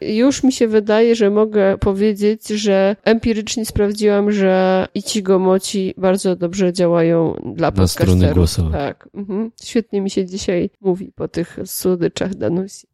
[0.00, 6.72] Już mi się wydaje, że mogę powiedzieć, że empirycznie sprawdziłam, że Ichigo Mochi bardzo dobrze
[6.72, 8.34] działają dla Na podcasterów.
[8.34, 8.78] głosowe.
[8.78, 9.08] Tak.
[9.14, 9.50] Mhm.
[9.62, 12.86] Świetnie mi się dzisiaj mówi po tych słodyczach Danusi.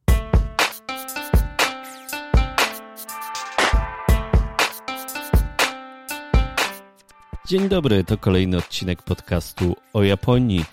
[7.49, 10.65] Dzień dobry, to kolejny odcinek podcastu o Japonii,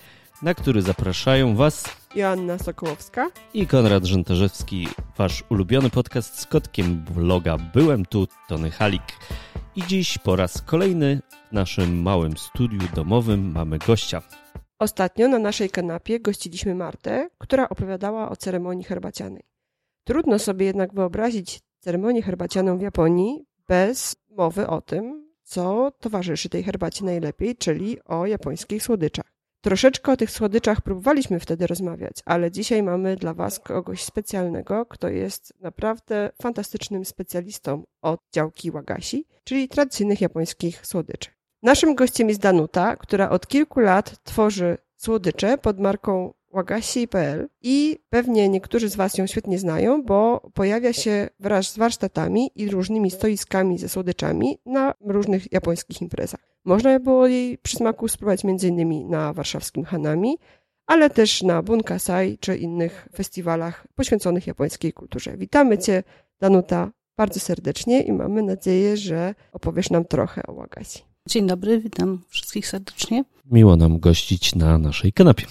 [0.42, 1.84] na który zapraszają Was
[2.16, 3.32] Joanna Sokołowska.
[3.54, 4.88] i Konrad Żętarzewski,
[5.18, 9.04] Wasz ulubiony podcast z kotkiem vloga Byłem tu, Tony Halik.
[9.76, 14.22] I dziś po raz kolejny w naszym małym studiu domowym mamy gościa.
[14.80, 19.44] Ostatnio na naszej kanapie gościliśmy Martę, która opowiadała o ceremonii herbacianej.
[20.04, 26.64] Trudno sobie jednak wyobrazić ceremonię herbacianą w Japonii bez mowy o tym, co towarzyszy tej
[26.64, 29.33] herbacie najlepiej, czyli o japońskich słodyczach.
[29.64, 35.08] Troszeczkę o tych słodyczach próbowaliśmy wtedy rozmawiać, ale dzisiaj mamy dla Was kogoś specjalnego, kto
[35.10, 41.30] jest naprawdę fantastycznym specjalistą od działki wagashi, czyli tradycyjnych japońskich słodyczy.
[41.62, 48.50] Naszym gościem jest Danuta, która od kilku lat tworzy słodycze pod marką wagashi.pl i pewnie
[48.50, 53.78] niektórzy z Was ją świetnie znają, bo pojawia się wraz z warsztatami i różnymi stoiskami
[53.78, 56.40] ze słodyczami na różnych japońskich imprezach.
[56.66, 59.10] Można było jej przysmaku spróbować m.in.
[59.10, 60.38] na warszawskim Hanami,
[60.86, 65.38] ale też na Bunkasai czy innych festiwalach poświęconych japońskiej kulturze.
[65.38, 66.04] Witamy Cię,
[66.40, 71.00] Danuta, bardzo serdecznie i mamy nadzieję, że opowiesz nam trochę o wagashi.
[71.30, 73.24] Dzień dobry, witam wszystkich serdecznie.
[73.52, 75.46] Miło nam gościć na naszej kanapie.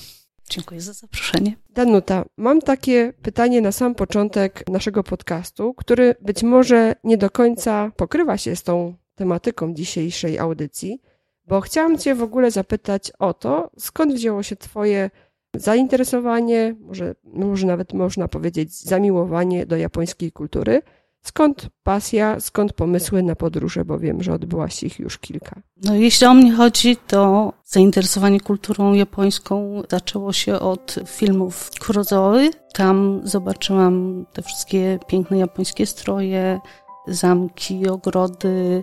[0.53, 1.57] Dziękuję za zaproszenie.
[1.71, 7.93] Danuta, mam takie pytanie na sam początek naszego podcastu, który być może nie do końca
[7.97, 11.01] pokrywa się z tą tematyką dzisiejszej audycji,
[11.47, 15.11] bo chciałam Cię w ogóle zapytać o to, skąd wzięło się Twoje
[15.57, 20.83] zainteresowanie, może, może nawet można powiedzieć zamiłowanie do japońskiej kultury.
[21.23, 25.61] Skąd pasja, skąd pomysły na podróże, bo wiem, że odbyłaś ich już kilka.
[25.85, 32.51] No, jeśli o mnie chodzi, to zainteresowanie kulturą japońską zaczęło się od filmów Kurosawy.
[32.75, 36.61] Tam zobaczyłam te wszystkie piękne japońskie stroje,
[37.07, 38.83] zamki, ogrody,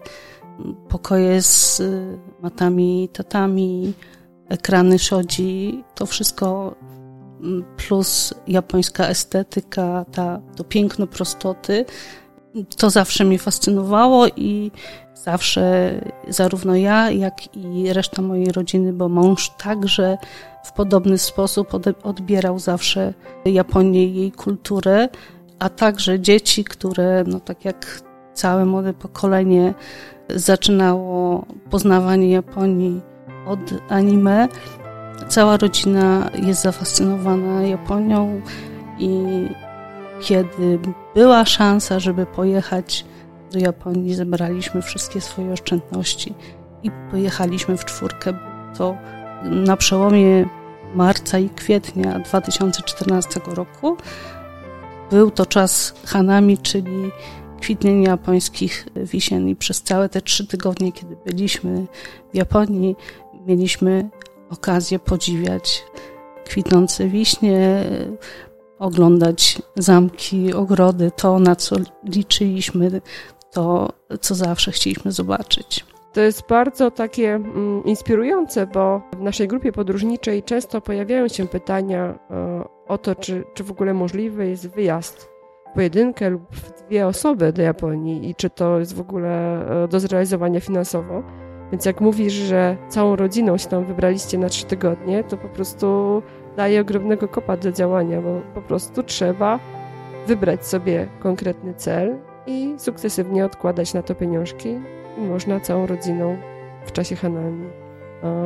[0.90, 3.94] pokoje z y, matami, tatami,
[4.50, 5.84] ekrany shodzi.
[5.96, 6.76] To wszystko
[7.42, 11.86] mm, plus japońska estetyka, ta, to piękno prostoty.
[12.78, 14.72] To zawsze mnie fascynowało i
[15.14, 15.94] zawsze
[16.28, 20.18] zarówno ja, jak i reszta mojej rodziny, bo mąż także
[20.64, 21.70] w podobny sposób
[22.04, 23.14] odbierał zawsze
[23.46, 25.10] Japonię i jej kulturę,
[25.60, 28.02] a także dzieci, które, no tak jak
[28.34, 29.74] całe młode pokolenie,
[30.30, 33.02] zaczynało poznawanie Japonii
[33.48, 34.48] od anime.
[35.28, 38.42] Cała rodzina jest zafascynowana Japonią
[39.00, 39.10] i
[40.22, 40.80] kiedy
[41.16, 43.06] była szansa, żeby pojechać
[43.52, 46.34] do Japonii, zebraliśmy wszystkie swoje oszczędności
[46.84, 48.34] i pojechaliśmy w czwórkę.
[48.78, 48.97] To
[49.44, 50.46] na przełomie
[50.96, 53.97] marca i kwietnia 2014 roku.
[55.12, 57.12] Był to czas Hanami, czyli
[57.62, 61.88] kwitnienia japońskich wisien i przez całe te trzy tygodnie, kiedy byliśmy
[62.34, 62.96] w Japonii,
[63.47, 64.09] mieliśmy
[64.50, 65.84] okazję podziwiać
[66.46, 67.86] kwitnące wiśnie,
[68.80, 73.02] oglądać zamki, ogrody, to na co liczyliśmy,
[73.52, 73.90] to
[74.22, 75.86] co zawsze chcieliśmy zobaczyć.
[76.14, 82.20] To jest bardzo takie mm, inspirujące, bo w naszej grupie podróżniczej często pojawiają się pytania
[82.32, 85.30] e, o to, czy, czy w ogóle możliwy jest wyjazd
[85.72, 89.88] w pojedynkę lub w dwie osoby do Japonii i czy to jest w ogóle e,
[89.88, 91.24] do zrealizowania finansowo.
[91.72, 96.22] Więc jak mówisz, że całą rodziną się tam wybraliście na trzy tygodnie, to po prostu
[96.59, 99.59] daje ogromnego kopa do działania, bo po prostu trzeba
[100.28, 104.69] wybrać sobie konkretny cel i sukcesywnie odkładać na to pieniążki
[105.18, 106.38] i można całą rodziną
[106.86, 107.69] w czasie Hanami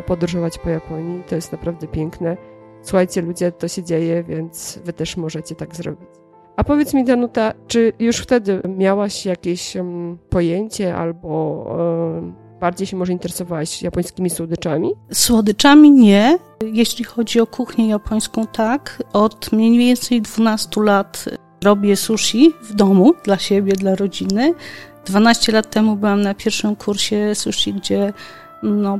[0.05, 1.23] podróżować po Japonii.
[1.27, 2.37] To jest naprawdę piękne.
[2.81, 6.09] Słuchajcie, ludzie, to się dzieje, więc wy też możecie tak zrobić.
[6.55, 11.29] A powiedz mi, Danuta, czy już wtedy miałaś jakieś um, pojęcie albo
[12.13, 14.91] um, bardziej się może interesowałaś japońskimi słodyczami?
[15.11, 16.37] Słodyczami nie.
[16.73, 19.03] Jeśli chodzi o kuchnię japońską, tak.
[19.13, 21.25] Od mniej więcej 12 lat
[21.63, 24.53] robię sushi w domu dla siebie, dla rodziny.
[25.05, 28.13] 12 lat temu byłam na pierwszym kursie sushi, gdzie
[28.63, 28.99] no,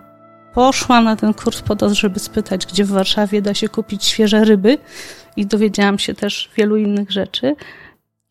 [0.54, 4.46] poszłam na ten kurs po to, żeby spytać, gdzie w Warszawie da się kupić świeże
[4.46, 4.78] ryby
[5.36, 7.56] i dowiedziałam się też wielu innych rzeczy.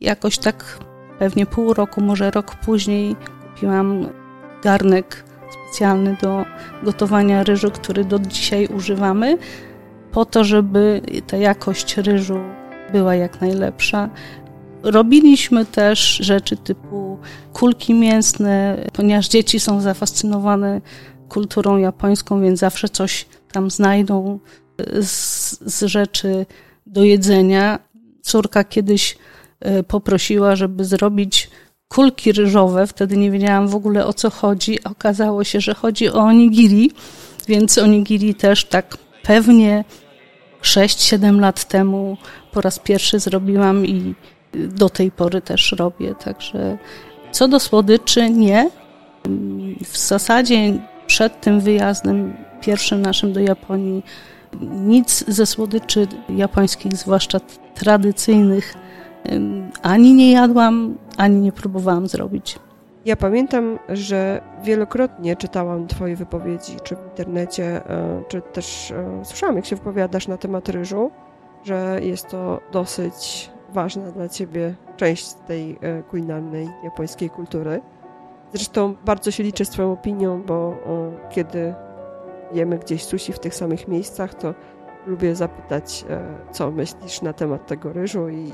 [0.00, 0.79] Jakoś tak
[1.19, 3.17] pewnie pół roku, może rok później
[3.55, 4.21] kupiłam
[4.62, 6.44] garnek specjalny do
[6.82, 9.38] gotowania ryżu, który do dzisiaj używamy,
[10.12, 12.38] po to, żeby ta jakość ryżu
[12.92, 14.10] była jak najlepsza.
[14.82, 17.18] Robiliśmy też rzeczy typu
[17.52, 20.80] kulki mięsne, ponieważ dzieci są zafascynowane
[21.28, 24.38] kulturą japońską, więc zawsze coś tam znajdą
[25.02, 26.46] z, z rzeczy
[26.86, 27.78] do jedzenia.
[28.22, 29.18] Córka kiedyś
[29.60, 31.50] e, poprosiła, żeby zrobić
[31.92, 32.86] kulki ryżowe.
[32.86, 34.84] Wtedy nie wiedziałam w ogóle o co chodzi.
[34.84, 36.90] Okazało się, że chodzi o onigiri,
[37.48, 39.84] więc onigiri też tak pewnie
[40.62, 42.16] 6-7 lat temu
[42.52, 44.14] po raz pierwszy zrobiłam i
[44.54, 46.14] do tej pory też robię.
[46.14, 46.78] Także
[47.32, 48.70] co do słodyczy, nie.
[49.84, 54.02] W zasadzie przed tym wyjazdem pierwszym naszym do Japonii
[54.62, 56.06] nic ze słodyczy
[56.36, 57.40] japońskich, zwłaszcza
[57.74, 58.74] tradycyjnych,
[59.82, 62.58] ani nie jadłam, ani nie próbowałam zrobić.
[63.04, 69.56] Ja pamiętam, że wielokrotnie czytałam Twoje wypowiedzi, czy w internecie, e, czy też e, słyszałam,
[69.56, 71.10] jak się wypowiadasz na temat ryżu,
[71.64, 77.80] że jest to dosyć ważna dla Ciebie część tej e, kulinarnej japońskiej kultury.
[78.52, 80.74] Zresztą bardzo się liczę z Twoją opinią, bo
[81.30, 81.74] kiedy
[82.52, 84.54] jemy gdzieś sushi w tych samych miejscach, to
[85.06, 86.04] lubię zapytać,
[86.50, 88.52] co myślisz na temat tego ryżu i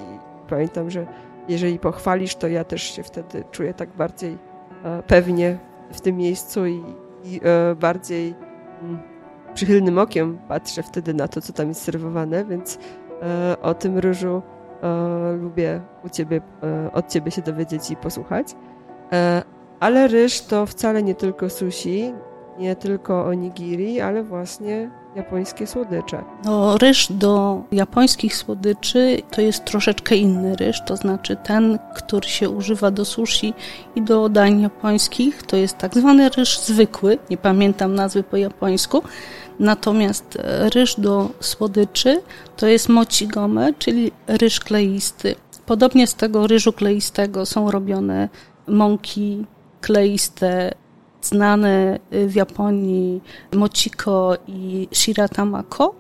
[0.49, 1.07] pamiętam, że
[1.49, 4.39] jeżeli pochwalisz, to ja też się wtedy czuję tak bardziej
[4.85, 5.59] e, pewnie
[5.93, 6.83] w tym miejscu i,
[7.25, 8.35] i e, bardziej
[8.83, 8.99] mm,
[9.55, 12.79] przychylnym okiem patrzę wtedy na to, co tam jest serwowane, więc
[13.23, 14.43] e, o tym ryżu
[15.41, 16.41] lubię u ciebie,
[16.93, 18.55] od ciebie się dowiedzieć i posłuchać.
[19.81, 22.15] Ale ryż to wcale nie tylko sushi,
[22.59, 26.25] nie tylko onigiri, ale właśnie japońskie słodycze.
[26.45, 32.51] No, ryż do japońskich słodyczy to jest troszeczkę inny ryż, to znaczy ten, który się
[32.51, 33.55] używa do sushi
[33.97, 39.03] i do dań japońskich, to jest tak zwany ryż zwykły, nie pamiętam nazwy po japońsku,
[39.59, 40.39] natomiast
[40.75, 42.23] ryż do słodyczy
[42.57, 45.35] to jest mochigome, czyli ryż kleisty.
[45.67, 48.29] Podobnie z tego ryżu kleistego są robione
[48.69, 49.47] mąki
[49.81, 50.75] kleiste
[51.29, 53.23] znane w Japonii
[53.55, 55.95] mochiko i shiratamako.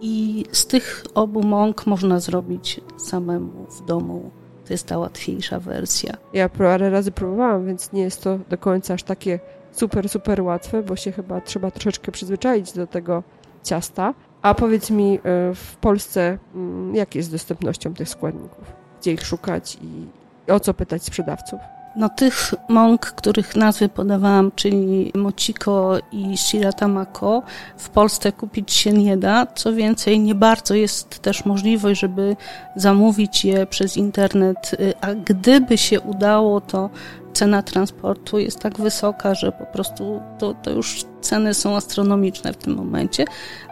[0.00, 4.30] I z tych obu mąk można zrobić samemu w domu.
[4.66, 6.16] To jest ta łatwiejsza wersja.
[6.32, 9.40] Ja parę razy próbowałam, więc nie jest to do końca aż takie
[9.72, 13.22] super, super łatwe, bo się chyba trzeba troszeczkę przyzwyczaić do tego
[13.62, 14.14] ciasta.
[14.42, 15.20] A powiedz mi, e,
[15.54, 18.72] w Polsce mm, jak jest z dostępnością tych składników?
[19.00, 20.06] Gdzie ich szukać i
[20.52, 21.60] o co pytać sprzedawców?
[21.96, 27.42] No tych mąk, których nazwy podawałam, czyli mochiko i shiratamako,
[27.76, 29.46] w Polsce kupić się nie da.
[29.46, 32.36] Co więcej, nie bardzo jest też możliwość, żeby
[32.76, 36.90] zamówić je przez internet, a gdyby się udało, to
[37.32, 42.56] cena transportu jest tak wysoka, że po prostu to, to już ceny są astronomiczne w
[42.56, 43.24] tym momencie.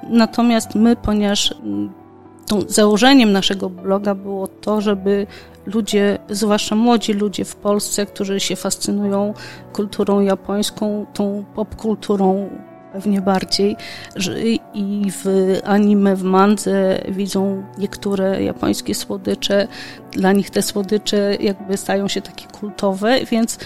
[0.08, 1.54] Natomiast my, ponieważ
[2.56, 5.26] mm, założeniem naszego bloga było to, żeby
[5.66, 9.34] ludzie, zwłaszcza młodzi ludzie w Polsce, którzy się fascynują
[9.72, 12.50] kulturą japońską, tą popkulturą
[12.92, 13.76] pewnie bardziej
[14.74, 15.26] i w
[15.64, 19.68] anime, w mandze widzą niektóre japońskie słodycze.
[20.12, 23.58] Dla nich te słodycze jakby stają się takie kultowe, więc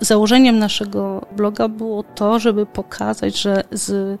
[0.00, 4.20] założeniem naszego bloga było to, żeby pokazać, że z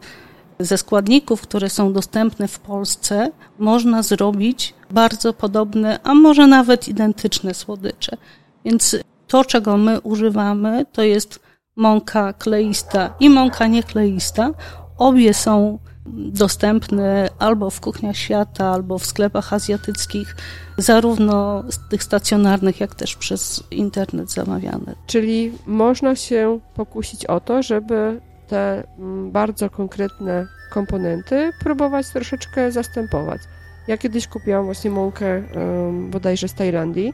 [0.58, 7.54] ze składników, które są dostępne w Polsce, można zrobić bardzo podobne, a może nawet identyczne
[7.54, 8.16] słodycze.
[8.64, 11.40] Więc to, czego my używamy, to jest
[11.76, 14.50] mąka kleista i mąka niekleista.
[14.98, 15.78] Obie są
[16.16, 20.36] dostępne albo w kuchniach świata, albo w sklepach azjatyckich,
[20.78, 24.94] zarówno z tych stacjonarnych, jak też przez internet zamawiane.
[25.06, 33.40] Czyli można się pokusić o to, żeby te mm, bardzo konkretne komponenty próbować troszeczkę zastępować.
[33.88, 37.12] Ja kiedyś kupiłam właśnie mąkę um, bodajże z Tajlandii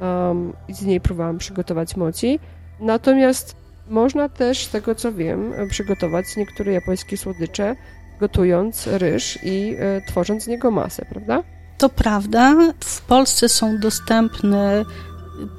[0.00, 2.38] um, i z niej próbowałam przygotować mochi.
[2.80, 3.56] Natomiast
[3.88, 7.76] można też, z tego co wiem, przygotować niektóre japońskie słodycze,
[8.20, 11.42] gotując ryż i e, tworząc z niego masę, prawda?
[11.78, 12.72] To prawda.
[12.80, 14.84] W Polsce są dostępne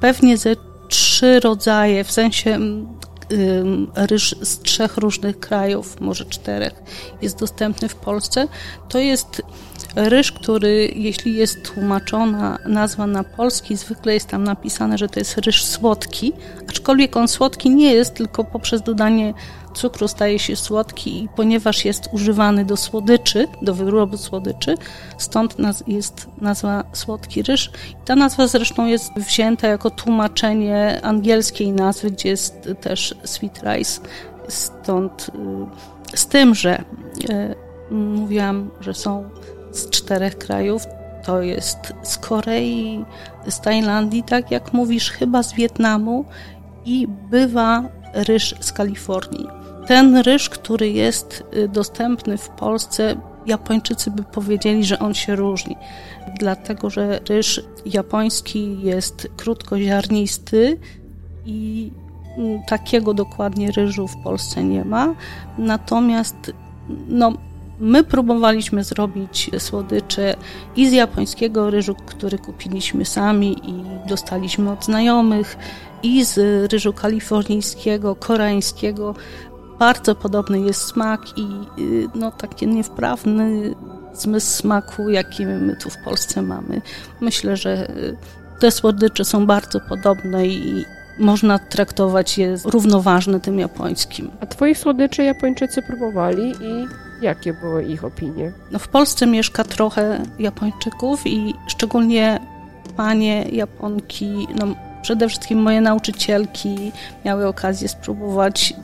[0.00, 0.56] pewnie ze
[0.88, 2.58] trzy rodzaje, w sensie
[3.94, 6.82] ryż z trzech różnych krajów, może czterech,
[7.22, 8.48] jest dostępny w Polsce.
[8.88, 9.42] To jest
[9.96, 15.38] ryż, który, jeśli jest tłumaczona nazwa na polski, zwykle jest tam napisane, że to jest
[15.38, 16.32] ryż słodki,
[16.68, 19.34] aczkolwiek on słodki nie jest, tylko poprzez dodanie
[19.76, 24.74] cukru staje się słodki i ponieważ jest używany do słodyczy, do wyrobu słodyczy,
[25.18, 27.70] stąd naz jest nazwa słodki ryż.
[28.04, 34.00] Ta nazwa zresztą jest wzięta jako tłumaczenie angielskiej nazwy, gdzie jest też sweet rice.
[34.48, 35.30] Stąd
[36.14, 36.84] y, z tym, że
[37.30, 39.30] y, mówiłam, że są
[39.72, 40.82] z czterech krajów,
[41.24, 43.04] to jest z Korei,
[43.48, 46.24] z Tajlandii, tak jak mówisz, chyba z Wietnamu
[46.84, 49.65] i bywa ryż z Kalifornii.
[49.86, 53.16] Ten ryż, który jest y, dostępny w Polsce,
[53.46, 55.76] Japończycy by powiedzieli, że on się różni,
[56.38, 60.78] dlatego że ryż japoński jest krótkoziarnisty
[61.44, 61.90] i
[62.38, 65.14] mm, takiego dokładnie ryżu w Polsce nie ma.
[65.58, 66.52] Natomiast
[67.08, 67.32] no,
[67.80, 70.36] my próbowaliśmy zrobić słodycze
[70.76, 75.56] i z japońskiego ryżu, który kupiliśmy sami i dostaliśmy od znajomych,
[76.02, 79.14] i z ryżu kalifornijskiego, koreańskiego.
[79.78, 81.42] Bardzo podobny jest smak i
[81.78, 83.74] y, no, taki niewprawny
[84.14, 86.80] zmysł smaku, jaki my tu w Polsce mamy.
[87.20, 88.16] Myślę, że y,
[88.60, 90.84] te słodycze są bardzo podobne i
[91.18, 94.30] można traktować je równoważne tym japońskim.
[94.40, 96.86] A twoich słodyczy Japończycy próbowali i
[97.22, 98.52] jakie były ich opinie?
[98.70, 102.40] No w Polsce mieszka trochę Japończyków i szczególnie
[102.96, 104.66] panie Japonki, no
[105.06, 106.92] przede wszystkim moje nauczycielki
[107.24, 108.74] miały okazję spróbować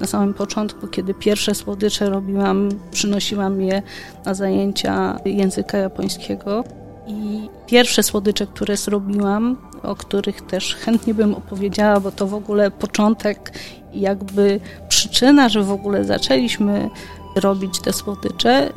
[0.00, 3.82] na samym początku, kiedy pierwsze słodycze robiłam, przynosiłam je
[4.24, 6.64] na zajęcia języka japońskiego.
[7.06, 12.70] I pierwsze słodycze, które zrobiłam, o których też chętnie bym opowiedziała, bo to w ogóle
[12.70, 13.52] początek,
[13.94, 16.90] jakby przyczyna, że w ogóle zaczęliśmy
[17.36, 18.72] robić te słodycze,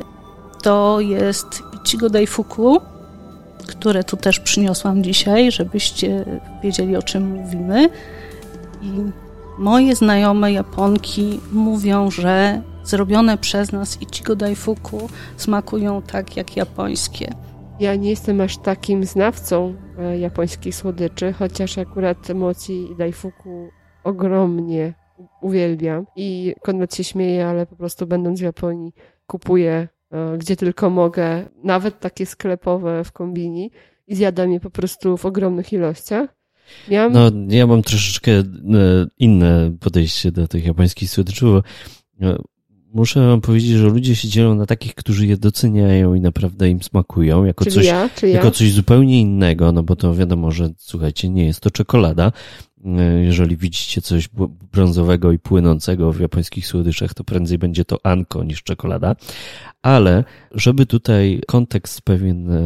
[0.62, 2.80] to jest Ichigo Daifuku,
[3.66, 6.24] które tu też przyniosłam dzisiaj, żebyście
[6.62, 7.88] wiedzieli o czym mówimy.
[8.82, 8.90] I
[9.58, 17.34] moje znajome Japonki mówią, że zrobione przez nas Ichigo Daifuku smakują tak jak japońskie.
[17.80, 23.68] Ja nie jestem aż takim znawcą e, japońskich słodyczy, chociaż akurat moci daifuku
[24.04, 24.94] ogromnie
[25.40, 26.06] uwielbiam.
[26.16, 28.92] I Konrad się śmieje, ale po prostu będąc w Japonii
[29.26, 29.88] kupuję
[30.38, 33.70] gdzie tylko mogę, nawet takie sklepowe w kombini
[34.06, 36.34] i zjadam je po prostu w ogromnych ilościach.
[36.88, 37.12] Miałam...
[37.12, 38.44] No, ja mam troszeczkę e,
[39.18, 41.64] inne podejście do tych japońskich słodyczów,
[42.94, 46.82] muszę wam powiedzieć, że ludzie się dzielą na takich, którzy je doceniają i naprawdę im
[46.82, 51.28] smakują, jako, czyli coś, ja, jako coś zupełnie innego, no bo to wiadomo, że słuchajcie,
[51.28, 52.32] nie jest to czekolada.
[52.84, 54.28] E, jeżeli widzicie coś
[54.72, 59.16] brązowego i płynącego w japońskich słodyczach, to prędzej będzie to anko niż czekolada.
[59.82, 62.60] Ale żeby tutaj kontekst pewien e,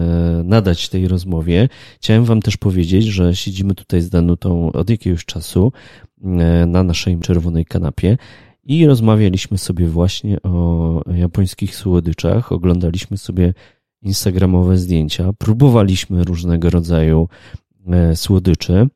[0.45, 5.73] nadać tej rozmowie, chciałem wam też powiedzieć, że siedzimy tutaj z Danutą od jakiegoś czasu
[6.25, 6.27] e,
[6.67, 8.19] na naszej czerwonej kanapie
[8.65, 13.55] i rozmawialiśmy sobie właśnie o japońskich słodyczach, oglądaliśmy sobie
[14.03, 17.29] instagramowe zdjęcia, próbowaliśmy różnego rodzaju
[18.15, 18.87] słodyczy,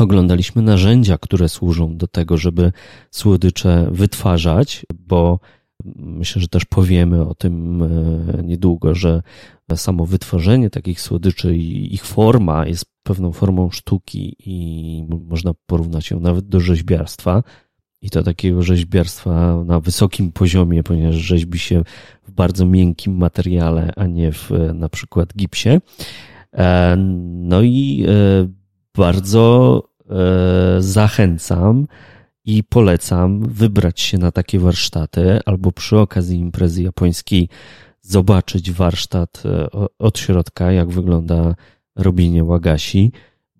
[0.00, 2.72] oglądaliśmy narzędzia, które służą do tego, żeby
[3.10, 5.40] słodycze wytwarzać, bo
[5.96, 9.22] myślę, że też powiemy o tym e, niedługo, że
[9.76, 16.20] samo wytworzenie takich słodyczy i ich forma jest pewną formą sztuki i można porównać ją
[16.20, 17.42] nawet do rzeźbiarstwa
[18.02, 21.82] i to takiego rzeźbiarstwa na wysokim poziomie, ponieważ rzeźbi się
[22.22, 25.80] w bardzo miękkim materiale, a nie w na przykład gipsie.
[26.52, 28.61] E, no i e,
[28.96, 31.86] bardzo e, zachęcam
[32.44, 37.48] i polecam wybrać się na takie warsztaty albo przy okazji imprezy japońskiej
[38.00, 39.42] zobaczyć warsztat
[39.98, 41.54] od środka, jak wygląda
[41.96, 43.12] robienie wagashi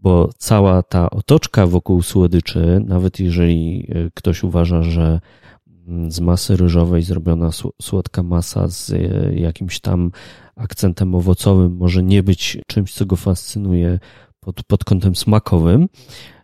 [0.03, 5.21] bo cała ta otoczka wokół słodyczy, nawet jeżeli e, ktoś uważa, że
[5.87, 7.51] mm, z masy ryżowej zrobiona
[7.83, 8.97] słodka masa z e,
[9.35, 10.11] jakimś tam
[10.57, 13.99] akcentem owocowym może nie być czymś, co go fascynuje
[14.45, 15.89] pod, pod kątem smakowym,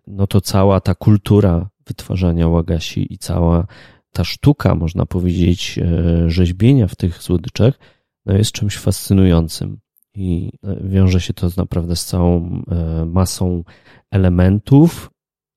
[0.07, 3.67] no to cała ta kultura wytwarzania łagasi i cała
[4.13, 7.79] ta sztuka, można powiedzieć, e, rzeźbienia w tych słodyczach,
[8.27, 9.79] no jest czymś fascynującym
[10.15, 13.65] i e, wiąże się to naprawdę z całą e, masą
[14.11, 15.11] elementów.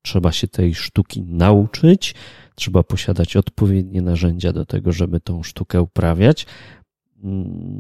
[0.04, 2.16] Trzeba się tej sztuki nauczyć,
[2.56, 6.46] trzeba posiadać odpowiednie narzędzia do tego, żeby tą sztukę uprawiać.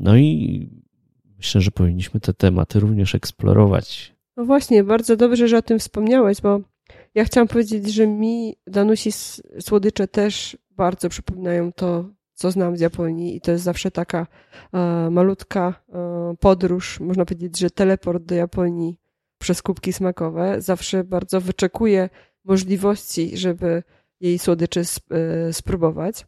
[0.01, 0.69] No i
[1.37, 4.10] myślę, że powinniśmy te tematy również eksplorować.
[4.37, 6.59] No właśnie, bardzo dobrze, że o tym wspomniałeś, bo
[7.15, 9.11] ja chciałam powiedzieć, że mi Danusi
[9.59, 14.27] słodycze też bardzo przypominają to, co znam z Japonii i to jest zawsze taka
[14.73, 18.97] e, malutka e, podróż, można powiedzieć, że teleport do Japonii
[19.37, 20.61] przez kubki smakowe.
[20.61, 22.09] Zawsze bardzo wyczekuję
[22.45, 23.83] możliwości, żeby
[24.19, 26.25] jej słodyczy e, spróbować.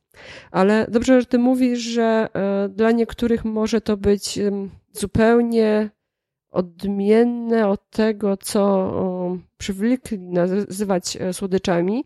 [0.52, 4.40] Ale dobrze, że ty mówisz, że e, dla niektórych może to być
[4.92, 5.90] zupełnie
[6.54, 8.92] odmienne od tego, co
[9.58, 12.06] przywykli nazywać e, słodyczami,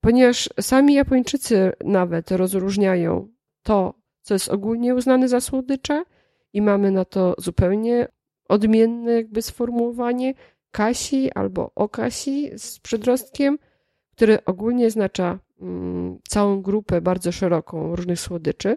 [0.00, 3.28] ponieważ sami Japończycy nawet rozróżniają
[3.62, 6.04] to, co jest ogólnie uznane za słodycze
[6.52, 8.08] i mamy na to zupełnie
[8.48, 10.34] odmienne jakby sformułowanie
[10.70, 13.58] kasi albo okasi z przedrostkiem,
[14.10, 18.76] które ogólnie oznacza mm, całą grupę bardzo szeroką różnych słodyczy.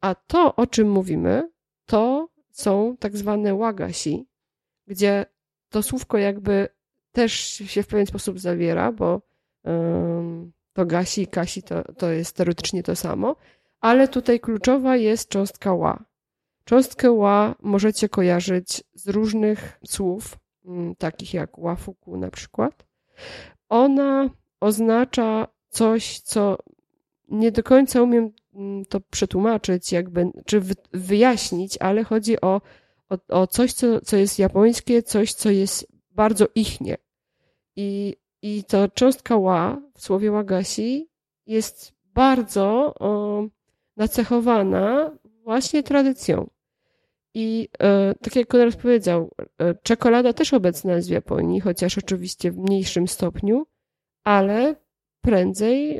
[0.00, 1.50] A to, o czym mówimy,
[1.86, 2.28] to
[2.58, 4.26] są tak zwane łagasi,
[4.86, 5.26] gdzie
[5.68, 6.68] to słówko jakby
[7.12, 9.20] też się w pewien sposób zawiera, bo
[10.72, 13.36] to gasi i kasi to, to jest teoretycznie to samo,
[13.80, 16.04] ale tutaj kluczowa jest cząstka ła.
[16.64, 22.86] Cząstkę ła możecie kojarzyć z różnych słów, mm, takich jak łafuku na przykład.
[23.68, 26.58] Ona oznacza coś, co
[27.28, 28.32] nie do końca umiem
[28.88, 30.62] to przetłumaczyć, jakby, czy
[30.92, 32.60] wyjaśnić, ale chodzi o,
[33.08, 36.96] o, o coś, co, co jest japońskie, coś, co jest bardzo ichnie.
[37.76, 41.08] I, i to cząstka ła w słowie wagasi
[41.46, 43.42] jest bardzo o,
[43.96, 45.10] nacechowana
[45.44, 46.50] właśnie tradycją.
[47.34, 52.50] I e, tak jak Konrad powiedział, e, czekolada też obecna jest w Japonii, chociaż oczywiście
[52.50, 53.66] w mniejszym stopniu,
[54.24, 54.76] ale
[55.20, 55.98] prędzej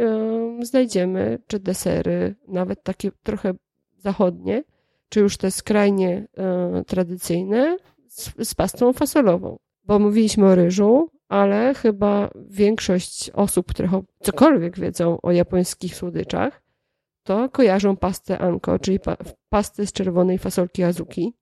[0.62, 3.54] znajdziemy czy desery, nawet takie trochę
[3.98, 4.64] zachodnie,
[5.08, 7.76] czy już te skrajnie e, tradycyjne
[8.08, 9.58] z, z pastą fasolową.
[9.84, 13.88] Bo mówiliśmy o ryżu, ale chyba większość osób, które
[14.20, 16.62] cokolwiek wiedzą o japońskich słodyczach,
[17.22, 19.16] to kojarzą pastę anko, czyli pa
[19.48, 21.34] pastę z czerwonej fasolki azuki,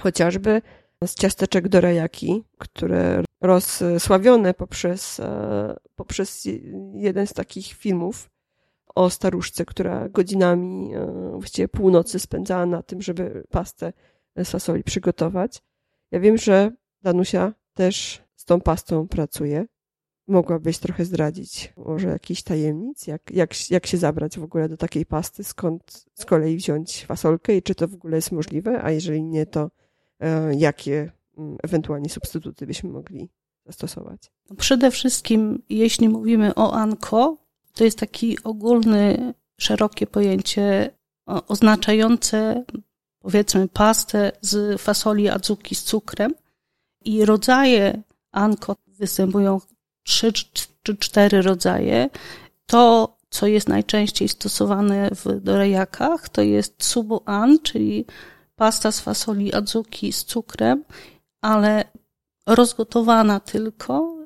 [0.00, 0.62] chociażby
[1.04, 6.48] z ciasteczek dorayaki, które rozsławione poprzez, e, poprzez
[6.94, 8.30] jeden z takich filmów
[8.94, 13.92] o staruszce, która godzinami, e, właściwie północy spędzała na tym, żeby pastę
[14.44, 15.62] fasoli przygotować.
[16.10, 16.70] Ja wiem, że
[17.02, 19.66] Danusia też z tą pastą pracuje.
[20.28, 25.06] Mogłabyś trochę zdradzić może jakiś tajemnic, jak, jak, jak się zabrać w ogóle do takiej
[25.06, 29.22] pasty, skąd z kolei wziąć fasolkę i czy to w ogóle jest możliwe, a jeżeli
[29.22, 29.70] nie, to
[30.58, 33.28] jakie mm, ewentualnie substytuty byśmy mogli
[33.66, 34.32] zastosować?
[34.50, 37.36] No przede wszystkim, jeśli mówimy o anko,
[37.74, 40.90] to jest taki ogólny, szerokie pojęcie
[41.26, 42.64] oznaczające
[43.18, 46.34] powiedzmy pastę z fasoli adzuki z cukrem
[47.04, 49.60] i rodzaje anko występują
[50.02, 50.32] trzy
[50.82, 52.10] czy cztery rodzaje.
[52.66, 58.04] To, co jest najczęściej stosowane w dorejakach, to jest subu-an, czyli
[58.56, 60.84] pasta z fasoli adzuki z cukrem,
[61.40, 61.84] ale
[62.46, 64.16] rozgotowana tylko,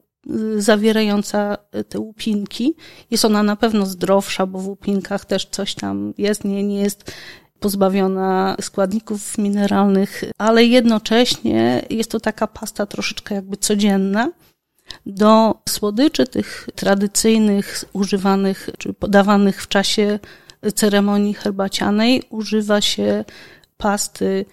[0.57, 1.57] zawierająca
[1.89, 2.75] te łupinki.
[3.11, 7.13] Jest ona na pewno zdrowsza, bo w łupinkach też coś tam jest, nie, nie jest
[7.61, 14.33] pozbawiona składników mineralnych, ale jednocześnie jest to taka pasta troszeczkę jakby codzienna.
[15.07, 20.19] Do słodyczy tych tradycyjnych, używanych czy podawanych w czasie
[20.75, 23.25] ceremonii herbacianej używa się
[23.81, 24.45] pasty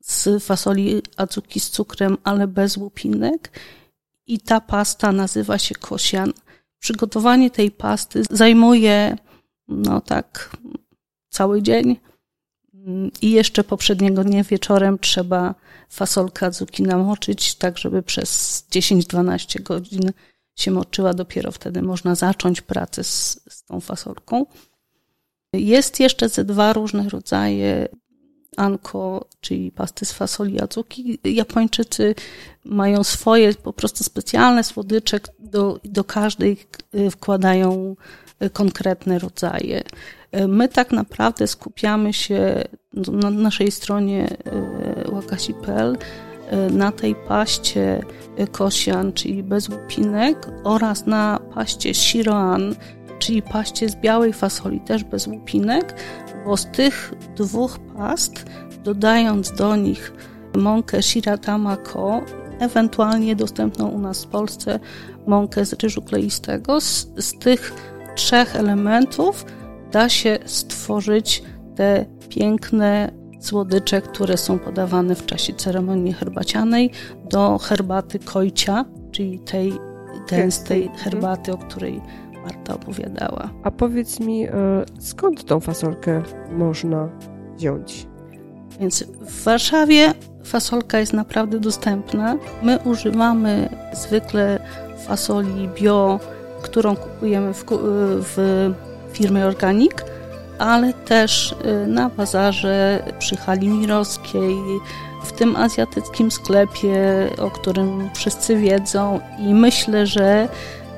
[0.00, 3.60] z fasoli azuki z cukrem, ale bez łupinek.
[4.26, 6.32] I ta pasta nazywa się kosian.
[6.78, 9.16] Przygotowanie tej pasty zajmuje,
[9.68, 10.56] no tak,
[11.28, 11.96] cały dzień.
[13.22, 15.54] I jeszcze poprzedniego dnia wieczorem trzeba
[15.88, 20.12] fasolkę azuki namoczyć, tak żeby przez 10-12 godzin
[20.58, 21.14] się moczyła.
[21.14, 24.46] Dopiero wtedy można zacząć pracę z, z tą fasolką.
[25.52, 27.88] Jest jeszcze ze dwa różne rodzaje
[28.60, 31.18] anko, czyli pasty z fasoli azuki.
[31.24, 32.14] Japończycy
[32.64, 36.56] mają swoje po prostu specjalne słodycze, do, do każdej
[37.10, 37.96] wkładają
[38.52, 39.82] konkretne rodzaje.
[40.48, 45.96] My tak naprawdę skupiamy się na naszej stronie e, wakasi.pl
[46.46, 48.04] e, na tej paście
[48.52, 52.74] kosian, czyli bez łupinek oraz na paście shiroan,
[53.18, 55.94] czyli paście z białej fasoli, też bez łupinek,
[56.44, 58.44] bo z tych dwóch past,
[58.84, 60.12] dodając do nich
[60.56, 62.20] mąkę shiratama ko,
[62.58, 64.80] ewentualnie dostępną u nas w Polsce
[65.26, 67.74] mąkę z ryżu kleistego, z, z tych
[68.14, 69.44] trzech elementów
[69.92, 71.42] da się stworzyć
[71.76, 76.90] te piękne słodycze, które są podawane w czasie ceremonii herbacianej
[77.30, 79.72] do herbaty kojcia, czyli tej
[80.30, 80.98] gęstej mhm.
[80.98, 82.00] herbaty, o której
[82.44, 83.50] Marta opowiadała.
[83.62, 84.52] A powiedz mi, e,
[84.98, 86.22] skąd tą fasolkę
[86.52, 87.08] można
[87.56, 88.06] wziąć?
[88.80, 92.36] Więc w Warszawie fasolka jest naprawdę dostępna.
[92.62, 94.60] My używamy zwykle
[95.06, 96.20] fasoli bio,
[96.62, 97.64] którą kupujemy w,
[98.36, 98.72] w
[99.12, 99.92] firmie Organic,
[100.58, 104.56] ale też y, na bazarze przy hali mirowskiej,
[105.24, 106.96] w tym azjatyckim sklepie,
[107.38, 110.48] o którym wszyscy wiedzą i myślę, że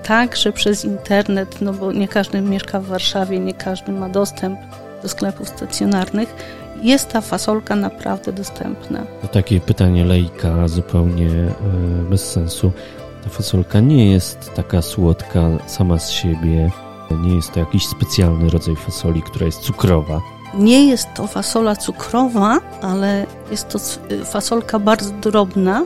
[0.03, 4.59] także przez internet, no bo nie każdy mieszka w Warszawie, nie każdy ma dostęp
[5.03, 6.35] do sklepów stacjonarnych
[6.83, 9.03] jest ta fasolka naprawdę dostępna.
[9.23, 11.53] To takie pytanie lejka zupełnie e,
[12.11, 12.73] bez sensu.
[13.25, 16.71] Ta fasolka nie jest taka słodka sama z siebie.
[17.23, 20.21] Nie jest to jakiś specjalny rodzaj fasoli, która jest cukrowa.
[20.55, 23.79] Nie jest to fasola cukrowa, ale jest to
[24.25, 25.85] fasolka bardzo drobna.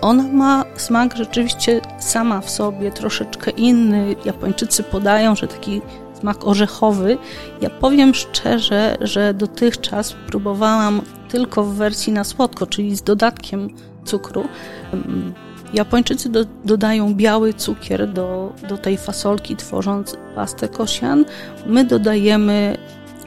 [0.00, 4.16] Ona ma smak rzeczywiście sama w sobie troszeczkę inny.
[4.24, 5.82] Japończycy podają, że taki
[6.20, 7.18] smak orzechowy.
[7.60, 13.68] Ja powiem szczerze, że dotychczas próbowałam tylko w wersji na słodko, czyli z dodatkiem
[14.04, 14.48] cukru.
[15.74, 21.24] Japończycy do, dodają biały cukier do, do tej fasolki, tworząc pastę kosian.
[21.66, 22.76] My dodajemy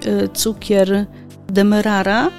[0.06, 1.06] y, cukier
[1.48, 2.30] demerara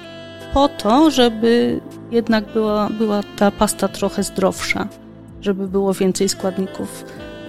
[0.54, 1.80] po to, żeby
[2.11, 4.88] jednak była, była ta pasta trochę zdrowsza,
[5.40, 7.05] żeby było więcej składników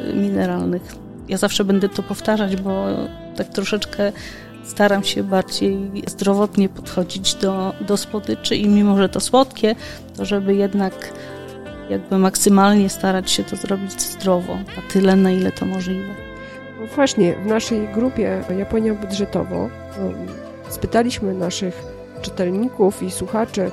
[0.09, 0.95] y, mineralnych.
[1.27, 2.85] Ja zawsze będę to powtarzać, bo
[3.35, 4.11] tak troszeczkę
[4.63, 7.95] staram się bardziej zdrowotnie podchodzić do, do
[8.55, 9.75] i mimo, że to słodkie,
[10.17, 11.13] to żeby jednak
[11.89, 16.13] jakby maksymalnie starać się to zrobić zdrowo, na tyle, na ile to możliwe.
[16.79, 19.69] No właśnie, w naszej grupie Japonia Budżetowo um,
[20.69, 21.83] spytaliśmy naszych
[22.21, 23.71] czytelników i słuchaczy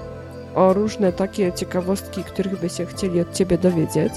[0.55, 4.13] o różne takie ciekawostki, których by się chcieli od Ciebie dowiedzieć.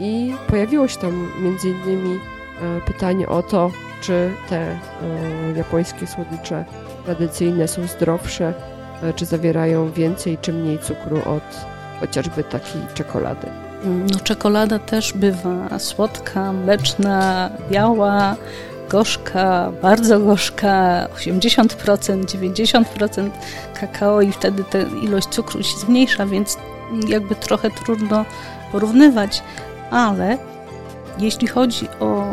[0.00, 3.70] I pojawiło się tam między innymi e, pytanie o to,
[4.00, 4.78] czy te e,
[5.56, 6.64] japońskie słodycze
[7.04, 8.54] tradycyjne są zdrowsze,
[9.02, 13.46] e, czy zawierają więcej czy mniej cukru od chociażby takiej czekolady.
[13.84, 18.36] No, czekolada też bywa słodka, mleczna, biała,
[18.88, 23.30] gorzka, bardzo gorzka, 80%, 90%
[23.86, 26.58] kakao i wtedy ta ilość cukru się zmniejsza, więc
[27.08, 28.24] jakby trochę trudno
[28.72, 29.42] porównywać,
[29.90, 30.38] ale
[31.18, 32.24] jeśli chodzi o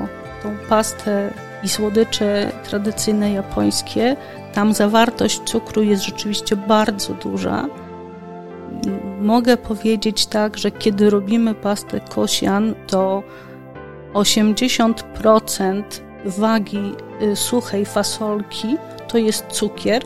[0.43, 1.33] tą pastę
[1.63, 4.15] i słodycze tradycyjne japońskie,
[4.53, 7.65] tam zawartość cukru jest rzeczywiście bardzo duża
[9.21, 13.23] mogę powiedzieć tak, że kiedy robimy pastę kosian, to
[14.13, 15.83] 80%
[16.25, 20.03] wagi y, suchej fasolki to jest cukier.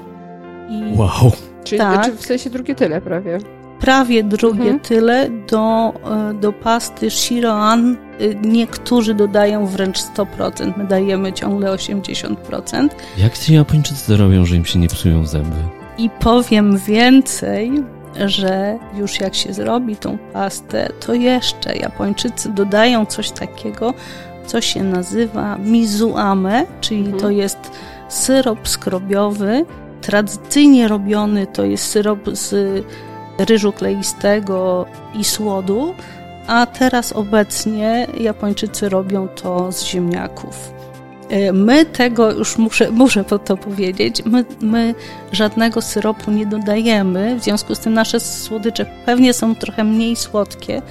[0.69, 1.31] I wow.
[1.63, 3.37] Czyli tak, znaczy w sensie drugie tyle prawie.
[3.79, 4.79] Prawie drugie mhm.
[4.79, 5.29] tyle.
[5.29, 5.93] Do,
[6.31, 10.73] y, do pasty shiroan y, niektórzy dodają wręcz 100%.
[10.77, 12.89] My dajemy ciągle 80%.
[13.17, 15.55] Jak ci Japończycy robią, że im się nie psują zęby?
[15.97, 17.71] I powiem więcej,
[18.25, 23.93] że już jak się zrobi tą pastę, to jeszcze Japończycy dodają coś takiego,
[24.45, 27.19] co się nazywa mizuame, czyli mhm.
[27.19, 27.71] to jest
[28.09, 29.65] syrop skrobiowy.
[30.03, 32.83] Tradycyjnie robiony to jest syrop z
[33.39, 35.93] ryżu kleistego i słodu,
[36.47, 40.73] a teraz obecnie Japończycy robią to z ziemniaków.
[41.29, 44.95] E, my tego, już muszę, muszę to powiedzieć, my, my
[45.31, 50.81] żadnego syropu nie dodajemy, w związku z tym nasze słodycze pewnie są trochę mniej słodkie,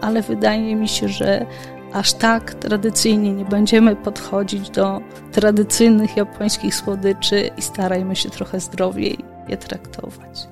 [0.00, 1.46] ale wydaje mi się, że
[1.92, 5.00] aż tak tradycyjnie nie będziemy podchodzić do
[5.32, 10.48] tradycyjnych japońskich słodyczy i starajmy się trochę zdrowiej je traktować.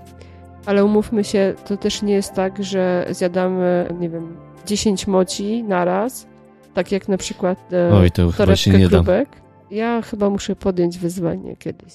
[0.67, 6.27] Ale umówmy się, to też nie jest tak, że zjadamy, nie wiem, 10 moci naraz,
[6.75, 9.29] tak jak na przykład e, Oj, to chyba się nie krówek.
[9.71, 11.95] Ja chyba muszę podjąć wyzwanie kiedyś.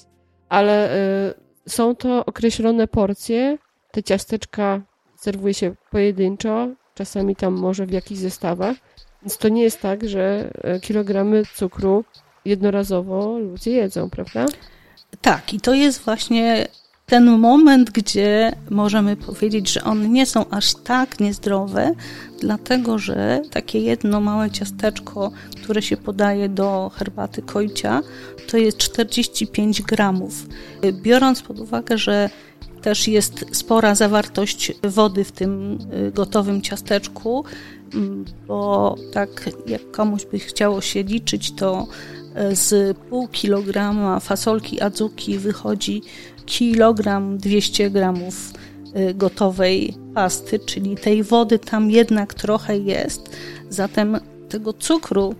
[0.50, 1.34] Ale e,
[1.68, 3.58] są to określone porcje.
[3.92, 4.82] Te ciasteczka
[5.16, 8.78] serwuje się pojedynczo, czasami tam może w jakichś zestawach.
[9.22, 12.04] Więc to nie jest tak, że e, kilogramy cukru
[12.46, 14.46] jednorazowo ludzie jedzą, prawda?
[15.22, 16.68] Tak, i to jest właśnie
[17.06, 21.92] ten moment, gdzie możemy powiedzieć, że one nie są aż tak niezdrowe,
[22.40, 25.32] dlatego że takie jedno małe ciasteczko,
[25.64, 28.02] które się podaje do herbaty kojcia,
[28.48, 30.46] to jest 45 gramów.
[30.94, 32.30] Biorąc pod uwagę, że
[32.82, 37.46] też jest spora zawartość wody w tym y, gotowym ciasteczku,
[38.48, 41.88] bo tak jak komuś by chciało się liczyć, to
[42.52, 46.02] y, z pół kilograma fasolki adzuki wychodzi
[46.46, 48.54] kilogram 200 gramów
[48.96, 53.38] y, gotowej pasty, czyli tej wody tam jednak trochę jest,
[53.70, 55.36] zatem tego cukru y,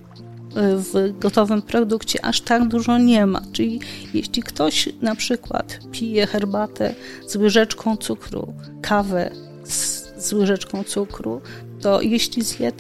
[0.78, 3.42] w gotowym produkcie aż tak dużo nie ma.
[3.52, 3.80] Czyli
[4.14, 6.96] jeśli ktoś na przykład pije herbatę
[7.28, 9.32] z łyżeczką cukru, kawę
[9.64, 11.42] z, z łyżeczką cukru,
[11.82, 12.72] to jeśli zje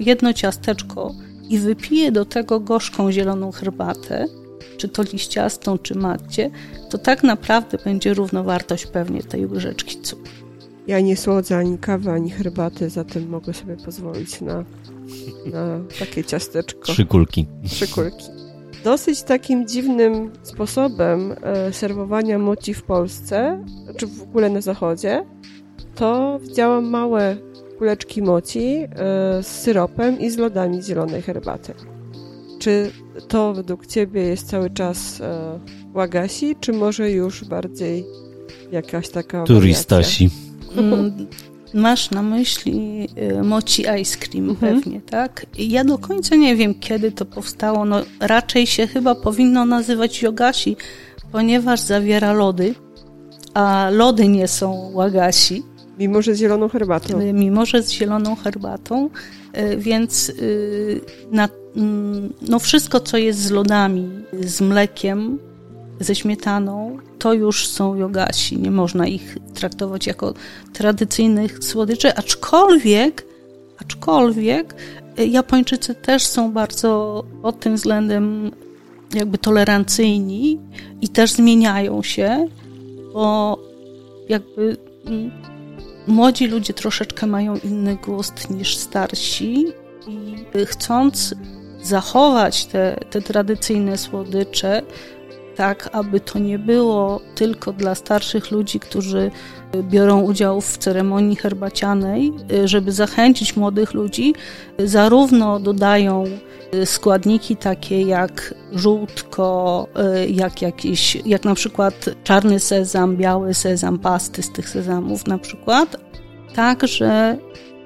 [0.00, 1.14] jedno ciasteczko
[1.48, 4.26] i wypije do tego gorzką zieloną herbatę,
[4.76, 6.50] czy to liściastą, czy macie,
[6.90, 10.32] to tak naprawdę będzie równowartość pewnie tej łyżeczki cukru.
[10.86, 14.64] Ja nie słodzę ani kawy, ani herbaty, zatem mogę sobie pozwolić na,
[15.52, 16.92] na takie ciasteczko.
[16.92, 17.46] Trzy kulki.
[17.64, 18.24] Trzy kulki.
[18.84, 23.64] dosyć takim dziwnym sposobem e, serwowania moci w Polsce,
[23.96, 25.24] czy w ogóle na zachodzie,
[25.94, 27.36] to widziałam małe
[27.78, 28.88] kuleczki moci e,
[29.42, 31.74] z syropem i z lodami zielonej herbaty.
[32.58, 32.90] Czy
[33.28, 35.58] to według Ciebie jest cały czas e,
[35.94, 38.04] łagasi, czy może już bardziej
[38.72, 40.30] jakaś taka Turistasi.
[40.76, 41.26] Mm,
[41.74, 43.08] masz na myśli
[43.38, 44.74] y, moci ice cream mhm.
[44.74, 45.46] pewnie, tak?
[45.58, 47.84] Ja do końca nie wiem, kiedy to powstało.
[47.84, 50.76] No, raczej się chyba powinno nazywać yogasi,
[51.32, 52.74] ponieważ zawiera lody,
[53.54, 55.62] a lody nie są łagasi.
[55.98, 57.20] Mimo, że z zieloną herbatą.
[57.20, 59.10] Y, mimo, że z zieloną herbatą,
[59.58, 60.32] y, więc
[61.30, 65.38] na, mm, no wszystko, co jest z lodami, z mlekiem,
[66.00, 68.58] ze śmietaną, to już są jogasi.
[68.58, 70.34] Nie można ich traktować jako
[70.72, 73.26] tradycyjnych słodyczy, aczkolwiek,
[73.78, 74.74] aczkolwiek
[75.24, 78.50] Japończycy też są bardzo pod tym względem
[79.14, 80.58] jakby tolerancyjni
[81.00, 82.48] i też zmieniają się,
[83.12, 83.58] bo
[84.28, 85.30] jakby mm,
[86.06, 89.66] młodzi ludzie troszeczkę mają inny gust niż starsi
[90.08, 91.34] i chcąc
[91.82, 94.82] zachować te, te tradycyjne słodycze,
[95.56, 99.30] tak aby to nie było tylko dla starszych ludzi, którzy
[99.82, 102.32] biorą udział w ceremonii herbacianej,
[102.64, 104.34] żeby zachęcić młodych ludzi,
[104.78, 106.24] zarówno dodają
[106.84, 109.86] składniki takie jak żółtko,
[110.28, 115.96] jak jakiś, jak na przykład czarny sezam, biały sezam, pasty z tych sezamów na przykład,
[116.54, 117.38] także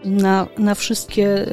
[0.04, 1.52] na, na wszystkie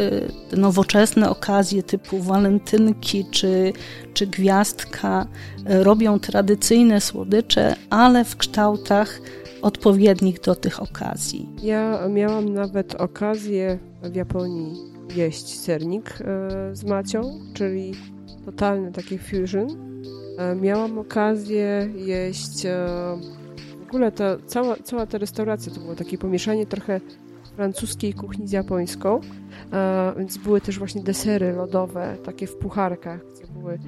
[0.54, 3.74] y, nowoczesne okazje typu walentynki czy,
[4.14, 5.28] czy gwiazdka
[5.70, 9.20] y, robią tradycyjne słodycze, ale w kształtach
[9.62, 11.50] odpowiednich do tych okazji.
[11.64, 17.94] Ja miałam nawet okazję w Japonii jeść sernik y, z macią, czyli
[18.46, 19.68] totalny taki fusion.
[20.62, 22.64] Miałam okazję jeść
[23.80, 27.02] w ogóle ta, cała, cała ta restauracja to było takie pomieszanie trochę
[27.56, 29.22] francuskiej kuchni z japońską,
[29.74, 33.80] e, więc były też właśnie desery lodowe, takie w pucharkach, gdzie były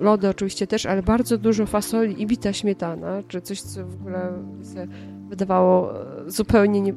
[0.00, 4.32] lody oczywiście też, ale bardzo dużo fasoli i bita śmietana, czy coś, co w ogóle
[4.74, 4.86] się
[5.28, 6.94] wydawało e, zupełnie nie,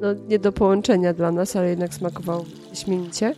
[0.00, 3.34] no, nie do połączenia dla nas, ale jednak smakowało śmienicie.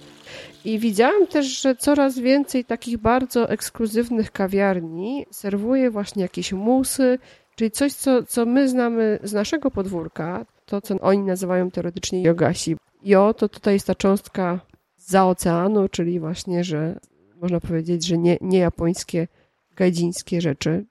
[0.64, 7.18] I widziałam też, że coraz więcej takich bardzo ekskluzywnych kawiarni serwuje właśnie jakieś musy,
[7.56, 12.76] czyli coś, co, co my znamy z naszego podwórka, to, co oni nazywają teoretycznie yogasi.
[13.02, 14.60] Jo to tutaj jest ta cząstka
[14.96, 16.98] za oceanu, czyli właśnie, że
[17.40, 19.28] można powiedzieć, że nie, nie japońskie,
[19.76, 20.84] gajdzińskie rzeczy.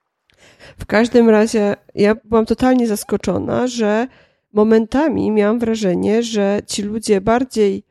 [0.77, 4.08] W każdym razie ja byłam totalnie zaskoczona, że
[4.53, 7.83] momentami miałam wrażenie, że ci ludzie bardziej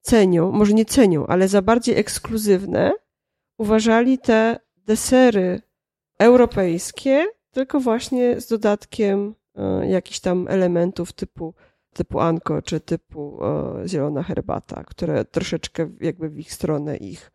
[0.00, 2.92] cenią, może nie cenią, ale za bardziej ekskluzywne
[3.58, 5.62] uważali te desery
[6.18, 11.54] europejskie, tylko właśnie z dodatkiem E, jakichś tam elementów typu,
[11.92, 17.30] typu anko czy typu e, zielona herbata, które troszeczkę jakby w ich stronę ich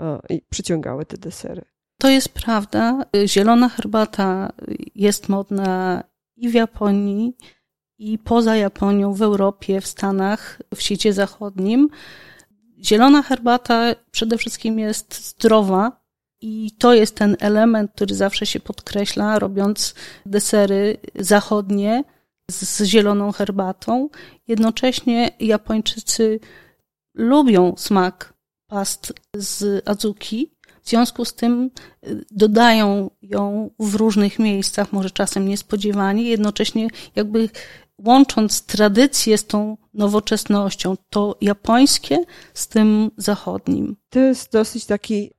[0.00, 1.62] e, przyciągały te desery.
[1.98, 3.04] To jest prawda.
[3.26, 4.52] Zielona herbata
[4.94, 6.04] jest modna
[6.36, 7.36] i w Japonii,
[7.98, 11.88] i poza Japonią, w Europie, w Stanach, w świecie zachodnim.
[12.84, 16.06] Zielona herbata przede wszystkim jest zdrowa,
[16.40, 19.94] i to jest ten element, który zawsze się podkreśla, robiąc
[20.26, 22.04] desery zachodnie
[22.50, 24.08] z zieloną herbatą.
[24.48, 26.40] Jednocześnie Japończycy
[27.14, 28.34] lubią smak
[28.66, 31.70] past z azuki, w związku z tym
[32.06, 37.48] y, dodają ją w różnych miejscach, może czasem niespodziewanie, jednocześnie jakby
[38.06, 42.18] łącząc tradycję z tą nowoczesnością, to japońskie
[42.54, 43.96] z tym zachodnim.
[44.10, 45.30] To jest dosyć taki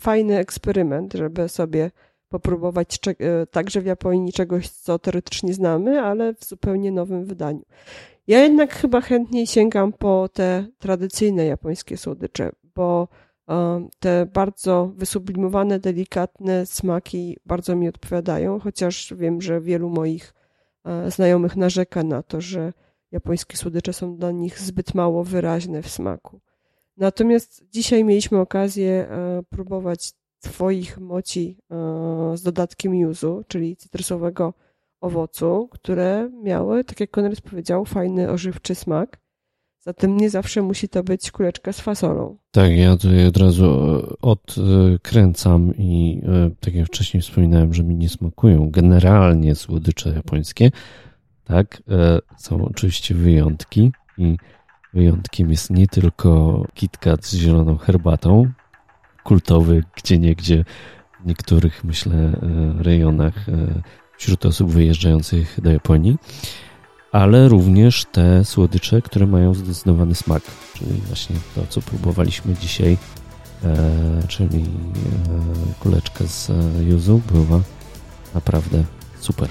[0.00, 1.90] fajny eksperyment, żeby sobie
[2.28, 7.62] popróbować e, także w Japonii czegoś, co teoretycznie znamy, ale w zupełnie nowym wydaniu.
[8.26, 13.08] Ja jednak chyba chętniej sięgam po te tradycyjne japońskie słodycze, bo
[13.48, 20.35] e, te bardzo wysublimowane, delikatne smaki bardzo mi odpowiadają, chociaż wiem, że wielu moich
[21.08, 22.72] znajomych narzeka na to, że
[23.12, 26.40] japońskie słodycze są dla nich zbyt mało wyraźne w smaku.
[26.96, 34.54] Natomiast dzisiaj mieliśmy okazję e, próbować Twoich moci e, z dodatkiem yuzu, czyli cytrusowego
[35.00, 39.20] owocu, które miały, tak jak Konrad powiedział, fajny, ożywczy smak.
[39.86, 42.36] Zatem nie zawsze musi to być kuleczka z fasolą.
[42.50, 46.22] Tak, ja tutaj od razu e, odkręcam i
[46.60, 50.70] tak jak wcześniej wspominałem, że mi nie smakują generalnie słodycze japońskie.
[51.44, 51.82] Tak,
[52.38, 54.36] są oczywiście wyjątki i
[54.96, 58.52] Wyjątkiem jest nie tylko KitKat z zieloną herbatą,
[59.24, 60.64] kultowy, gdzie niegdzie
[61.22, 62.32] w niektórych, myślę,
[62.78, 63.46] rejonach
[64.18, 66.16] wśród osób wyjeżdżających do Japonii,
[67.16, 70.42] ale również te słodycze, które mają zdecydowany smak,
[70.74, 72.98] czyli właśnie to, co próbowaliśmy dzisiaj,
[74.28, 74.64] czyli
[75.80, 76.50] kuleczka z
[76.88, 77.60] yuzu była
[78.34, 78.84] naprawdę
[79.20, 79.48] super.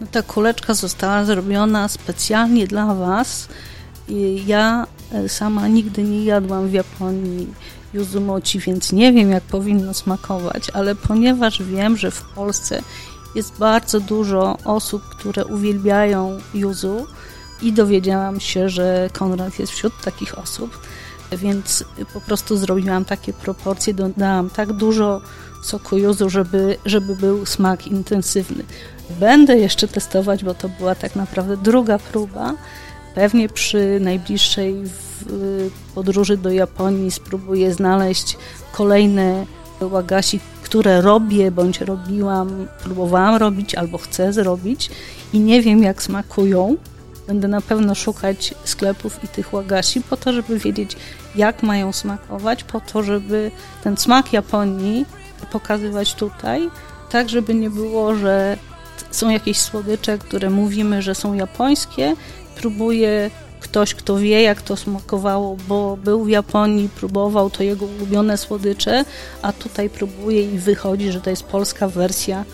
[0.00, 3.48] No ta kuleczka została zrobiona specjalnie dla Was.
[4.46, 7.48] Ja e, sama nigdy nie jadłam w Japonii
[7.94, 12.82] yuzumoci, więc nie wiem, jak powinno smakować, ale ponieważ wiem, że w Polsce
[13.34, 17.06] jest bardzo dużo osób, które uwielbiają yuzu
[17.62, 20.78] i dowiedziałam się, że Konrad jest wśród takich osób,
[21.32, 25.20] więc po prostu zrobiłam takie proporcje, dodałam tak dużo
[25.62, 28.64] soku yuzu, żeby, żeby był smak intensywny.
[29.20, 32.54] Będę jeszcze testować, bo to była tak naprawdę druga próba.
[33.14, 34.76] Pewnie przy najbliższej
[35.94, 38.36] podróży do Japonii spróbuję znaleźć
[38.72, 39.46] kolejne
[39.80, 44.90] łagasi, które robię bądź robiłam, próbowałam robić albo chcę zrobić
[45.32, 46.76] i nie wiem jak smakują.
[47.26, 50.96] Będę na pewno szukać sklepów i tych łagasi po to, żeby wiedzieć
[51.36, 53.50] jak mają smakować, po to, żeby
[53.84, 55.06] ten smak Japonii
[55.52, 56.70] pokazywać tutaj,
[57.10, 58.56] tak żeby nie było, że
[59.10, 62.16] są jakieś słodycze, które mówimy, że są japońskie,
[62.56, 63.30] próbuje
[63.60, 69.04] ktoś, kto wie, jak to smakowało, bo był w Japonii, próbował to jego ulubione słodycze,
[69.42, 72.44] a tutaj próbuje i wychodzi, że to jest polska wersja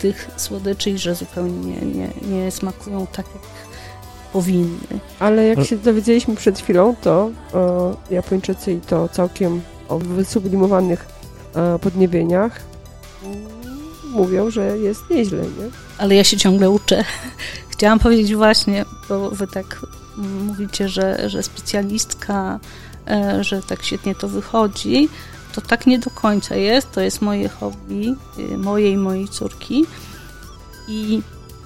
[0.00, 3.42] tych słodyczy i że zupełnie nie, nie, nie smakują tak, jak
[4.32, 5.00] powinny.
[5.18, 11.06] Ale jak się dowiedzieliśmy przed chwilą, to o, Japończycy i to całkiem o wysublimowanych
[11.54, 12.60] e, podniebieniach
[14.14, 15.70] mówią, że jest nieźle, nie?
[15.98, 17.04] Ale ja się ciągle uczę.
[17.72, 19.80] Chciałam powiedzieć właśnie, bo wy tak
[20.16, 22.60] mówicie, że, że specjalistka,
[23.08, 25.08] e, że tak świetnie to wychodzi,
[25.54, 26.92] to tak nie do końca jest.
[26.92, 28.14] To jest moje hobby,
[28.52, 29.84] e, moje i mojej córki.
[30.88, 31.22] I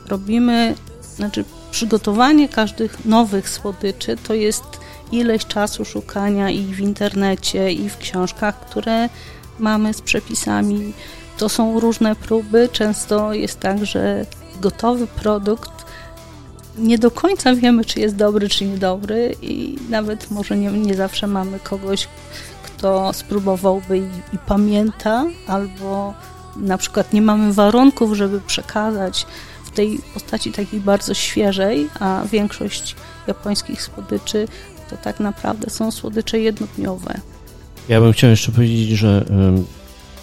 [0.06, 0.74] robimy,
[1.16, 4.64] znaczy przygotowanie każdych nowych słodyczy to jest
[5.12, 9.08] ileś czasu szukania i w internecie, i w książkach, które
[9.58, 10.92] mamy z przepisami
[11.38, 12.68] to są różne próby.
[12.72, 14.26] Często jest tak, że
[14.61, 15.88] gotowy produkt
[16.78, 21.26] nie do końca wiemy, czy jest dobry, czy niedobry, i nawet może nie, nie zawsze
[21.26, 22.08] mamy kogoś,
[22.62, 26.14] kto spróbowałby i, i pamięta, albo
[26.56, 29.26] na przykład nie mamy warunków, żeby przekazać
[29.64, 34.48] w tej postaci takiej bardzo świeżej, a większość japońskich słodyczy
[34.90, 37.20] to tak naprawdę są słodycze jednodniowe.
[37.88, 39.24] Ja bym chciał jeszcze powiedzieć, że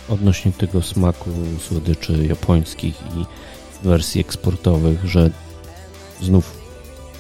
[0.09, 1.29] odnośnie tego smaku
[1.69, 3.25] słodyczy japońskich i
[3.87, 5.29] wersji eksportowych, że
[6.21, 6.65] znów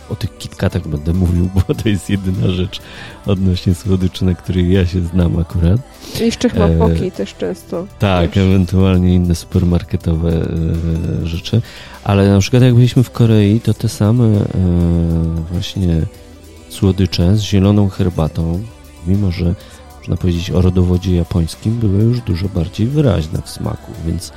[0.09, 2.81] o tych kitkatach będę mówił, bo to jest jedyna rzecz
[3.25, 5.81] odnośnie słodyczy, na której ja się znam akurat.
[6.21, 7.87] I jeszcze chyba e, poki też często.
[7.99, 8.43] Tak, też.
[8.43, 10.31] ewentualnie inne supermarketowe
[11.23, 11.61] e, rzeczy.
[12.03, 14.41] Ale na przykład jak byliśmy w Korei, to te same e,
[15.51, 16.01] właśnie
[16.69, 18.63] słodycze z zieloną herbatą,
[19.07, 19.55] mimo że
[19.97, 24.31] można powiedzieć, o rodowodzie japońskim były już dużo bardziej wyraźne w smaku, więc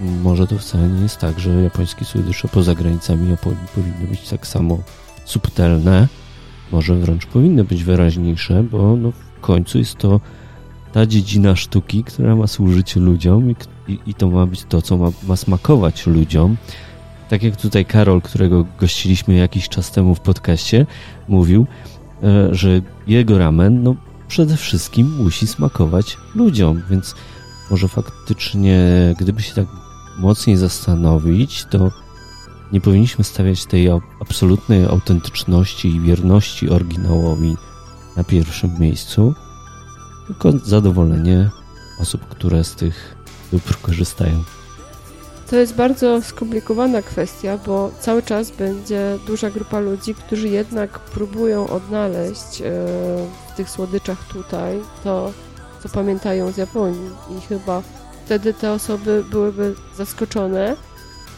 [0.00, 4.46] może to wcale nie jest tak, że japońskie słodycze poza granicami Japonii powinny być tak
[4.46, 4.78] samo
[5.24, 6.08] subtelne,
[6.72, 10.20] może wręcz powinny być wyraźniejsze, bo no w końcu jest to
[10.92, 15.08] ta dziedzina sztuki, która ma służyć ludziom i, i, to ma być to, co ma,
[15.26, 16.56] ma smakować ludziom.
[17.28, 20.86] Tak jak tutaj Karol, którego gościliśmy jakiś czas temu w podcaście,
[21.28, 21.66] mówił,
[22.22, 23.94] e, że jego ramen no,
[24.28, 27.14] przede wszystkim musi smakować ludziom, więc
[27.70, 28.78] może faktycznie,
[29.18, 29.66] gdyby się tak
[30.18, 31.90] mocniej zastanowić, to
[32.72, 33.88] nie powinniśmy stawiać tej
[34.20, 37.56] absolutnej autentyczności i wierności oryginałowi
[38.16, 39.34] na pierwszym miejscu,
[40.26, 41.50] tylko zadowolenie
[42.00, 43.16] osób, które z tych
[43.52, 44.44] dóbr korzystają.
[45.50, 51.68] To jest bardzo skomplikowana kwestia, bo cały czas będzie duża grupa ludzi, którzy jednak próbują
[51.68, 52.64] odnaleźć e,
[53.52, 55.32] w tych słodyczach tutaj to,
[55.82, 57.10] co pamiętają z Japonii.
[57.38, 57.82] I chyba
[58.28, 60.76] wtedy te osoby byłyby zaskoczone.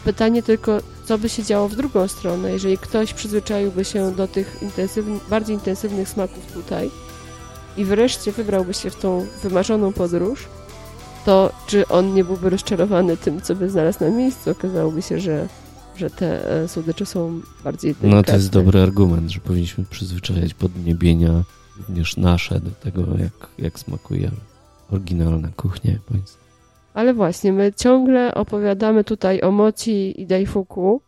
[0.04, 4.62] Pytanie tylko, co by się działo w drugą stronę, jeżeli ktoś przyzwyczaiłby się do tych
[4.62, 6.90] intensywnych, bardziej intensywnych smaków tutaj
[7.76, 10.48] i wreszcie wybrałby się w tą wymarzoną podróż,
[11.24, 14.50] to czy on nie byłby rozczarowany tym, co by znalazł na miejscu?
[14.50, 15.48] Okazałoby się, że,
[15.96, 18.16] że te e, słodycze są bardziej delikatne.
[18.16, 21.42] No to jest dobry argument, że powinniśmy przyzwyczajać podniebienia
[21.78, 24.30] również nasze do tego, jak, jak smakuje
[24.90, 26.39] oryginalna kuchnia japońska.
[26.94, 31.00] Ale właśnie, my ciągle opowiadamy tutaj o moci i daifuku,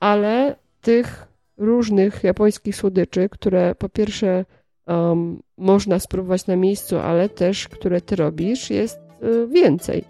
[0.00, 4.44] ale tych różnych japońskich słodyczy, które po pierwsze
[4.86, 10.04] um, można spróbować na miejscu, ale też, które ty robisz, jest y, więcej.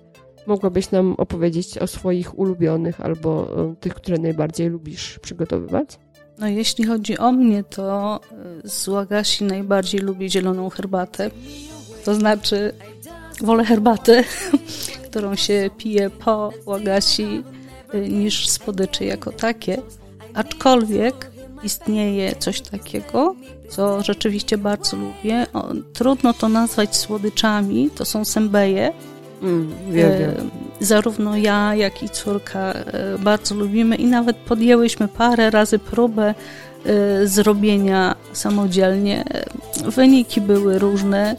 [0.46, 5.98] Mogłabyś nam opowiedzieć o swoich ulubionych albo y, tych, które najbardziej lubisz przygotowywać?
[6.38, 8.20] No jeśli chodzi o mnie, to
[8.64, 11.30] y, z Łagasi najbardziej lubię zieloną herbatę.
[12.04, 12.72] To znaczy
[13.42, 14.24] wolę herbatę,
[15.10, 17.42] którą się pije po Łagasi
[17.94, 19.82] y, niż spodyczy jako takie.
[20.34, 21.30] Aczkolwiek
[21.62, 23.34] istnieje coś takiego,
[23.68, 25.46] co rzeczywiście bardzo lubię.
[25.52, 28.92] O, trudno to nazwać słodyczami, to są sembeje.
[29.42, 30.50] Mm, wiem, wiem.
[30.80, 36.34] Zarówno ja, jak i córka e, bardzo lubimy i nawet podjęłyśmy parę razy próbę
[36.86, 39.24] e, zrobienia samodzielnie.
[39.84, 41.36] Wyniki były różne.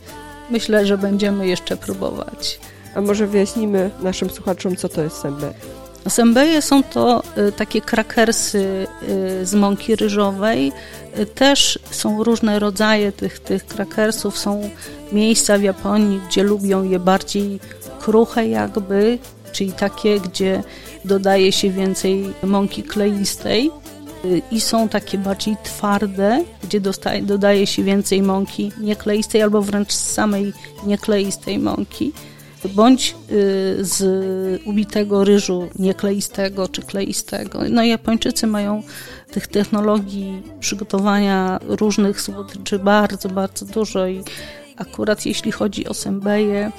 [0.49, 2.59] Myślę, że będziemy jeszcze próbować.
[2.95, 5.53] A może wyjaśnimy naszym słuchaczom, co to jest sembe?
[6.09, 8.87] Sembeje są to y, takie krakersy
[9.41, 10.71] y, z mąki ryżowej.
[11.19, 14.39] Y, też są różne rodzaje tych, tych krakersów.
[14.39, 14.69] Są
[15.11, 17.59] miejsca w Japonii, gdzie lubią je bardziej
[17.99, 19.19] kruche jakby,
[19.51, 20.63] czyli takie, gdzie
[21.05, 23.71] dodaje się więcej mąki kleistej.
[24.51, 30.53] I są takie bardziej twarde, gdzie dostaje, dodaje się więcej mąki niekleistej albo wręcz samej
[30.85, 32.13] niekleistej mąki
[32.75, 34.01] bądź y, z
[34.65, 37.59] ubitego ryżu niekleistego czy kleistego.
[37.69, 38.83] No Japończycy mają
[39.31, 44.23] tych technologii przygotowania różnych słodyczy bardzo, bardzo dużo i
[44.77, 46.71] akurat jeśli chodzi o sembeje,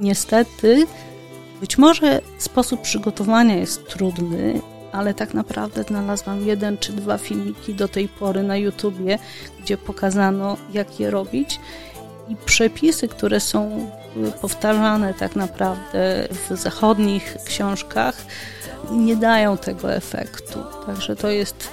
[0.00, 0.86] niestety
[1.60, 4.60] być może sposób przygotowania jest trudny,
[4.92, 9.18] ale tak naprawdę znalazłam jeden czy dwa filmiki do tej pory na YouTubie,
[9.62, 11.60] gdzie pokazano, jak je robić.
[12.28, 13.90] I przepisy, które są
[14.40, 18.26] powtarzane tak naprawdę w zachodnich książkach,
[18.90, 20.58] nie dają tego efektu.
[20.86, 21.68] Także to jest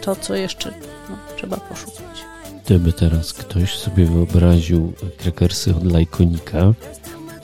[0.00, 0.70] to, co jeszcze
[1.10, 2.24] no, trzeba poszukać.
[2.64, 6.72] Gdyby teraz ktoś sobie wyobraził krakersy od lajkonika,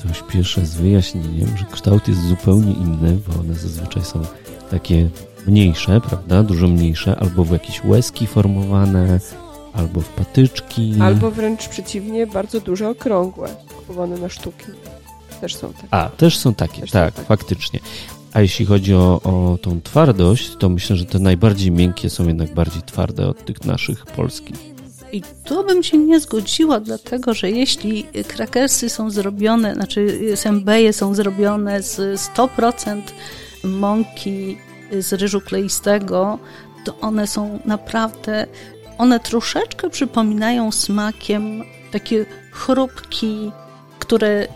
[0.02, 4.22] to śpieszę z wyjaśnieniem, że kształt jest zupełnie inny, bo one zazwyczaj są
[4.72, 5.08] takie
[5.46, 6.42] mniejsze, prawda?
[6.42, 9.20] Dużo mniejsze, albo w jakieś łezki formowane,
[9.72, 10.94] albo w patyczki.
[11.00, 14.66] Albo wręcz przeciwnie, bardzo duże okrągłe, kupowane na sztuki.
[15.40, 15.88] Też są takie.
[15.90, 17.28] A, też są takie, też tak, są takie.
[17.28, 17.80] faktycznie.
[18.32, 22.54] A jeśli chodzi o, o tą twardość, to myślę, że te najbardziej miękkie są jednak
[22.54, 24.56] bardziej twarde od tych naszych polskich.
[25.12, 31.14] I tu bym się nie zgodziła, dlatego że jeśli krakersy są zrobione, znaczy sembeje są
[31.14, 33.02] zrobione z 100%
[33.64, 34.58] mąki
[34.98, 36.38] z ryżu kleistego,
[36.84, 38.46] to one są naprawdę
[38.98, 43.52] one troszeczkę przypominają smakiem takie chrupki,
[43.98, 44.48] które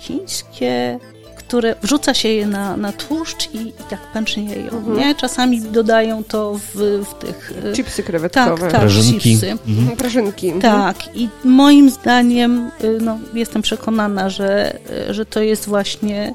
[0.00, 0.98] chińskie,
[1.36, 4.98] które wrzuca się je na, na tłuszcz i, i tak pęcznie je mhm.
[4.98, 5.14] nie?
[5.14, 7.52] Czasami dodają to w, w tych...
[7.70, 8.62] E, chipsy krewetkowe.
[8.62, 9.20] Tak, tak, Prażynki.
[9.20, 9.50] chipsy.
[9.68, 9.96] Mhm.
[9.96, 10.52] Prażynki.
[10.52, 14.78] Tak i moim zdaniem, y, no, jestem przekonana, że,
[15.10, 16.34] y, że to jest właśnie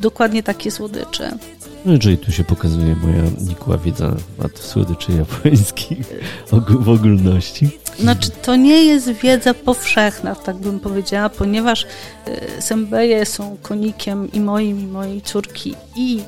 [0.00, 1.38] dokładnie takie słodycze.
[1.84, 5.98] No, czyli tu się pokazuje moja nikła wiedza na temat słodyczy japońskich
[6.80, 7.70] w ogólności.
[7.98, 11.86] Znaczy, to nie jest wiedza powszechna, tak bym powiedziała, ponieważ
[12.26, 16.20] e, sembeje są konikiem i moim, i mojej córki i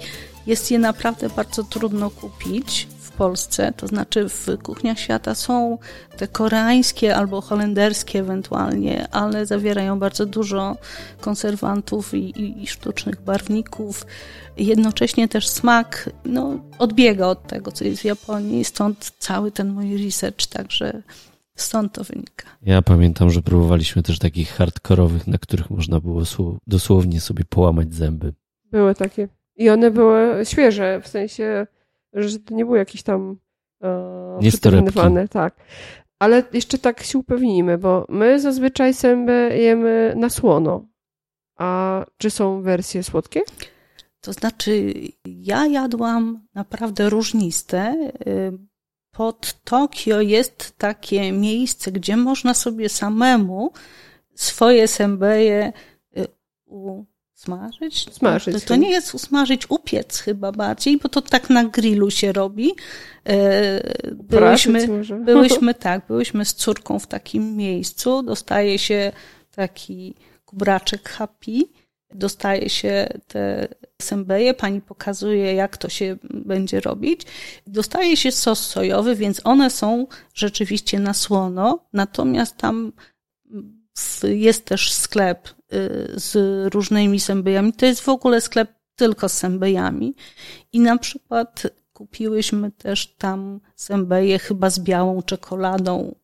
[0.47, 2.89] jest je naprawdę bardzo trudno kupić.
[3.15, 5.79] Polsce, to znaczy w kuchniach świata są
[6.17, 10.77] te koreańskie albo holenderskie ewentualnie, ale zawierają bardzo dużo
[11.21, 14.07] konserwantów i, i, i sztucznych barwników.
[14.57, 20.05] Jednocześnie też smak no, odbiega od tego, co jest w Japonii, stąd cały ten mój
[20.05, 21.03] research, także
[21.57, 22.47] stąd to wynika.
[22.63, 26.23] Ja pamiętam, że próbowaliśmy też takich hardkorowych, na których można było
[26.67, 28.33] dosłownie sobie połamać zęby.
[28.71, 29.29] Były takie.
[29.57, 31.67] I one były świeże, w sensie
[32.15, 33.37] że to nie było jakieś tam
[33.83, 34.39] e,
[35.29, 35.57] tak.
[36.19, 40.87] Ale jeszcze tak się upewnijmy, bo my zazwyczaj sębę jemy na słono.
[41.57, 43.41] A czy są wersje słodkie?
[44.21, 44.95] To znaczy,
[45.25, 48.11] ja jadłam naprawdę różniste.
[48.27, 48.59] Y,
[49.11, 53.73] pod Tokio jest takie miejsce, gdzie można sobie samemu
[54.35, 55.73] swoje sębeje
[56.17, 56.27] y,
[57.45, 58.13] Smażyć?
[58.13, 58.55] Smażyć.
[58.55, 62.73] To, to, nie jest usmażyć, upiec chyba bardziej, bo to tak na grillu się robi.
[63.29, 64.89] E, byłyśmy,
[65.27, 69.13] byłyśmy tak, byłyśmy z córką w takim miejscu, dostaje się
[69.55, 70.15] taki
[70.45, 71.61] kubraczek happy,
[72.15, 73.69] dostaje się te
[74.03, 77.23] sembeje, pani pokazuje, jak to się będzie robić.
[77.67, 82.93] Dostaje się sos sojowy, więc one są rzeczywiście na słono, natomiast tam
[84.23, 85.49] jest też sklep
[86.15, 86.35] z
[86.75, 87.73] różnymi sębejami.
[87.73, 90.15] To jest w ogóle sklep tylko z sębejami.
[90.73, 91.63] I na przykład
[91.93, 96.15] kupiłyśmy też tam sębeje chyba z białą czekoladą.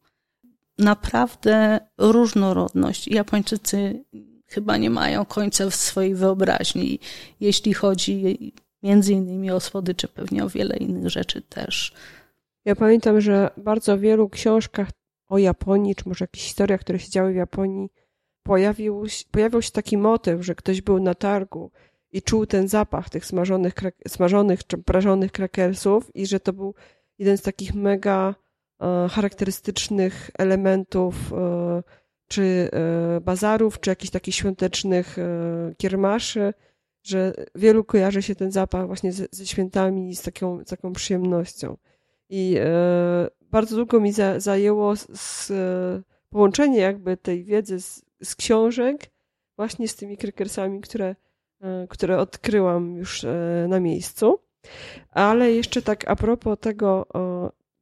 [0.81, 3.09] naprawdę różnorodność.
[3.09, 4.05] Japończycy
[4.47, 6.99] chyba nie mają końca w swojej wyobraźni,
[7.41, 11.95] jeśli chodzi między innymi o słodycze, pewnie o wiele innych rzeczy też.
[12.65, 14.89] Ja pamiętam, że bardzo wielu książkach
[15.29, 17.89] o Japonii, czy może jakichś historiach, które się działy w Japonii,
[18.43, 21.71] pojawił, pojawił się taki motyw, że ktoś był na targu
[22.13, 23.75] i czuł ten zapach tych smażonych,
[24.09, 26.75] smażonych czy prażonych krakersów i że to był
[27.19, 28.35] jeden z takich mega
[28.81, 31.83] e, charakterystycznych elementów e,
[32.29, 35.17] czy e, bazarów, czy jakichś takich świątecznych
[35.77, 36.55] kiermaszy,
[37.03, 41.77] że wielu kojarzy się ten zapach właśnie ze, ze świętami z taką, z taką przyjemnością.
[42.29, 42.57] I
[43.41, 45.53] bardzo długo mi za, zajęło z, z,
[46.31, 49.11] połączenie jakby tej wiedzy z, z książek
[49.57, 51.17] właśnie z tymi krykersami, które,
[51.89, 53.27] które odkryłam już
[53.69, 54.39] na miejscu.
[55.11, 57.07] Ale jeszcze tak a propos tego,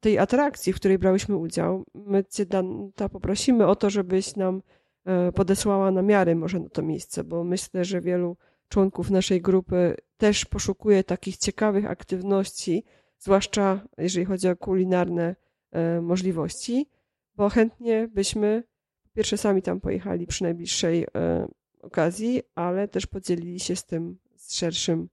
[0.00, 4.62] tej atrakcji, w której brałyśmy udział, my Cię, Danta, poprosimy o to, żebyś nam
[5.04, 8.36] e, podesłała namiary może na to miejsce, bo myślę, że wielu
[8.68, 12.84] członków naszej grupy też poszukuje takich ciekawych aktywności,
[13.18, 15.36] zwłaszcza jeżeli chodzi o kulinarne
[15.72, 16.88] e, możliwości,
[17.34, 18.62] bo chętnie byśmy
[19.18, 21.48] pierwsze sami tam pojechali przy najbliższej e,
[21.82, 25.08] okazji, ale też podzielili się z tym z szerszym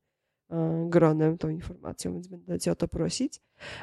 [0.49, 3.41] E, gronem tą informacją, więc będę cię o to prosić.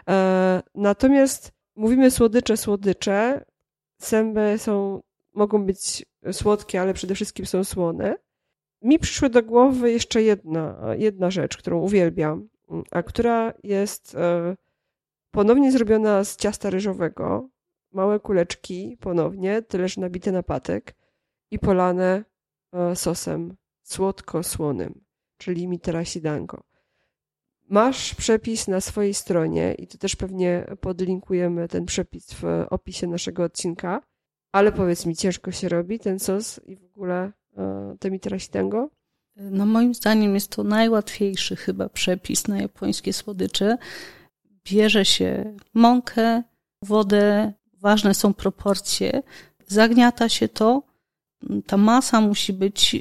[0.08, 3.44] E, natomiast mówimy słodycze, słodycze.
[3.98, 5.02] Sęby są,
[5.34, 8.16] mogą być słodkie, ale przede wszystkim są słone.
[8.82, 12.48] Mi przyszła do głowy jeszcze jedna, jedna rzecz, którą uwielbiam,
[12.90, 14.16] a która jest
[15.30, 17.48] ponownie zrobiona z ciasta ryżowego.
[17.92, 20.94] Małe kuleczki ponownie, tyleż nabite na patek
[21.50, 22.24] i polane
[22.94, 25.02] sosem słodko-słonym
[25.42, 26.62] czyli Mitarasi Dango.
[27.68, 33.44] Masz przepis na swojej stronie i tu też pewnie podlinkujemy ten przepis w opisie naszego
[33.44, 34.02] odcinka.
[34.52, 38.90] Ale powiedz mi, ciężko się robi ten sos i w ogóle e, te Mitarasi Dango?
[39.36, 43.76] No moim zdaniem jest to najłatwiejszy chyba przepis na japońskie słodycze.
[44.64, 46.42] Bierze się mąkę,
[46.82, 47.52] wodę,
[47.82, 49.22] ważne są proporcje,
[49.66, 50.82] zagniata się to,
[51.66, 52.96] ta masa musi być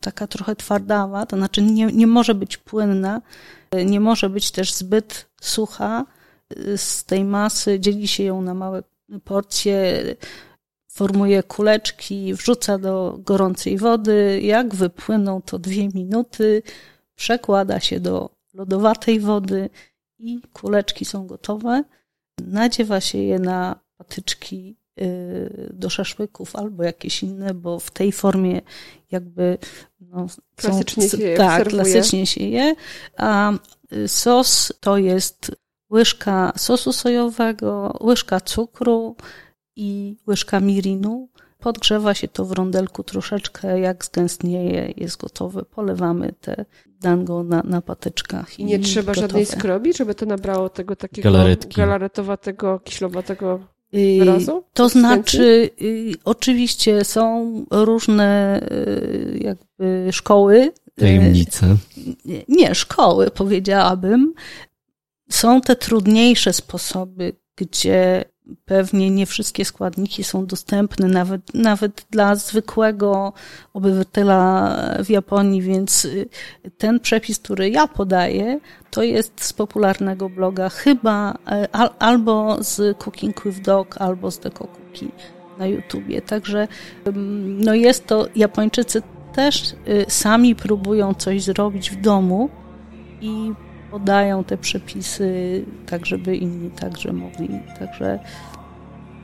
[0.00, 3.22] taka trochę twardawa, to znaczy nie, nie może być płynna,
[3.84, 6.06] nie może być też zbyt sucha.
[6.76, 8.82] Z tej masy dzieli się ją na małe
[9.24, 10.04] porcje,
[10.88, 14.40] formuje kuleczki, wrzuca do gorącej wody.
[14.42, 16.62] Jak wypłyną to dwie minuty,
[17.14, 19.70] przekłada się do lodowatej wody
[20.18, 21.84] i kuleczki są gotowe.
[22.38, 28.60] Nadziewa się je na patyczki Y, do szaszłyków albo jakieś inne, bo w tej formie
[29.10, 29.58] jakby
[30.00, 30.26] no,
[30.56, 32.74] klasycznie są, się je Tak, klasycznie się je.
[33.16, 33.52] A
[33.92, 35.52] y, sos to jest
[35.90, 39.16] łyżka sosu sojowego, łyżka cukru
[39.76, 41.28] i łyżka mirinu.
[41.58, 45.62] Podgrzewa się to w rondelku troszeczkę, jak zgęstnieje, jest gotowe.
[45.64, 46.64] Polewamy te
[47.00, 48.58] dango na, na patyczkach.
[48.58, 49.28] I nie trzeba gotowe.
[49.28, 51.76] żadnej skrobi, żeby to nabrało tego takiego Galaretki.
[51.76, 54.64] galaretowatego, kiślowatego Wyrazu?
[54.74, 60.72] To znaczy, y, oczywiście są różne y, jakby szkoły.
[60.96, 61.76] Tajemnice.
[62.48, 64.34] Nie, szkoły powiedziałabym.
[65.30, 68.24] Są te trudniejsze sposoby, gdzie
[68.64, 73.32] pewnie nie wszystkie składniki są dostępne nawet, nawet dla zwykłego
[73.74, 76.28] obywatela w Japonii, więc y,
[76.78, 82.98] ten przepis, który ja podaję, to jest z popularnego bloga chyba e, al, albo z
[82.98, 85.08] Cooking with Dog, albo z Deco Cookie
[85.58, 86.22] na YouTubie.
[86.22, 86.68] Także
[87.44, 92.50] no jest to, Japończycy też y, sami próbują coś zrobić w domu
[93.20, 93.52] i
[93.92, 97.48] podają te przepisy tak, żeby inni także mogli.
[97.78, 98.18] Także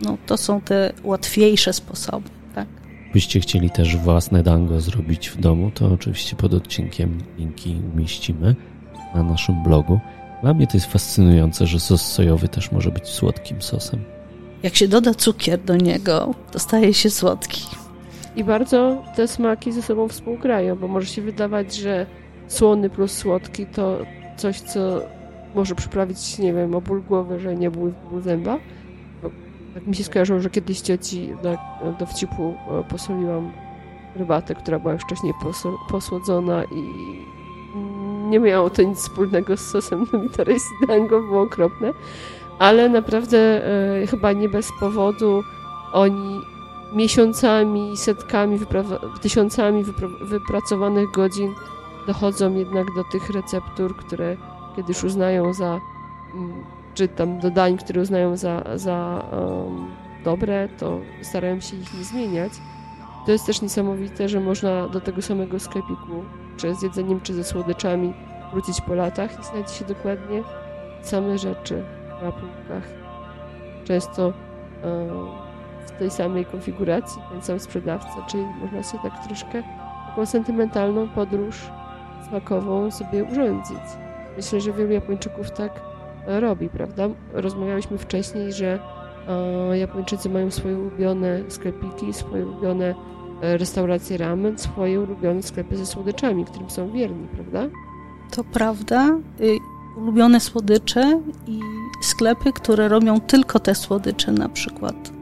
[0.02, 2.28] no, to są te łatwiejsze sposoby.
[2.54, 2.66] Tak.
[3.12, 8.54] Byście chcieli też własne dango zrobić w domu, to oczywiście pod odcinkiem linki umieścimy
[9.14, 10.00] na naszym blogu.
[10.42, 14.00] Dla mnie to jest fascynujące, że sos sojowy też może być słodkim sosem.
[14.62, 17.62] Jak się doda cukier do niego, to staje się słodki.
[18.36, 22.06] I bardzo te smaki ze sobą współgrają, bo może się wydawać, że
[22.48, 23.98] słony plus słodki to
[24.38, 25.00] coś, co
[25.54, 28.58] może przyprawić, nie wiem, o ból głowy, że nie ból, ból zęba.
[29.74, 31.56] Tak mi się skojarzyło, że kiedyś cioci do,
[31.98, 33.52] do wcipu e, posoliłam
[34.14, 35.32] herbatę, która była już wcześniej
[35.90, 36.82] posłodzona i
[38.28, 40.06] nie miało to nic wspólnego z sosem
[40.80, 41.92] Sidango, było okropne.
[42.58, 43.38] Ale naprawdę
[44.02, 45.42] e, chyba nie bez powodu
[45.92, 46.40] oni
[46.92, 48.58] miesiącami, setkami,
[49.20, 49.84] tysiącami
[50.20, 51.54] wypracowanych godzin
[52.08, 54.36] dochodzą jednak do tych receptur, które
[54.76, 55.80] kiedyś uznają za,
[56.34, 59.86] mm, czy tam do dań, które uznają za, za um,
[60.24, 62.52] dobre, to starają się ich nie zmieniać.
[63.26, 66.24] To jest też niesamowite, że można do tego samego sklepiku,
[66.56, 68.14] czy z jedzeniem, czy ze słodyczami,
[68.52, 70.42] wrócić po latach i znajdzie się dokładnie
[71.02, 71.84] same rzeczy
[72.22, 72.88] na półkach.
[73.84, 74.32] Często
[75.86, 79.62] w tej samej konfiguracji, ten sam sprzedawca, czyli można sobie tak troszkę
[80.08, 81.70] taką sentymentalną podróż
[82.28, 83.78] smakową sobie urządzić.
[84.36, 85.80] Myślę, że wielu Japończyków tak
[86.26, 87.08] robi, prawda?
[87.32, 88.78] Rozmawialiśmy wcześniej, że
[89.74, 92.94] Japończycy mają swoje ulubione sklepiki, swoje ulubione
[93.42, 97.76] e, restauracje ramen, swoje ulubione sklepy ze słodyczami, którym są wierni, prawda?
[98.30, 99.18] To prawda.
[99.40, 99.58] Y,
[99.96, 101.60] ulubione słodycze i
[102.02, 105.12] sklepy, które robią tylko te słodycze na przykład.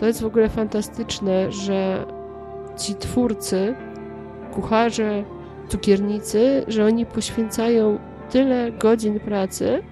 [0.00, 2.06] To jest w ogóle fantastyczne, że
[2.76, 3.74] ci twórcy,
[4.52, 5.24] kucharze,
[5.68, 7.98] cukiernicy, że oni poświęcają
[8.30, 9.82] tyle godzin pracy,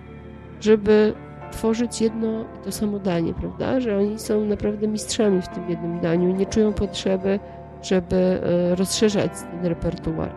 [0.61, 1.15] żeby
[1.53, 3.81] tworzyć jedno to samo danie, prawda?
[3.81, 7.39] Że oni są naprawdę mistrzami w tym jednym daniu i nie czują potrzeby,
[7.83, 10.33] żeby e, rozszerzać ten repertuar.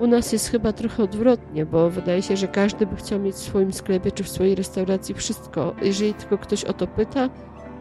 [0.00, 3.38] U nas jest chyba trochę odwrotnie, bo wydaje się, że każdy by chciał mieć w
[3.38, 5.74] swoim sklepie czy w swojej restauracji wszystko.
[5.82, 7.30] Jeżeli tylko ktoś o to pyta,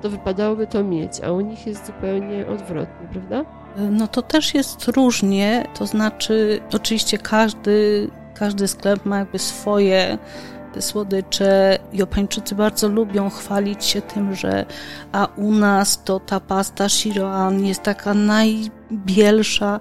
[0.02, 3.46] to wypadałoby to mieć, a u nich jest zupełnie odwrotnie, prawda?
[3.78, 10.18] No to też jest różnie, to znaczy oczywiście każdy, każdy sklep ma jakby swoje
[10.82, 11.80] słodycze.
[11.94, 14.66] Japończycy bardzo lubią chwalić się tym, że
[15.12, 19.80] a u nas to ta pasta Shiroan jest taka najbielsza,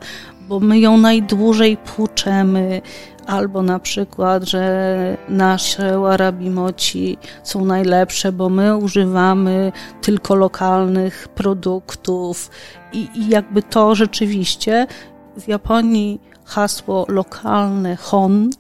[0.49, 2.83] bo my ją najdłużej płuczemy,
[3.27, 9.73] albo na przykład, że nasze warabimoci są najlepsze, bo my używamy
[10.03, 12.51] tylko lokalnych produktów.
[12.93, 14.87] I, i jakby to rzeczywiście
[15.37, 18.51] w Japonii hasło lokalne hon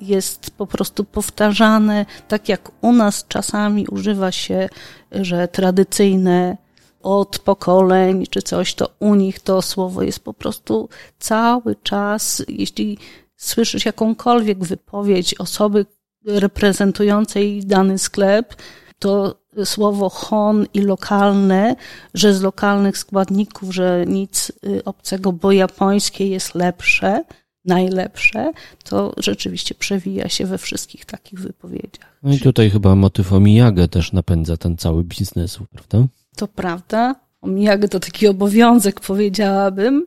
[0.00, 4.68] jest po prostu powtarzane, tak jak u nas czasami używa się,
[5.12, 6.56] że tradycyjne
[7.02, 10.88] od pokoleń czy coś, to u nich to słowo jest po prostu
[11.18, 12.98] cały czas, jeśli
[13.36, 15.86] słyszysz jakąkolwiek wypowiedź osoby
[16.26, 18.54] reprezentującej dany sklep,
[18.98, 19.34] to
[19.64, 21.76] słowo hon i lokalne,
[22.14, 27.24] że z lokalnych składników, że nic y, obcego, bo japońskie jest lepsze,
[27.64, 28.52] najlepsze,
[28.84, 32.18] to rzeczywiście przewija się we wszystkich takich wypowiedziach.
[32.22, 36.08] No i tutaj chyba motyw omijagę też napędza ten cały biznes, prawda?
[36.38, 37.14] To prawda.
[37.40, 40.06] Omijagę to taki obowiązek, powiedziałabym.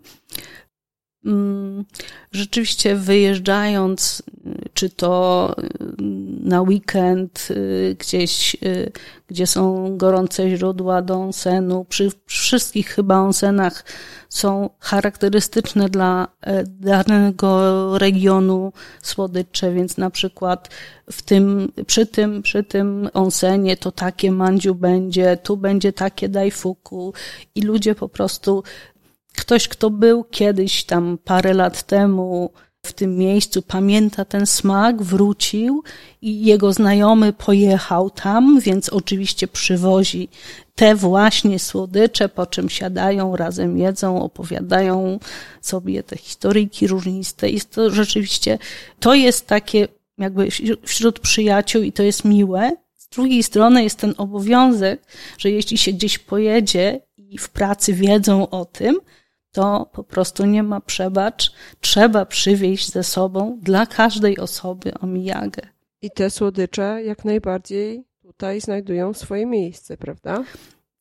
[1.26, 1.86] Mm,
[2.32, 4.24] rzeczywiście wyjeżdżając,
[4.74, 5.56] czy to
[6.42, 7.48] na weekend
[8.00, 8.58] gdzieś,
[9.28, 13.84] gdzie są gorące źródła do onsenu, przy wszystkich chyba onsenach
[14.30, 20.70] są charakterystyczne dla e, danego regionu słodycze, więc na przykład
[21.12, 27.14] w tym, przy tym, przy tym onsenie to takie mandziu będzie, tu będzie takie daifuku
[27.56, 28.64] i ludzie po prostu
[29.38, 32.52] Ktoś, kto był kiedyś tam parę lat temu
[32.86, 35.84] w tym miejscu, pamięta ten smak, wrócił
[36.22, 40.30] i jego znajomy pojechał tam, więc oczywiście przywozi
[40.76, 45.20] te właśnie słodycze, po czym siadają, razem jedzą, opowiadają
[45.62, 47.50] sobie te historyjki różniste.
[47.50, 48.58] Jest to rzeczywiście,
[49.00, 50.48] to jest takie jakby
[50.84, 52.72] wśród przyjaciół i to jest miłe.
[52.98, 55.02] Z drugiej strony jest ten obowiązek,
[55.38, 59.00] że jeśli się gdzieś pojedzie i w pracy wiedzą o tym,
[59.52, 61.52] to po prostu nie ma przebacz.
[61.82, 65.62] Trzeba przywieźć ze sobą dla każdej osoby omijagę.
[66.02, 70.44] I te słodycze jak najbardziej tutaj znajdują swoje miejsce, prawda?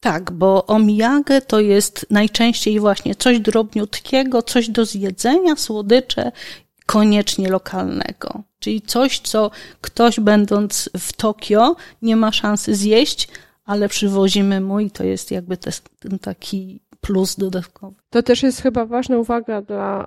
[0.01, 6.33] Tak, bo omijagę to jest najczęściej właśnie coś drobniutkiego, coś do zjedzenia, słodycze,
[6.87, 8.43] koniecznie lokalnego.
[8.59, 13.29] Czyli coś, co ktoś będąc w Tokio nie ma szansy zjeść,
[13.65, 15.57] ale przywozimy mu i to jest jakby
[15.99, 17.97] ten taki plus dodatkowy.
[18.11, 20.07] To też jest chyba ważna uwaga dla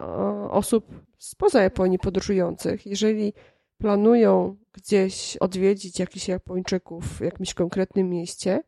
[0.52, 0.86] osób
[1.18, 2.86] spoza Japonii podróżujących.
[2.86, 3.34] Jeżeli
[3.78, 8.64] planują gdzieś odwiedzić jakichś Japończyków w jakimś konkretnym mieście,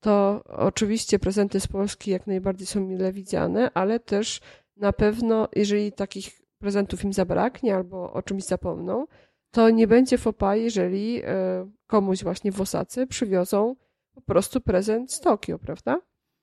[0.00, 4.40] to oczywiście prezenty z Polski jak najbardziej są mile widziane, ale też
[4.76, 9.06] na pewno, jeżeli takich prezentów im zabraknie albo o czymś zapomną,
[9.50, 13.76] to nie będzie fopa, jeżeli e, komuś właśnie w Osace przywiozą
[14.14, 16.00] po prostu prezent z Tokio, prawda?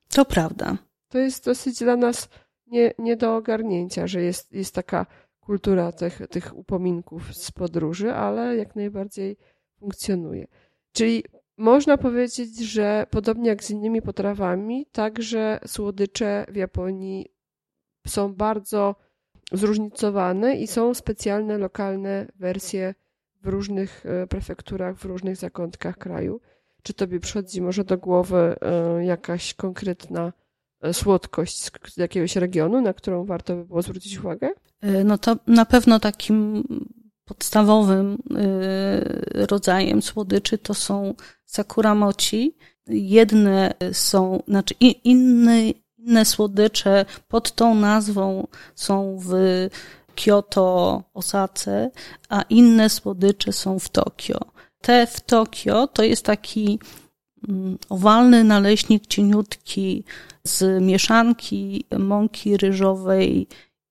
[0.08, 0.78] To prawda
[1.08, 2.28] to jest dosyć dla nas
[2.66, 5.06] nie, nie do ogarnięcia, że jest, jest taka
[5.40, 9.36] kultura tych, tych upominków z podróży, ale jak najbardziej
[9.78, 10.46] funkcjonuje.
[10.92, 11.24] Czyli
[11.56, 17.32] można powiedzieć, że podobnie jak z innymi potrawami, także słodycze w Japonii
[18.06, 18.94] są bardzo
[19.52, 22.94] zróżnicowane i są specjalne lokalne wersje
[23.42, 26.40] w różnych e, prefekturach, w różnych zakątkach kraju.
[26.82, 30.32] czy tobie przychodzi może do głowy e, jakaś konkretna
[30.92, 34.50] słodkość z jakiegoś regionu, na którą warto by było zwrócić uwagę?
[35.04, 36.64] No to na pewno takim
[37.24, 38.18] podstawowym
[39.34, 41.14] rodzajem słodyczy to są
[41.44, 42.56] sakura mochi.
[42.88, 44.74] Jedne są, znaczy
[45.04, 49.32] inne, inne słodycze pod tą nazwą są w
[50.14, 51.90] Kyoto, Osace,
[52.28, 54.38] a inne słodycze są w Tokio.
[54.80, 56.78] Te w Tokio to jest taki
[57.88, 60.04] owalny naleśnik cieniutki
[60.44, 63.48] z mieszanki mąki ryżowej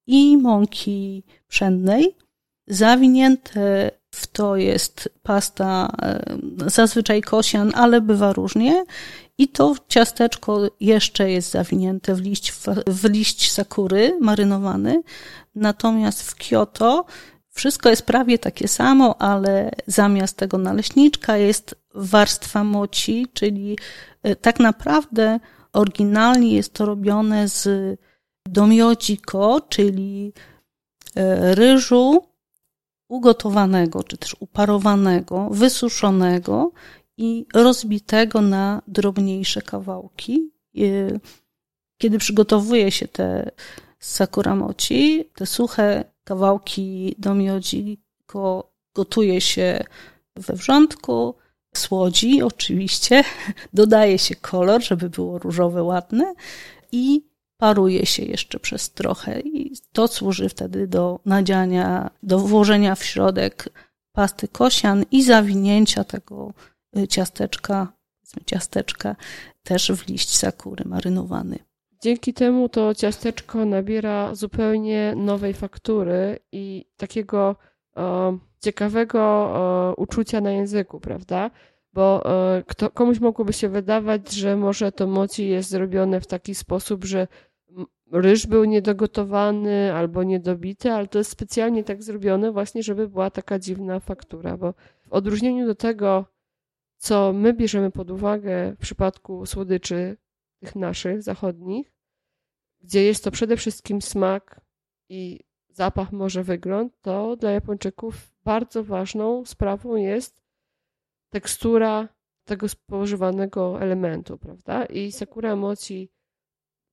[0.08, 2.18] i mąki pszennej.
[2.68, 5.96] Zawinięte w to jest pasta
[6.66, 8.86] zazwyczaj kosian, ale bywa różnie.
[9.38, 12.52] I to ciasteczko jeszcze jest zawinięte w liść,
[12.88, 15.04] w liść sakury marynowany.
[15.56, 17.06] Natomiast w Kyoto
[17.54, 23.78] wszystko jest prawie takie samo, ale zamiast tego naleśniczka jest warstwa moci, czyli
[24.24, 25.40] e, tak naprawdę
[25.74, 27.70] oryginalnie jest to robione z
[28.48, 30.34] domiociko, czyli
[31.16, 32.28] e, ryżu
[33.10, 36.72] ugotowanego, czy też uparowanego, wysuszonego
[37.18, 40.52] i rozbitego na drobniejsze kawałki.
[41.98, 43.52] Kiedy przygotowuje się te
[44.00, 48.02] sakuramoci, te suche kawałki domiodzi
[48.94, 49.84] gotuje się
[50.36, 51.36] we wrzątku,
[51.76, 53.24] słodzi oczywiście,
[53.74, 56.34] dodaje się kolor, żeby było różowe, ładne
[56.92, 63.04] i paruje się jeszcze przez trochę i to służy wtedy do nadziania, do włożenia w
[63.04, 63.70] środek
[64.12, 66.54] pasty kosian i zawinięcia tego
[66.98, 67.94] y, ciasteczka,
[68.46, 69.16] ciasteczka
[69.64, 71.60] też w liść sakury marynowany.
[72.04, 77.56] Dzięki temu to ciasteczko nabiera zupełnie nowej faktury i takiego
[77.98, 81.52] e, ciekawego e, uczucia na języku, prawda?
[81.94, 86.56] Bo e, kto, komuś mogłoby się wydawać, że może to moci jest zrobione w taki
[86.56, 87.28] sposób, że
[88.12, 93.60] ryż był niedogotowany albo niedobity, ale to jest specjalnie tak zrobione właśnie, żeby była taka
[93.60, 94.74] dziwna faktura, bo
[95.08, 96.26] w odróżnieniu do tego,
[96.98, 100.18] co my bierzemy pod uwagę w przypadku słodyczy
[100.60, 101.93] tych naszych, zachodnich,
[102.84, 104.62] gdzie jest to przede wszystkim smak
[105.10, 110.44] i zapach, może wygląd, to dla Japończyków bardzo ważną sprawą jest
[111.30, 112.10] tekstura
[112.46, 114.86] tego spożywanego elementu, prawda?
[114.86, 116.12] I sakura mochi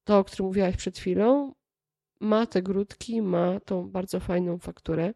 [0.04, 1.54] to, o którym mówiłaś przed chwilą,
[2.20, 5.14] ma te grudki, ma tą bardzo fajną fakturę.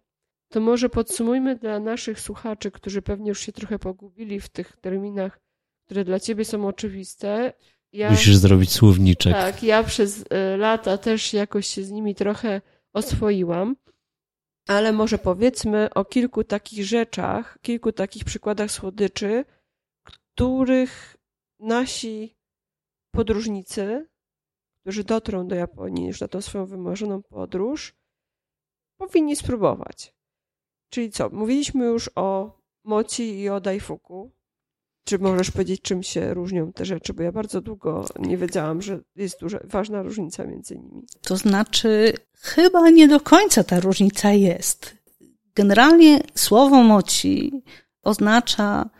[0.48, 5.40] To może podsumujmy dla naszych słuchaczy, którzy pewnie już się trochę pogubili w tych terminach,
[5.84, 7.52] które dla ciebie są oczywiste.
[7.94, 9.32] Ja, Musisz zrobić słowniczek.
[9.32, 12.60] Tak, ja przez y, lata też jakoś się z nimi trochę
[12.92, 13.76] oswoiłam.
[14.68, 19.44] Ale może powiedzmy o kilku takich rzeczach, kilku takich przykładach słodyczy,
[20.04, 21.16] których
[21.60, 22.36] nasi
[23.14, 24.06] podróżnicy
[24.84, 27.94] którzy dotrą do Japonii już na tą swoją wymarzoną podróż,
[29.00, 30.14] powinni spróbować.
[30.92, 31.30] Czyli co?
[31.30, 34.32] Mówiliśmy już o moci i o daifuku.
[35.04, 37.14] Czy możesz powiedzieć, czym się różnią te rzeczy?
[37.14, 41.02] Bo ja bardzo długo nie wiedziałam, że jest duża, ważna różnica między nimi.
[41.22, 44.96] To znaczy, chyba nie do końca ta różnica jest.
[45.54, 47.62] Generalnie słowo moci
[48.02, 48.90] oznacza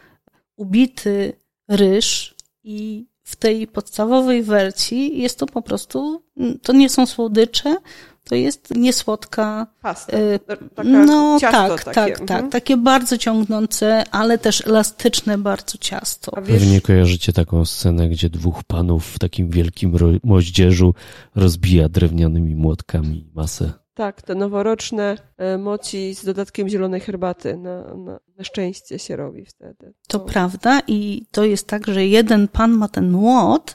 [0.56, 1.32] ubity
[1.68, 2.34] ryż
[2.64, 6.22] i w tej podstawowej wersji jest to po prostu,
[6.62, 7.76] to nie są słodycze,
[8.24, 9.66] to jest niesłodka.
[9.82, 10.18] Pasta.
[10.18, 10.40] Y,
[10.74, 11.94] taka no tak, takie.
[11.94, 12.26] tak, mhm.
[12.26, 12.52] tak.
[12.52, 16.42] Takie bardzo ciągnące, ale też elastyczne bardzo ciasto.
[16.42, 16.60] Wiesz...
[16.60, 20.94] Pewnie kojarzycie taką scenę, gdzie dwóch panów w takim wielkim moździerzu
[21.34, 23.72] rozbija drewnianymi młotkami masę.
[23.94, 29.44] Tak, te noworoczne e, moci z dodatkiem zielonej herbaty na, na, na szczęście się robi
[29.44, 29.94] wtedy.
[30.08, 33.74] To, to prawda i to jest tak, że jeden pan ma ten młot,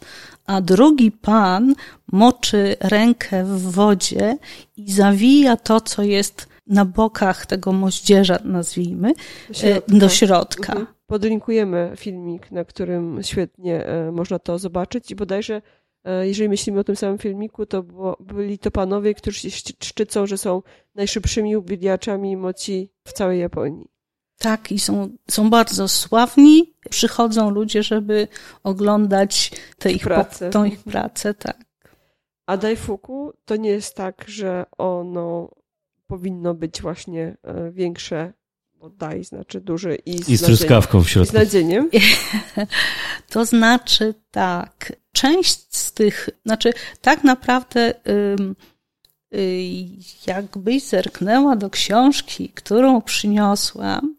[0.49, 1.75] a drugi pan
[2.11, 4.37] moczy rękę w wodzie
[4.77, 9.13] i zawija to, co jest na bokach tego moździerza, nazwijmy,
[9.47, 9.97] do e, środka.
[9.97, 10.73] Do środka.
[10.73, 10.87] Mhm.
[11.07, 15.61] Podlinkujemy filmik, na którym świetnie e, można to zobaczyć i bodajże
[16.03, 17.83] E, jeżeli myślimy o tym samym filmiku, to
[18.19, 19.49] byli to panowie, którzy się
[19.83, 20.61] szczycą, że są
[20.95, 23.87] najszybszymi ubijaczami moci w całej Japonii.
[24.39, 26.73] Tak, i są, są bardzo sławni.
[26.89, 28.27] Przychodzą ludzie, żeby
[28.63, 30.49] oglądać te ich, pracę.
[30.49, 31.57] tą ich pracę, tak.
[32.45, 35.49] A Daifuku to nie jest tak, że ono
[36.07, 38.33] powinno być właśnie e, większe
[38.79, 41.31] bo daj znaczy duży i z, I z truskawką w środku.
[41.31, 41.89] Z nadzieniem.
[43.29, 47.93] To znaczy tak, część z tych, znaczy tak naprawdę
[50.27, 54.15] jakbyś zerknęła do książki, którą przyniosłam,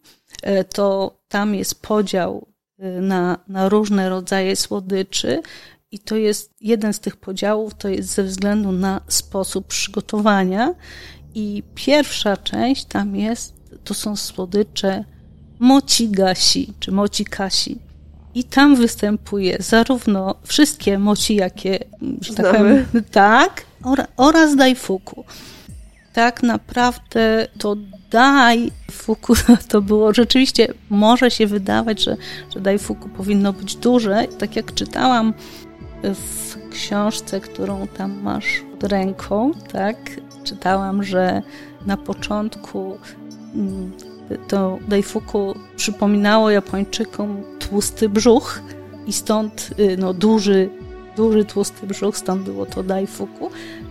[0.47, 2.47] y, to tam jest podział
[2.81, 5.43] y, na, na różne rodzaje słodyczy.
[5.93, 10.75] I to jest jeden z tych podziałów, to jest ze względu na sposób przygotowania.
[11.35, 13.55] I pierwsza część tam jest,
[13.85, 15.05] to są słodycze
[15.59, 17.79] mocigasi, czy mocikasi.
[18.35, 21.79] I tam występuje zarówno wszystkie moci, jakie,
[22.21, 23.65] że tak powiem, tak,
[24.17, 25.25] oraz daifuku.
[26.13, 27.77] Tak naprawdę to
[28.11, 29.35] daifuku
[29.71, 32.17] to było rzeczywiście, może się wydawać, że,
[32.55, 34.25] że daifuku powinno być duże.
[34.39, 35.35] Tak jak czytałam
[36.03, 39.97] w książce, którą tam masz pod ręką, tak,
[40.45, 41.43] czytałam, że
[41.87, 42.99] na początku
[43.55, 43.93] mm,
[44.49, 48.61] to Daifuku przypominało Japończykom tłusty brzuch
[49.07, 50.71] i stąd y, no, duży,
[51.17, 53.51] duży tłusty brzuch, stąd było to Daifuku,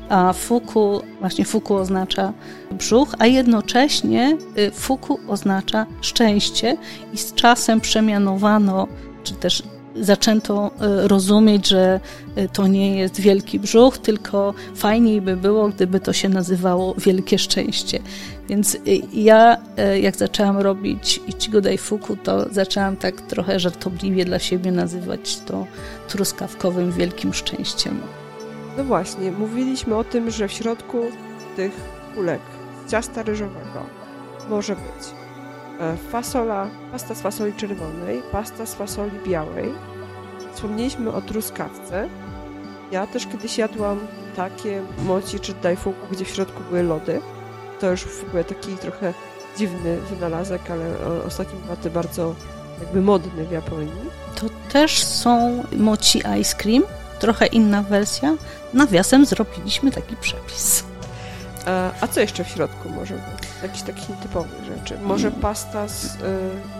[0.10, 2.34] a Fuku, właśnie Fuku oznacza
[2.72, 6.78] brzuch, a jednocześnie y, Fuku oznacza szczęście
[7.14, 8.88] i z czasem przemianowano,
[9.24, 9.64] czy też
[9.96, 12.00] zaczęto e, rozumieć, że
[12.36, 17.40] e, to nie jest wielki brzuch, tylko fajniej by było, gdyby to się nazywało wielkie
[17.40, 18.00] szczęście.
[18.50, 18.80] Więc e,
[19.14, 19.58] ja,
[20.02, 25.66] jak zaczęłam robić Ichigo Daifuku, to zaczęłam tak trochę żartobliwie dla siebie nazywać to
[26.08, 28.02] truskawkowym wielkim szczęściem.
[28.78, 30.98] No właśnie, mówiliśmy o tym, że w środku
[31.56, 31.72] tych
[32.16, 32.42] kulek
[32.88, 33.86] z ciasta ryżowego
[34.50, 35.20] może być
[36.12, 39.74] fasola, pasta z fasoli czerwonej, pasta z fasoli białej.
[40.54, 42.10] Wspomnieliśmy o truskawce.
[42.92, 44.00] Ja też kiedyś jadłam
[44.36, 47.22] takie moci czy daifuku, gdzie w środku były lody.
[47.80, 49.14] To już w ogóle taki trochę
[49.58, 50.86] dziwny wynalazek, ale
[51.28, 52.36] ostatnio łaty bardzo
[52.80, 53.92] jakby modny w Japonii.
[54.36, 56.84] To też są moci ice cream,
[57.20, 58.36] trochę inna wersja.
[58.74, 60.84] Nawiasem zrobiliśmy taki przepis.
[61.68, 63.39] E, a co jeszcze w środku może być?
[63.64, 64.98] Jakichś takich nietypowych rzeczy?
[65.04, 66.16] Może pasta z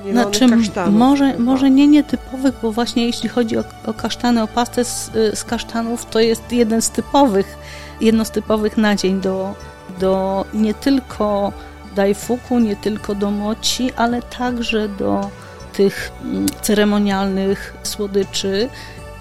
[0.06, 1.00] y, znaczy, kasztanów?
[1.00, 5.36] Może, może nie nietypowych, bo właśnie jeśli chodzi o, o kasztany, o pastę z, y,
[5.36, 7.58] z kasztanów, to jest jeden z typowych,
[8.02, 9.56] jedno z typowych nadzień do,
[10.00, 11.54] do nie tylko
[11.96, 15.30] daifuku, nie tylko do moci, ale także do
[15.74, 18.70] tych mm, ceremonialnych słodyczy,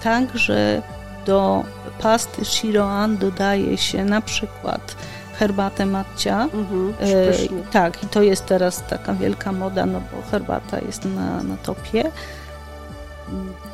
[0.03, 0.81] także
[1.25, 1.63] do
[2.01, 4.95] pasty shiroan dodaje się na przykład
[5.39, 6.43] herbatę matcia.
[6.43, 11.43] Mhm, e, tak, i to jest teraz taka wielka moda, no bo herbata jest na,
[11.43, 12.11] na topie.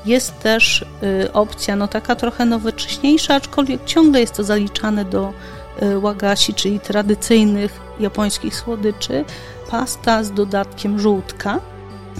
[0.05, 5.33] Jest też y, opcja, no taka trochę nowocześniejsza, aczkolwiek ciągle jest to zaliczane do
[5.81, 9.25] y, wagashi, czyli tradycyjnych japońskich słodyczy.
[9.69, 11.59] Pasta z dodatkiem żółtka.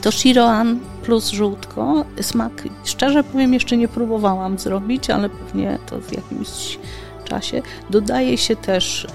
[0.01, 2.05] To shiroan plus żółtko.
[2.21, 2.51] Smak,
[2.83, 6.77] szczerze powiem, jeszcze nie próbowałam zrobić, ale pewnie to w jakimś
[7.25, 7.61] czasie.
[7.89, 9.07] Dodaje się też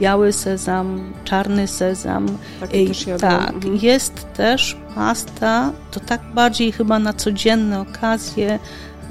[0.00, 2.26] biały sezam, czarny sezam.
[2.60, 3.76] Tak, też tak mhm.
[3.82, 8.58] jest też pasta, to tak bardziej chyba na codzienne okazje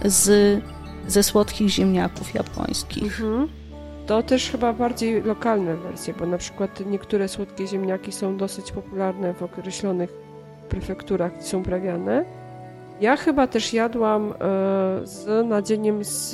[0.06, 0.60] z,
[1.08, 3.22] ze słodkich ziemniaków japońskich.
[3.22, 3.48] Mhm.
[4.06, 9.34] To też chyba bardziej lokalne wersje, bo na przykład niektóre słodkie ziemniaki są dosyć popularne
[9.34, 10.10] w określonych
[10.70, 12.26] prefekturach, gdzie są uprawiane.
[13.02, 14.34] Ja chyba też jadłam e,
[15.04, 16.32] z nadzieniem z,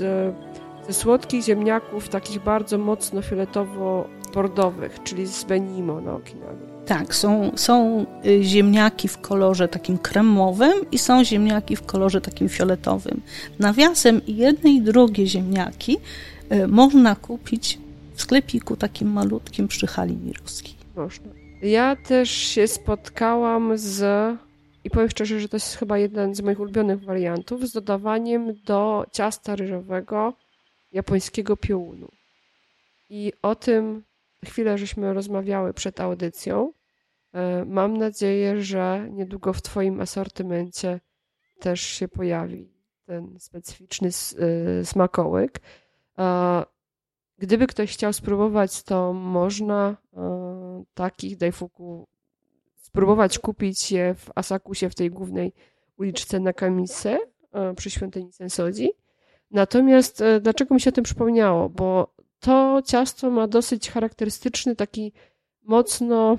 [0.88, 6.70] ze słodkich ziemniaków, takich bardzo mocno fioletowo bordowych, czyli z Benimo na Okinawie.
[6.86, 12.50] Tak, są, są y, ziemniaki w kolorze takim kremowym i są ziemniaki w kolorze takim
[12.50, 13.22] fioletowym.
[13.60, 15.98] Nawiasem jedne i drugie ziemniaki
[16.52, 17.80] y, można kupić
[18.16, 20.74] w sklepiku takim malutkim przy hali mirowskiej.
[20.96, 21.30] Można.
[21.62, 24.02] Ja też się spotkałam z,
[24.84, 29.06] i powiem szczerze, że to jest chyba jeden z moich ulubionych wariantów, z dodawaniem do
[29.12, 30.34] ciasta ryżowego
[30.92, 32.08] japońskiego piołunu.
[33.10, 34.04] I o tym
[34.46, 36.74] chwilę żeśmy rozmawiały przed audycją.
[37.34, 41.00] E, mam nadzieję, że niedługo w Twoim asortymencie
[41.60, 42.74] też się pojawi
[43.06, 45.60] ten specyficzny e, smakołyk.
[46.20, 46.64] E,
[47.38, 49.98] gdyby ktoś chciał spróbować, to można
[50.94, 52.08] takich daifuku
[52.76, 55.54] spróbować kupić je w Asakusie, w tej głównej
[55.98, 57.18] uliczce na Kamise
[57.76, 58.92] przy świątyni Sensodzi.
[59.52, 61.70] Natomiast dlaczego mi się o tym przypomniało?
[61.70, 65.14] Bo to ciasto ma dosyć charakterystyczny, taki
[65.62, 66.38] mocno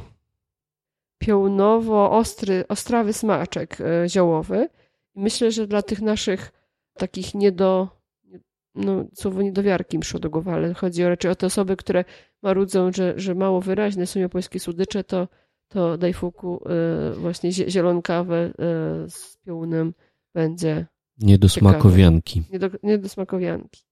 [1.19, 4.69] piołnowo, ostry, ostrawy smaczek e, ziołowy.
[5.15, 6.53] Myślę, że dla tych naszych
[6.95, 7.89] takich niedo,
[8.75, 12.05] no słowo niedowiarki mi przyszło do głowy, ale chodzi raczej o te osoby, które
[12.43, 15.29] marudzą, że, że mało wyraźne są japońskie słodycze, to,
[15.69, 18.53] to daifuku e, właśnie zielonkawe e,
[19.11, 19.95] z piołunem
[20.35, 20.87] będzie
[21.19, 22.43] Nie do smakowianki.
[22.53, 23.90] Nie do, nie do smakowianki.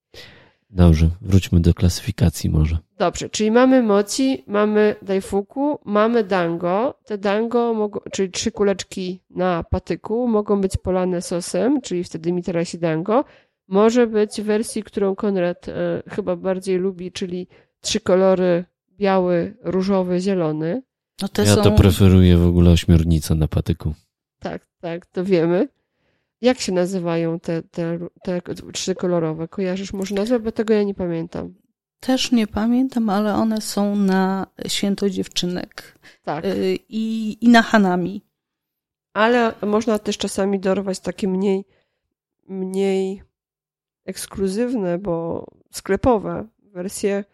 [0.71, 2.79] Dobrze, wróćmy do klasyfikacji może.
[2.99, 6.99] Dobrze, czyli mamy moci, mamy daifuku, mamy dango.
[7.05, 12.79] Te dango, mogą, czyli trzy kuleczki na patyku, mogą być polane sosem, czyli wtedy mitarasi
[12.79, 13.25] dango.
[13.69, 17.49] Może być w wersji, którą Konrad e, chyba bardziej lubi, czyli
[17.81, 18.65] trzy kolory
[18.99, 20.83] biały, różowy, zielony.
[21.23, 21.63] No te Ja są...
[21.63, 23.95] to preferuję w ogóle ośmiornicę na patyku.
[24.39, 25.69] Tak, tak, to wiemy.
[26.41, 28.41] Jak się nazywają te, te, te
[28.73, 29.49] trzy kolorowe?
[29.49, 31.55] Kojarzysz może nazwę, bo tego ja nie pamiętam.
[32.01, 36.45] Też nie pamiętam, ale one są na święto dziewczynek Tak.
[36.45, 38.23] y, i, i na Hanami.
[39.13, 41.65] Ale można też czasami dorwać takie mniej,
[42.49, 43.23] mniej
[44.05, 47.25] ekskluzywne, bo sklepowe wersje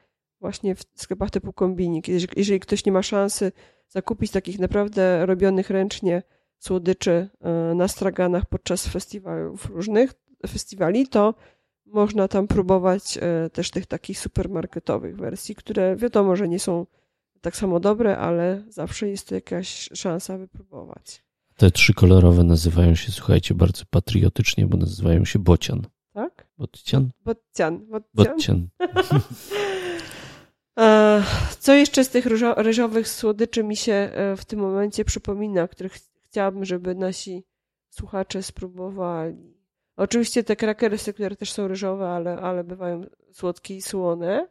[0.40, 2.08] właśnie w sklepach typu kombinik.
[2.08, 3.52] Jeżeli, jeżeli ktoś nie ma szansy
[3.88, 6.22] zakupić takich naprawdę robionych ręcznie
[6.64, 10.12] słodyczy e, na straganach podczas festiwalów różnych
[10.48, 11.34] festiwali, to
[11.86, 16.86] można tam próbować e, też tych takich supermarketowych wersji, które wiadomo, że nie są
[17.40, 21.24] tak samo dobre, ale zawsze jest to jakaś szansa wypróbować.
[21.56, 25.82] Te trzy kolorowe nazywają się, słuchajcie, bardzo patriotycznie, bo nazywają się bocian.
[26.12, 26.46] Tak?
[26.58, 27.10] Bocian?
[27.24, 27.86] Bocian.
[28.14, 28.28] Bocian.
[28.34, 28.68] Bocian.
[30.78, 31.22] E,
[31.58, 36.13] Co jeszcze z tych ryżo- ryżowych słodyczy mi się w tym momencie przypomina, których ch-
[36.34, 37.44] chciałabym, żeby nasi
[37.90, 39.54] słuchacze spróbowali?
[39.96, 44.48] Oczywiście te krakersy, które też są ryżowe, ale, ale bywają słodkie i słone.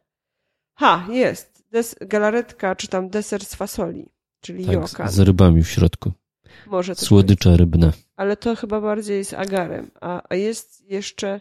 [0.78, 1.64] Ha, jest.
[1.70, 4.08] Des, galaretka, czy tam deser z fasoli,
[4.40, 5.08] czyli Tak, jokan.
[5.08, 6.12] z rybami w środku.
[6.66, 7.86] Może też Słodycze rybne.
[7.86, 7.96] być.
[8.16, 9.90] Ale to chyba bardziej z agarem.
[10.00, 11.40] A, a jest jeszcze...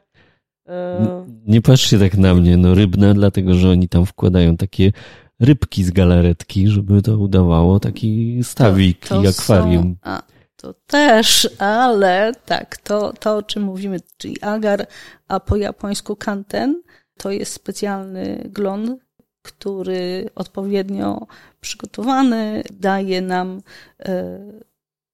[0.68, 4.91] E, Nie patrzcie tak na mnie, no rybne, dlatego że oni tam wkładają takie
[5.39, 9.84] rybki z galaretki, żeby to udawało taki stawik To i akwarium.
[9.84, 10.33] Są, a,
[10.64, 14.88] to też, ale tak, to, to o czym mówimy, czyli agar,
[15.28, 16.82] a po japońsku kanten,
[17.18, 18.97] to jest specjalny glon,
[19.41, 21.28] który odpowiednio
[21.61, 23.61] przygotowany daje nam
[23.99, 24.39] e,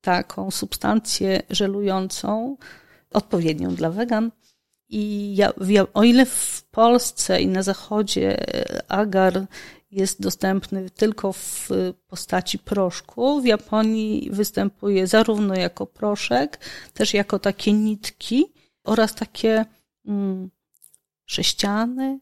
[0.02, 2.58] taką substancję żelującą,
[3.14, 4.32] odpowiednią dla wegan.
[4.90, 5.54] I ja,
[5.94, 8.38] o ile w Polsce i na zachodzie
[8.88, 9.46] agar
[9.92, 11.70] jest dostępny tylko w
[12.08, 16.60] postaci proszku, w Japonii występuje zarówno jako proszek,
[16.94, 19.66] też jako takie nitki oraz takie
[20.06, 20.50] mm,
[21.26, 22.20] sześciany.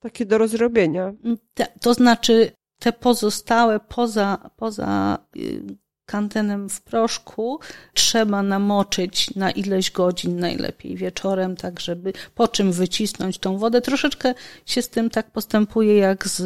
[0.00, 1.12] takie do rozrobienia.
[1.54, 5.62] Te, to znaczy te pozostałe poza, poza y,
[6.10, 7.60] kantenem w proszku
[7.94, 13.80] trzeba namoczyć na ileś godzin, najlepiej wieczorem, tak żeby po czym wycisnąć tą wodę.
[13.80, 14.34] Troszeczkę
[14.66, 16.42] się z tym tak postępuje jak z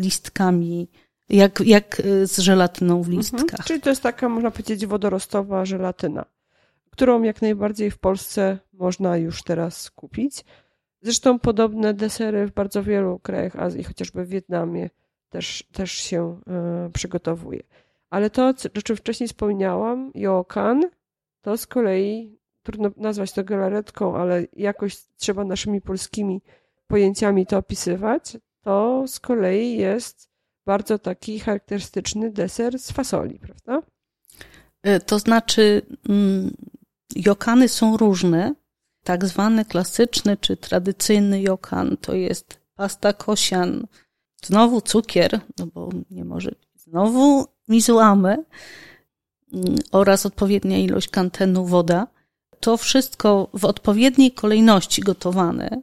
[0.00, 0.88] listkami,
[1.28, 3.42] jak, jak z żelatyną w listkach.
[3.42, 3.62] Mhm.
[3.66, 6.24] Czyli to jest taka, można powiedzieć, wodorostowa żelatyna,
[6.90, 10.44] którą jak najbardziej w Polsce można już teraz kupić.
[11.02, 14.90] Zresztą podobne desery w bardzo wielu krajach Azji, chociażby w Wietnamie,
[15.28, 17.62] też, też się e, przygotowuje.
[18.14, 18.48] Ale to,
[18.78, 20.82] o czym wcześniej wspomniałam, Yokan,
[21.42, 26.42] to z kolei, trudno nazwać to galaretką, ale jakoś trzeba naszymi polskimi
[26.86, 30.30] pojęciami to opisywać, to z kolei jest
[30.66, 33.86] bardzo taki charakterystyczny deser z fasoli, prawda?
[34.82, 36.56] E, To znaczy, mm,
[37.16, 38.54] jokany są różne.
[39.04, 43.86] Tak zwany klasyczny czy tradycyjny jokan to jest pasta kosian,
[44.44, 48.44] znowu cukier, no bo nie może znowu mizuamy
[49.52, 52.06] mm, oraz odpowiednia ilość kantenu woda.
[52.60, 55.82] To wszystko w odpowiedniej kolejności gotowane,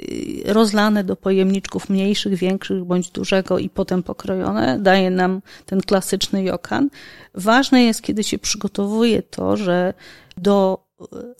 [0.00, 6.44] y, rozlane do pojemniczków mniejszych, większych bądź dużego i potem pokrojone, daje nam ten klasyczny
[6.44, 6.90] jokan.
[7.34, 9.94] Ważne jest, kiedy się przygotowuje to, że
[10.36, 10.84] do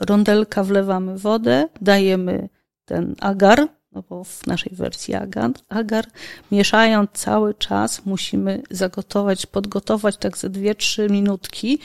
[0.01, 2.49] rondelka wlewamy wodę, dajemy
[2.85, 6.07] ten agar, no bo w naszej wersji agar, agar,
[6.53, 11.79] mieszając cały czas musimy zagotować, podgotować tak ze 2-3 minutki.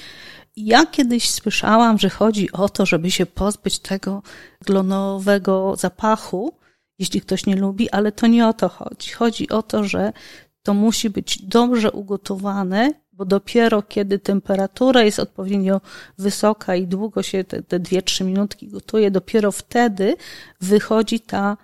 [0.55, 4.21] Ja kiedyś słyszałam, że chodzi o to, żeby się pozbyć tego
[4.65, 6.53] glonowego zapachu,
[6.99, 9.11] jeśli ktoś nie lubi, ale to nie o to chodzi.
[9.11, 10.13] Chodzi o to, że
[10.63, 15.81] to musi być dobrze ugotowane, bo dopiero kiedy temperatura jest odpowiednio
[16.17, 20.15] wysoka i długo się te, te 2-3 minutki gotuje, dopiero wtedy
[20.61, 21.57] wychodzi ta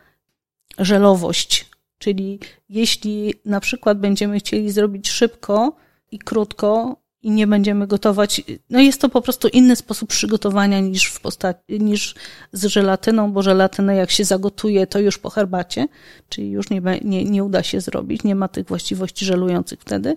[0.77, 1.69] żelowość.
[1.97, 5.75] Czyli jeśli na przykład będziemy chcieli zrobić szybko
[6.11, 11.05] i krótko i nie będziemy gotować, no jest to po prostu inny sposób przygotowania niż
[11.05, 12.15] w postaci, niż
[12.51, 15.87] z żelatyną, bo żelatynę jak się zagotuje, to już po herbacie,
[16.29, 20.15] czyli już nie, nie, nie uda się zrobić, nie ma tych właściwości żelujących wtedy.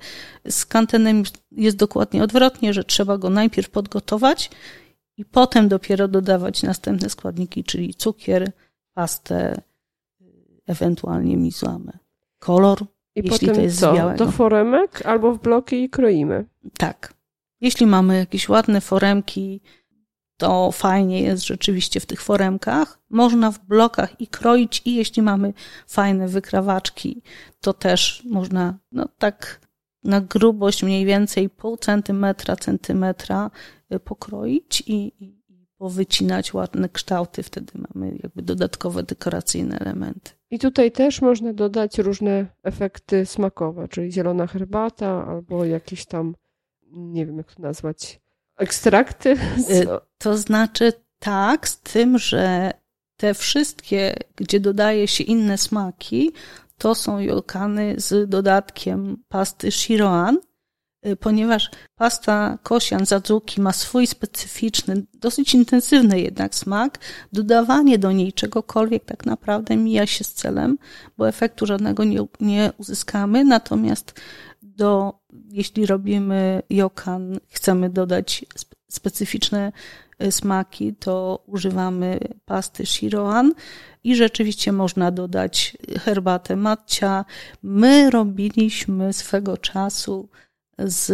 [0.49, 4.51] Z kantenem jest dokładnie odwrotnie, że trzeba go najpierw podgotować
[5.17, 8.53] i potem dopiero dodawać następne składniki, czyli cukier,
[8.95, 9.61] pastę,
[10.69, 11.99] ewentualnie mizłamy.
[12.39, 13.93] Kolor, I jeśli potem to jest co?
[13.93, 14.25] z białego.
[14.25, 16.45] Do foremek albo w bloki i kroimy.
[16.79, 17.15] Tak.
[17.61, 19.61] Jeśli mamy jakieś ładne foremki,
[20.37, 22.99] to fajnie jest rzeczywiście w tych foremkach.
[23.11, 25.53] Można w blokach i kroić, i jeśli mamy
[25.87, 27.23] fajne wykrawaczki,
[27.61, 29.61] to też można, no tak
[30.05, 33.51] na grubość mniej więcej pół centymetra, centymetra
[33.93, 35.38] y, pokroić i i
[35.79, 37.43] powycinać ładne kształty.
[37.43, 40.31] Wtedy mamy jakby dodatkowe dekoracyjne elementy.
[40.51, 46.35] I tutaj też można dodać różne efekty smakowe, czyli zielona herbata albo jakieś tam,
[46.93, 48.21] nie wiem jak to nazwać,
[48.57, 49.31] ekstrakty.
[49.71, 49.87] Y,
[50.19, 52.71] To znaczy tak, z tym, że
[53.17, 56.33] te wszystkie, gdzie dodaje się inne smaki,
[56.79, 60.39] to są jolkany z dodatkiem pasty Shiroan,
[61.17, 66.99] ponieważ pasta kosian zadzuki ma swój specyficzny, dosyć intensywny jednak smak.
[67.33, 70.79] Dodawanie do niej czegokolwiek tak naprawdę mija się z celem,
[71.17, 74.21] bo efektu żadnego nie, nie uzyskamy, natomiast
[74.63, 75.19] do,
[75.51, 79.73] jeśli robimy jokan, chcemy dodać spe- specyficzne
[80.23, 83.53] y, smaki, to używamy pasty Shiroan
[84.05, 87.25] i rzeczywiście można dodać herbatę matcia.
[87.63, 90.29] My robiliśmy swego czasu
[90.79, 91.13] z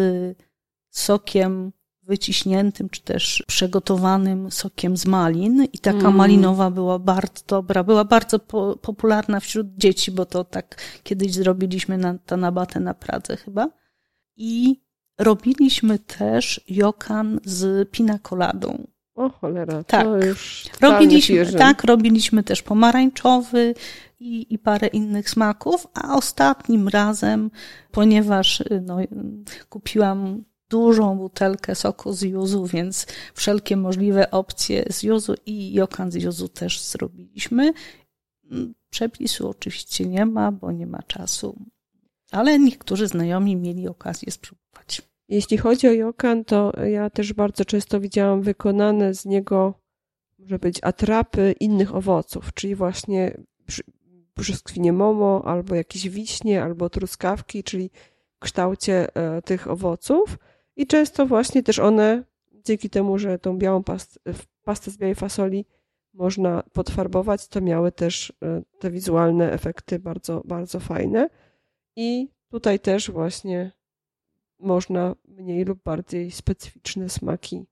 [0.91, 6.15] sokiem wyciśniętym, czy też przygotowanym sokiem z malin i taka Mm.
[6.17, 11.99] malinowa była bardzo dobra, była bardzo po, popularna wśród dzieci, bo to tak kiedyś zrobiliśmy
[11.99, 13.69] na Tanabatę na Pradze chyba.
[14.37, 14.81] I
[15.19, 18.87] robiliśmy też jokan z pina coladą.
[19.15, 20.05] O cholera, Tak.
[20.05, 23.75] to już totalny Robiliśmy, tak, robiliśmy też pomarańczowy
[24.25, 27.51] i, i parę innych smaków, a ostatnim razem,
[27.91, 29.09] ponieważ y, no, y,
[29.69, 36.15] kupiłam dużą butelkę soku z juzu, więc wszelkie możliwe opcje z juzu i jokan z
[36.15, 37.73] juzu też zrobiliśmy.
[38.51, 41.59] Mm, Przepisu oczywiście nie ma, bo nie ma czasu,
[42.31, 45.03] ale niektórzy znajomi mieli okazję spróbować.
[45.29, 49.75] Jeśli chodzi o jokan, to ja też bardzo często widziałam wykonane z niego,
[50.39, 53.37] może być atrapy innych owoców, czyli właśnie
[54.37, 57.91] brzoskwinie momo, albo jakieś wiśnie, albo truskawki, czyli
[58.39, 60.39] kształcie e, tych owoców.
[60.77, 62.25] I często właśnie też one,
[62.65, 64.21] dzięki temu, że tą białą past,
[64.65, 65.65] pastę z białej fasoli
[66.15, 71.29] można podfarbować, to miały też e, te wizualne efekty bardzo, bardzo fajne.
[71.97, 73.73] I tutaj też właśnie
[74.59, 77.65] można mniej lub bardziej specyficzne smaki.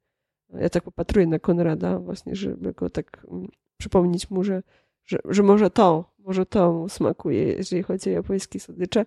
[0.54, 4.62] Ja tak popatruję na Konrada właśnie, żeby go tak mm, przypomnieć mu, że,
[5.06, 9.06] że, że może to, może to mu smakuje, jeżeli chodzi o japońskie słodycze.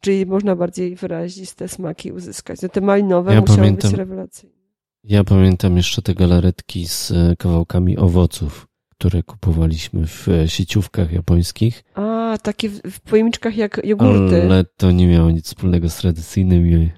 [0.00, 2.62] Czyli można bardziej wyraziste smaki uzyskać.
[2.62, 4.56] No te malinowe Ja musiały pamiętam- być rewelacyjne.
[5.04, 11.84] Ja pamiętam jeszcze te galaretki z e, kawałkami owoców, które kupowaliśmy w e, sieciówkach japońskich,
[11.94, 14.42] A, takie w, w pojemniczkach jak jogurty.
[14.42, 16.90] ale to nie miało nic wspólnego z tradycyjnymi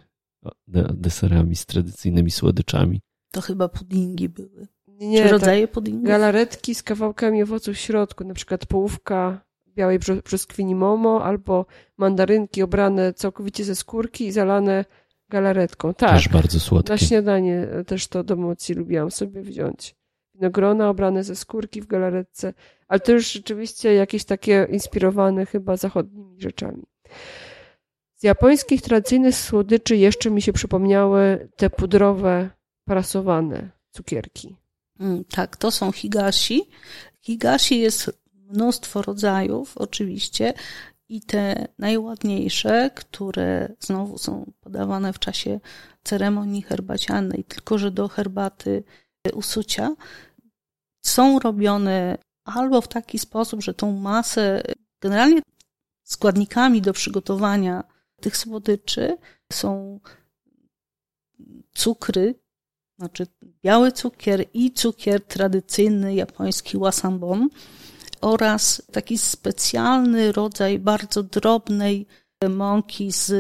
[0.95, 3.01] deserami, z tradycyjnymi słodyczami.
[3.33, 4.67] To chyba puddingi były.
[5.01, 6.05] Nie, tak, rodzaje puddingów?
[6.07, 11.67] galaretki z kawałkami owoców w środku, na przykład połówka białej brzo- brzoskwini momo albo
[11.99, 14.85] mandarynki obrane całkowicie ze skórki i zalane
[15.29, 15.95] galaretką.
[15.95, 16.93] Tak, Też bardzo słodkie.
[16.93, 19.95] na śniadanie e, też to do mocy lubiłam sobie wziąć.
[20.35, 22.55] Winogrona obrane ze skórki w galaretce,
[22.89, 26.83] ale to już rzeczywiście jakieś takie inspirowane chyba zachodnimi rzeczami.
[28.15, 32.51] Z japońskich tradycyjnych słodyczy jeszcze mi się przypomniały te pudrowe,
[32.85, 34.57] prasowane cukierki.
[35.03, 36.69] Mm, Tak, to są higashi.
[37.21, 40.55] Higashi jest mnóstwo rodzajów, oczywiście,
[41.09, 45.61] i te najładniejsze, które znowu są podawane w czasie
[46.05, 48.85] ceremonii herbacianej, tylko że do herbaty
[49.35, 49.95] usucia,
[51.05, 54.63] są robione albo w taki sposób, że tą masę,
[55.01, 55.43] generalnie
[56.03, 57.85] składnikami do przygotowania
[58.21, 59.17] tych słodyczy
[59.53, 60.01] są
[61.75, 62.35] cukry,
[63.03, 63.27] znaczy
[63.65, 67.49] biały cukier i cukier tradycyjny japoński wasambon
[68.21, 72.07] oraz taki specjalny rodzaj bardzo drobnej
[72.49, 73.33] mąki z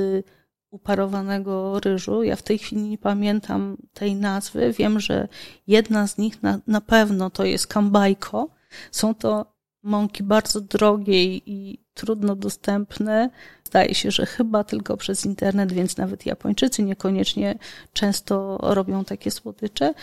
[0.70, 2.22] uparowanego ryżu.
[2.22, 4.72] Ja w tej chwili nie pamiętam tej nazwy.
[4.72, 5.28] Wiem, że
[5.66, 8.48] jedna z nich na, na pewno to jest kambajko.
[8.90, 9.51] Są to
[9.82, 13.30] mąki bardzo drogie i trudno dostępne.
[13.64, 17.58] Zdaje się, że chyba tylko przez internet, więc nawet Japończycy niekoniecznie
[17.92, 19.94] często robią takie słodycze.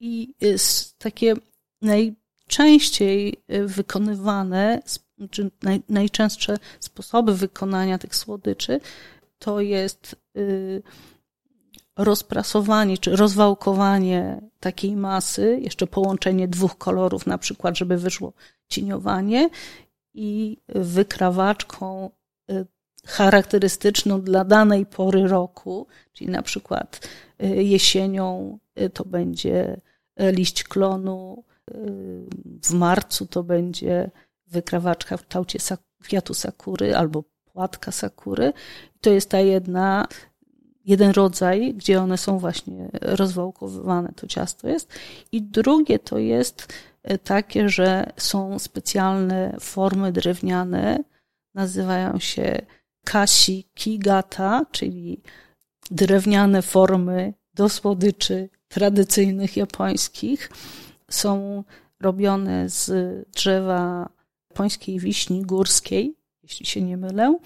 [0.00, 1.34] I jest takie
[1.82, 4.82] najczęściej wykonywane,
[5.30, 8.80] czy naj, najczęstsze sposoby wykonania tych słodyczy
[9.44, 10.82] to jest y,
[11.96, 18.32] rozprasowanie czy rozwałkowanie takiej masy, jeszcze połączenie dwóch kolorów, na przykład, żeby wyszło
[18.68, 19.50] cieniowanie
[20.14, 22.10] i wykrawaczką
[22.50, 22.66] y,
[23.06, 27.08] charakterystyczną dla danej pory roku, czyli na przykład
[27.42, 28.58] y, jesienią
[28.92, 29.80] to będzie
[30.18, 31.44] liść klonu,
[32.62, 34.10] w marcu to będzie
[34.46, 35.58] wykrawaczka w kształcie
[36.02, 38.52] kwiatu sakury albo płatka sakury.
[39.00, 40.06] To jest ta jedna,
[40.84, 44.92] jeden rodzaj, gdzie one są właśnie rozwałkowywane, to ciasto jest.
[45.32, 51.04] I drugie to jest e, takie, że są specjalne formy drewniane,
[51.54, 52.66] nazywają się
[53.04, 55.22] kasi kigata, czyli
[55.90, 60.50] drewniane formy do słodyczy tradycyjnych japońskich.
[61.10, 61.64] Są
[62.00, 62.90] robione z
[63.30, 64.08] drzewa
[64.50, 67.38] japońskiej wiśni górskiej, jeśli się nie mylę,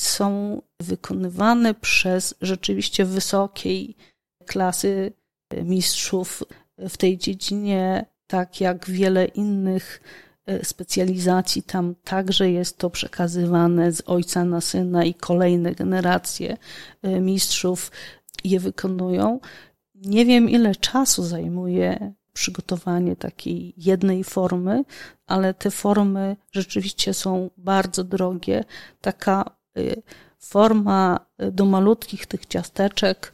[0.00, 3.96] są wykonywane przez rzeczywiście wysokiej
[4.46, 5.12] klasy
[5.62, 6.42] mistrzów
[6.78, 10.00] w tej dziedzinie, tak jak wiele innych
[10.46, 11.62] e, specjalizacji.
[11.62, 16.56] Tam także jest to przekazywane z ojca na syna i kolejne generacje
[17.02, 17.92] e, mistrzów
[18.44, 19.40] je wykonują.
[19.94, 24.84] Nie wiem, ile czasu zajmuje przygotowanie takiej jednej formy,
[25.26, 28.64] ale te formy rzeczywiście są bardzo drogie.
[29.00, 29.59] Taka
[30.38, 33.32] forma y, do malutkich tych ciasteczek,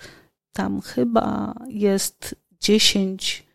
[0.52, 3.46] tam chyba jest 10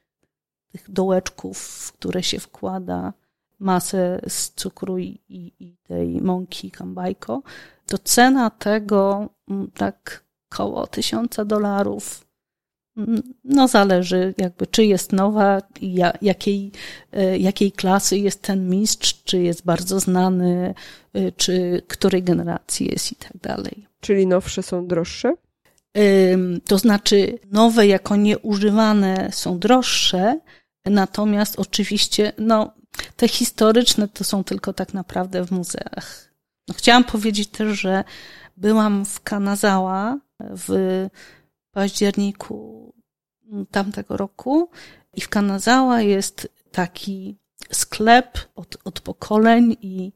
[0.71, 3.13] tych dołeczków, w które się wkłada
[3.59, 7.41] masę z cukru i, i tej mąki kambajko,
[7.85, 12.30] to cena tego mm, tak koło tysiąca dolarów
[13.43, 15.61] no zależy jakby, czy jest nowa,
[16.21, 16.71] jakiej,
[17.11, 20.73] e, jakiej klasy jest ten mistrz, czy jest bardzo znany,
[21.13, 23.87] e, czy której generacji jest i tak dalej.
[23.99, 25.33] Czyli nowsze są droższe?
[26.67, 30.39] To znaczy, nowe jako nieużywane są droższe,
[30.85, 32.73] natomiast oczywiście, no,
[33.15, 36.31] te historyczne to są tylko tak naprawdę w muzeach.
[36.67, 38.03] No, chciałam powiedzieć też, że
[38.57, 41.07] byłam w Kanazawa w
[41.71, 42.93] październiku
[43.71, 44.69] tamtego roku
[45.13, 47.37] i w Kanazała jest taki
[47.71, 50.13] sklep od, od pokoleń i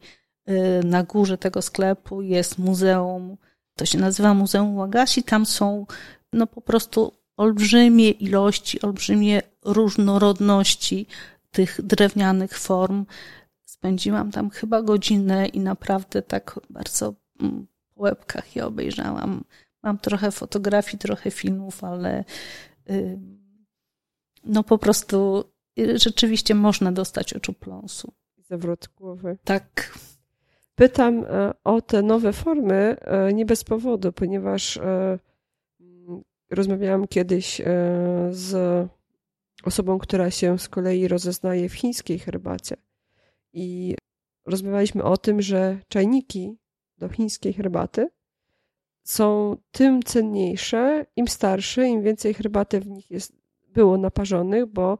[0.49, 3.37] y, na górze tego sklepu jest muzeum,
[3.75, 5.85] to się nazywa Muzeum Łagasi, tam są
[6.33, 11.07] no po prostu olbrzymie ilości, olbrzymie różnorodności
[11.51, 13.05] tych drewnianych form.
[13.65, 19.43] Spędziłam tam chyba godzinę i naprawdę tak bardzo mm, po łebkach je obejrzałam.
[19.85, 22.23] Mam trochę fotografii, trochę filmów, ale
[24.45, 25.43] no po prostu
[25.79, 28.13] y, rzeczywiście można dostać oczopląsu.
[28.37, 29.37] Zawrót głowy.
[29.43, 29.97] Tak.
[30.75, 35.19] Pytam e, o te nowe formy e, nie bez powodu, ponieważ e,
[36.51, 37.61] rozmawiałam kiedyś
[38.29, 38.53] z
[39.63, 42.75] osobą, która się z kolei rozeznaje w chińskiej herbacie.
[43.53, 43.95] I
[44.45, 46.57] rozmawialiśmy o tym, że czajniki
[46.97, 48.09] do chińskiej herbaty
[49.05, 53.33] są tym cenniejsze, im starsze, im więcej herbaty w nich jest,
[53.67, 54.97] było naparzonych, bo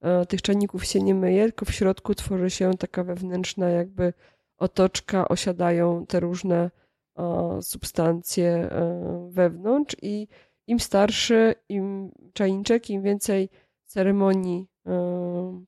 [0.00, 4.12] e, tych czajników się nie myje, tylko w środku tworzy się taka wewnętrzna jakby
[4.58, 6.70] otoczka, osiadają te różne
[7.18, 10.28] e, substancje e, wewnątrz i
[10.66, 13.48] im starszy, im czajniczek, im więcej
[13.84, 14.68] ceremonii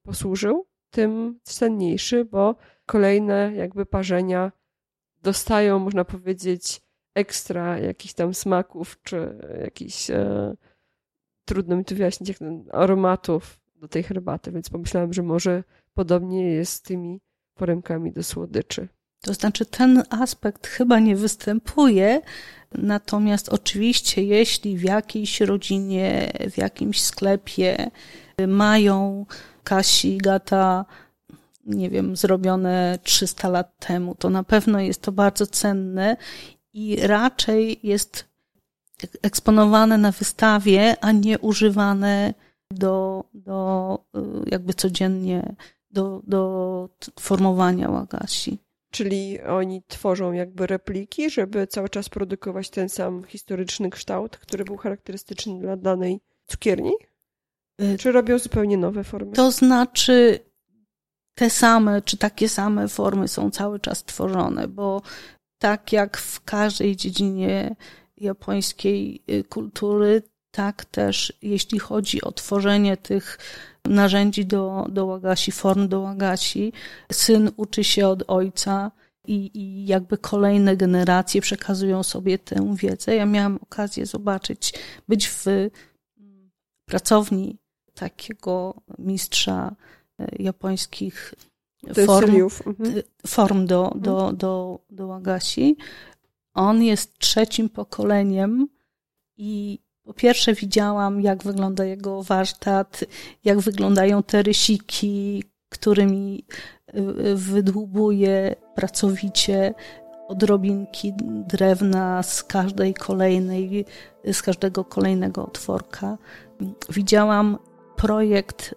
[0.02, 2.56] posłużył, tym cenniejszy, bo
[2.86, 4.52] kolejne jakby parzenia
[5.22, 6.80] dostają, można powiedzieć,
[7.20, 10.54] ekstra jakichś tam smaków, czy jakichś e,
[11.44, 12.38] trudno mi tu wyjaśnić, jak
[12.72, 15.64] aromatów do tej herbaty, więc pomyślałam, że może
[15.94, 17.20] podobnie jest z tymi
[17.58, 18.88] foremkami do słodyczy.
[19.20, 22.20] To znaczy, ten aspekt chyba nie występuje,
[22.72, 27.90] natomiast oczywiście, jeśli w jakiejś rodzinie, w jakimś sklepie
[28.48, 29.26] mają
[29.64, 30.84] kasi, gata,
[31.66, 36.16] nie wiem, zrobione 300 lat temu, to na pewno jest to bardzo cenne
[36.72, 38.24] i raczej jest
[39.22, 42.34] eksponowane na wystawie, a nie używane
[42.70, 44.20] do, do y,
[44.50, 45.56] jakby codziennie
[45.90, 46.88] do, do
[47.20, 48.58] formowania łagasi.
[48.90, 54.76] Czyli oni tworzą jakby repliki, żeby cały czas produkować ten sam historyczny kształt, który był
[54.76, 56.92] charakterystyczny dla danej cukierni?
[57.82, 59.32] Y, czy robią zupełnie nowe formy?
[59.32, 60.40] To znaczy,
[61.34, 65.02] te same, czy takie same formy są cały czas tworzone, bo
[65.60, 67.76] tak jak w każdej dziedzinie
[68.16, 73.38] japońskiej y, kultury, tak też jeśli chodzi o tworzenie tych
[73.84, 76.72] narzędzi do, do łagasi, form do łagasi,
[77.12, 78.90] syn uczy się od ojca
[79.26, 83.16] i, i jakby kolejne generacje przekazują sobie tę wiedzę.
[83.16, 84.74] Ja miałam okazję zobaczyć,
[85.08, 85.70] być w mm,
[86.84, 87.58] pracowni
[87.94, 89.76] takiego mistrza
[90.20, 91.34] y, japońskich
[92.06, 92.36] form,
[92.66, 93.02] mhm.
[93.26, 94.02] form do, mhm.
[94.02, 95.76] do, do, do Łagasi.
[96.54, 98.68] On jest trzecim pokoleniem
[99.36, 103.04] i po pierwsze widziałam, jak wygląda jego warsztat,
[103.44, 106.44] jak wyglądają te rysiki, którymi
[106.94, 109.74] y, wydłubuje pracowicie
[110.28, 111.12] odrobinki
[111.48, 113.84] drewna z każdej kolejnej,
[114.32, 116.18] z każdego kolejnego otworka.
[116.88, 117.58] Widziałam
[117.96, 118.74] projekt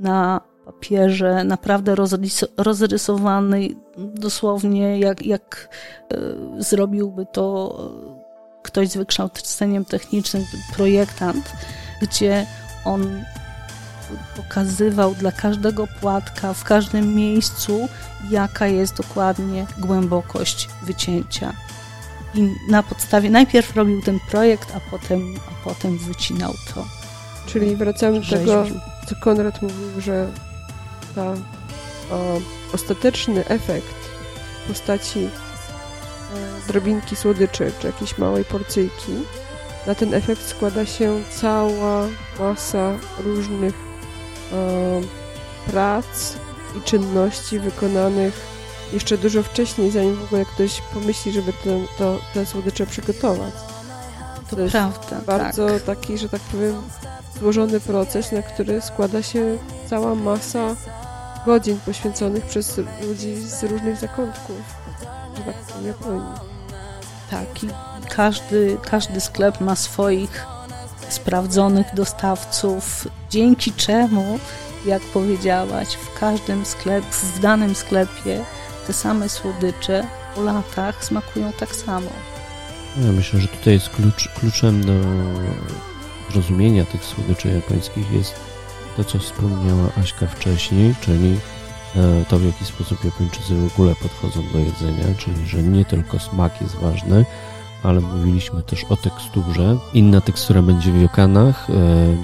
[0.00, 1.94] na papierze, naprawdę
[2.56, 5.68] rozrysowany, dosłownie jak, jak
[6.12, 7.76] y, zrobiłby to
[8.62, 10.44] ktoś z wykształceniem technicznym,
[10.76, 11.52] projektant,
[12.02, 12.46] gdzie
[12.84, 13.24] on
[14.36, 17.88] pokazywał dla każdego płatka w każdym miejscu,
[18.30, 21.52] jaka jest dokładnie głębokość wycięcia.
[22.34, 26.84] I na podstawie, najpierw robił ten projekt, a potem, a potem wycinał to.
[27.46, 28.66] Czyli wracamy do tego,
[29.08, 30.28] co Konrad mówił, że
[31.14, 31.34] ta
[32.14, 32.40] o,
[32.74, 33.94] ostateczny efekt
[34.64, 35.28] w postaci e,
[36.68, 39.12] drobinki słodyczy, czy jakiejś małej porcyjki,
[39.86, 42.06] na ten efekt składa się cała
[42.38, 43.74] masa różnych
[44.52, 45.00] e,
[45.70, 46.36] prac
[46.78, 48.54] i czynności wykonanych
[48.92, 53.54] jeszcze dużo wcześniej, zanim w ogóle ktoś pomyśli, żeby ten, to, te słodycze przygotować.
[54.50, 55.82] To, to jest prawda, bardzo tak.
[55.82, 56.74] taki, że tak powiem,
[57.40, 59.58] złożony proces, na który składa się
[59.90, 60.76] cała masa
[61.46, 64.56] godzin poświęconych przez ludzi z różnych zakątków,
[65.36, 66.34] że tak powiem, Japonii.
[67.30, 67.68] Tak, i
[68.08, 70.46] każdy, każdy sklep ma swoich
[71.08, 74.38] sprawdzonych dostawców, dzięki czemu,
[74.86, 78.44] jak powiedziałaś, w każdym sklepie, w danym sklepie
[78.86, 82.10] te same słodycze po latach smakują tak samo.
[82.96, 84.92] Ja myślę, że tutaj jest klucz, kluczem do
[86.32, 88.34] zrozumienia tych słodyczy japońskich jest
[88.96, 91.36] to, co wspomniała Aśka wcześniej, czyli
[91.96, 96.18] e, to, w jaki sposób Japończycy w ogóle podchodzą do jedzenia, czyli że nie tylko
[96.18, 97.24] smak jest ważny,
[97.82, 99.76] ale mówiliśmy też o teksturze.
[99.94, 101.72] Inna tekstura będzie w jokanach, e,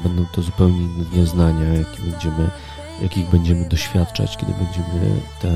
[0.09, 2.51] będą to zupełnie inne doznania, jakie będziemy,
[3.03, 5.49] jakich będziemy doświadczać, kiedy będziemy te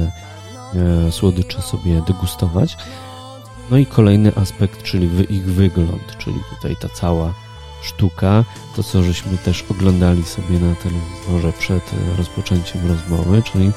[1.07, 2.77] e, słodycze sobie degustować.
[3.71, 7.44] No i kolejny aspekt, czyli ich wygląd, czyli tutaj ta cała
[7.85, 8.45] sztuka,
[8.77, 13.73] to co żeśmy też oglądali sobie na telewizorze przed e, rozpoczęciem rozmowy, czyli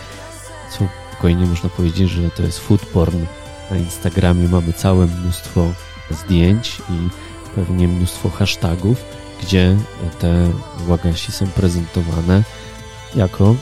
[0.70, 3.26] spokojnie można powiedzieć, że to jest food porn.
[3.72, 5.68] Na Instagramie mamy całe mnóstwo
[6.12, 7.10] zdjęć i
[7.56, 8.98] pewnie mnóstwo hashtagów,
[9.42, 9.78] gdzie
[10.20, 10.52] te
[10.88, 12.44] łagasi są prezentowane
[13.16, 13.56] jako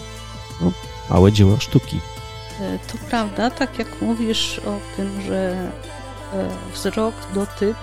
[0.62, 0.72] no,
[1.10, 2.00] małe dzieła sztuki.
[2.62, 5.72] E, to prawda, tak jak mówisz o tym, że
[6.34, 7.78] e, wzrok, dotyk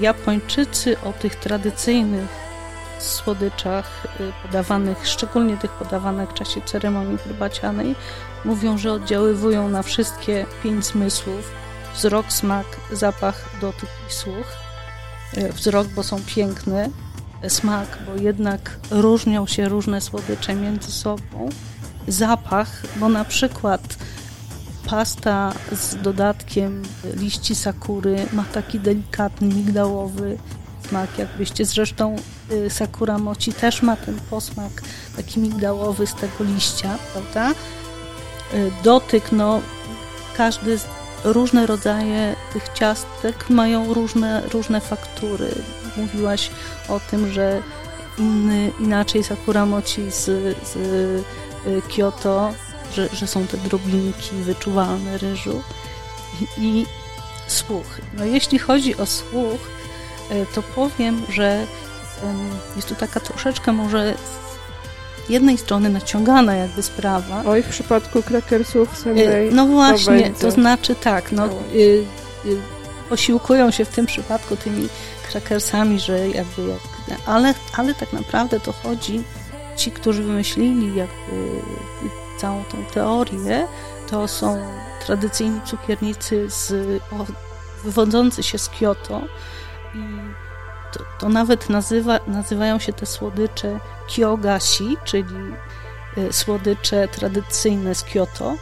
[0.00, 2.28] Japończycy o tych tradycyjnych
[2.98, 7.94] słodyczach y, podawanych, szczególnie tych podawanych w czasie ceremonii herbacianej,
[8.44, 11.50] mówią, że oddziaływują na wszystkie pięć zmysłów:
[11.94, 14.46] wzrok, smak, zapach, dotyk i słuch.
[15.38, 16.88] Y, wzrok, bo są piękne,
[17.48, 21.48] smak, bo jednak różnią się różne słodycze między sobą.
[22.08, 23.96] Zapach, bo na przykład
[24.86, 26.82] pasta z dodatkiem
[27.14, 30.38] liści sakury ma taki delikatny, migdałowy
[30.88, 32.16] smak, jakbyście zresztą
[32.50, 34.82] y, sakura mochi też ma ten posmak
[35.16, 37.50] taki migdałowy z tego liścia, prawda?
[38.54, 39.60] Y, dotyk, no
[40.36, 40.78] każdy
[41.24, 45.48] różne rodzaje tych ciastek mają różne, różne faktury.
[45.96, 46.50] Mówiłaś
[46.88, 47.62] o tym, że
[48.18, 50.24] inny, inaczej sakura mochi z,
[50.68, 50.76] z
[51.66, 52.52] y, Kyoto
[52.94, 55.62] że, że są te drobinki wyczuwalne ryżu
[56.40, 56.86] i, i
[57.46, 58.00] słuch.
[58.14, 59.60] No jeśli chodzi o słuch,
[60.30, 61.66] e, to powiem, że
[62.76, 64.14] jest to taka troszeczkę może
[65.26, 67.42] z jednej strony naciągana jakby sprawa.
[67.46, 71.78] Oj, w przypadku krakersów Sunday No właśnie, to, to znaczy tak, no, y,
[72.46, 72.56] y,
[73.08, 74.88] posiłkują się w tym przypadku tymi
[75.30, 76.62] krakersami, że jakby,
[77.08, 79.22] jak, ale, ale tak naprawdę to chodzi,
[79.76, 81.60] ci, którzy wymyślili jakby
[82.40, 83.66] całą tą teorię,
[84.10, 84.58] to są
[85.06, 86.72] tradycyjni cukiernicy z,
[87.12, 87.26] o,
[87.84, 89.22] wywodzący się z Kyoto
[89.94, 89.98] i
[90.92, 93.80] to, to, nawet nazywa, nazywają się te słodycze
[94.16, 95.34] kyogashi, czyli
[96.18, 98.54] y, słodycze tradycyjne z Kyoto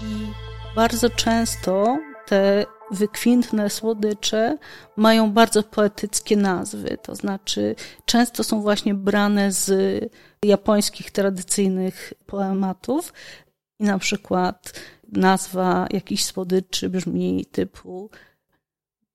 [0.00, 0.32] i
[0.74, 4.58] bardzo często te wykwintne słodycze
[4.96, 9.70] mają bardzo poetyckie nazwy, to znaczy często są właśnie brane z
[10.44, 13.12] japońskich tradycyjnych poematów
[13.80, 14.80] i na przykład
[15.12, 18.10] nazwa jakichś słodyczy brzmi typu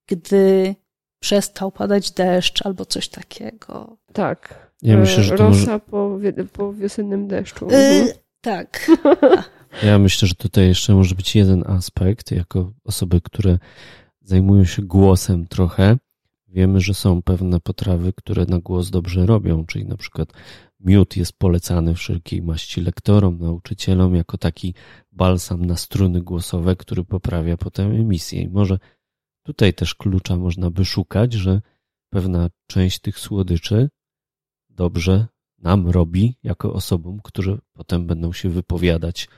[0.06, 0.74] gdy
[1.20, 3.96] przestał padać deszcz albo coś takiego.
[4.12, 4.72] Tak.
[4.82, 5.80] Ja myślę, że Rosa może...
[5.80, 6.18] po,
[6.52, 7.68] po wiosennym deszczu.
[7.70, 8.90] Yy, tak.
[9.82, 13.58] Ja myślę, że tutaj jeszcze może być jeden aspekt, jako osoby, które
[14.20, 15.96] zajmują się głosem trochę.
[16.48, 20.32] Wiemy, że są pewne potrawy, które na głos dobrze robią, czyli na przykład
[20.80, 24.74] miód jest polecany wszelkiej maści lektorom, nauczycielom, jako taki
[25.12, 28.42] balsam na struny głosowe, który poprawia potem emisję.
[28.42, 28.78] I może
[29.42, 31.60] tutaj też klucza można by szukać, że
[32.10, 33.88] pewna część tych słodyczy
[34.70, 35.26] dobrze
[35.58, 39.28] nam robi jako osobom, które potem będą się wypowiadać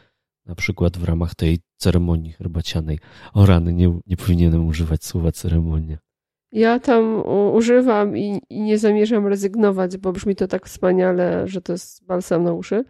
[0.46, 2.98] na przykład w ramach tej ceremonii herbacianej.
[3.34, 5.98] O rany, nie, nie powinienem używać słowa ceremonia.
[6.52, 11.72] Ja tam używam i, i, nie zamierzam rezygnować, bo brzmi to tak wspaniale, że to
[11.72, 12.84] jest balsam na uszy.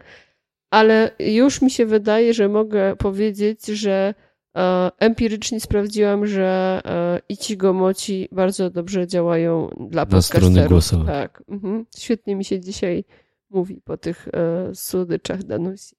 [0.70, 4.14] Ale już mi się wydaje, że mogę powiedzieć, że
[4.56, 11.06] e, empirycznie sprawdziłam, że e, Ichigo Moci bardzo dobrze działają dla Na strony głosowe.
[11.06, 11.43] Tak.
[11.48, 11.86] Mhm.
[11.97, 13.05] Świetnie mi się dzisiaj
[13.51, 15.97] mówi po tych e, słodyczach Danusi.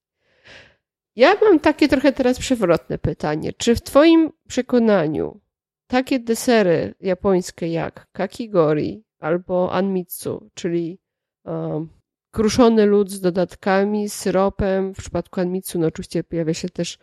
[1.16, 3.54] Ja mam takie trochę teraz przewrotne pytanie.
[3.54, 5.42] Czy w Twoim przekonaniu
[5.88, 11.00] takie desery japońskie jak kakigori albo anmitsu, czyli
[11.46, 11.90] um,
[12.32, 16.98] kruszony lód z dodatkami, syropem, w przypadku anmitsu no oczywiście pojawia się też,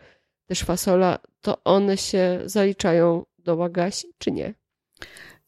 [0.45, 4.53] też fasola, to one się zaliczają do wagasi, czy nie?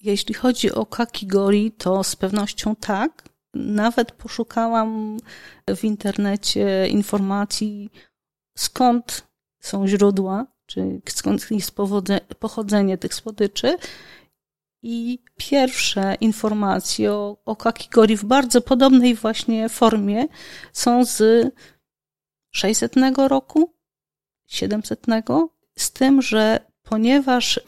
[0.02, 3.24] Jeśli chodzi o kakigori, to z pewnością tak.
[3.54, 5.18] Nawet poszukałam
[5.78, 7.90] w internecie informacji
[8.56, 9.28] skąd
[9.60, 11.72] są źródła, czy skąd jest
[12.40, 13.78] pochodzenie tych słodyczy.
[14.82, 20.28] I pierwsze informacje o, o kakigori w bardzo podobnej właśnie formie
[20.74, 21.48] są z
[22.52, 22.96] 600
[23.28, 23.74] roku,
[24.46, 25.06] 700,
[25.76, 27.60] z tym, że ponieważ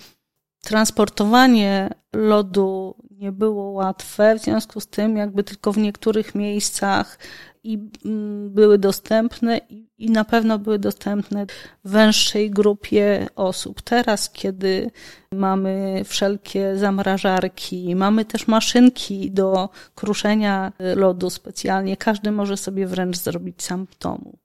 [0.62, 7.20] transportowanie lodu nie było łatwe, w związku z tym jakby tylko w niektórych miejscach
[7.68, 9.62] i mm, były dostępne
[9.98, 11.46] i na pewno były dostępne
[11.84, 13.82] węższej grupie osób.
[13.82, 14.92] Teraz, kiedy
[15.32, 23.64] mamy wszelkie zamrażarki, mamy też maszynki do kruszenia lodu specjalnie, każdy może sobie wręcz zrobić
[23.64, 24.38] sam w domu.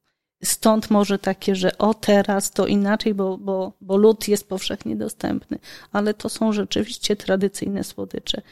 [0.45, 5.59] Stąd może takie, że o teraz to inaczej, bo, bo, bo lód jest powszechnie dostępny,
[5.93, 8.43] ale to są rzeczywiście tradycyjne słodycze.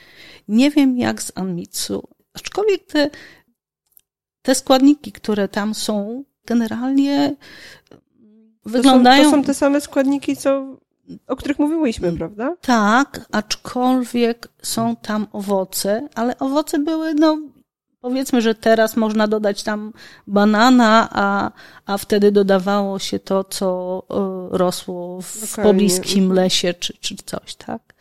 [0.48, 3.10] Nie wiem jak z Anmitsu, aczkolwiek te
[4.42, 7.36] te składniki, które tam są, generalnie
[8.64, 9.24] wyglądają.
[9.24, 10.76] To są, to są te same składniki, co,
[11.26, 12.18] o których mówiłyśmy, mm.
[12.18, 12.56] prawda?
[12.60, 17.38] Tak, aczkolwiek są tam owoce, ale owoce były, no,
[18.00, 19.92] powiedzmy, że teraz można dodać tam
[20.26, 21.50] banana, a,
[21.86, 26.36] a wtedy dodawało się to, co e, rosło w pobliskim mhm.
[26.36, 27.94] lesie, czy, czy coś, tak?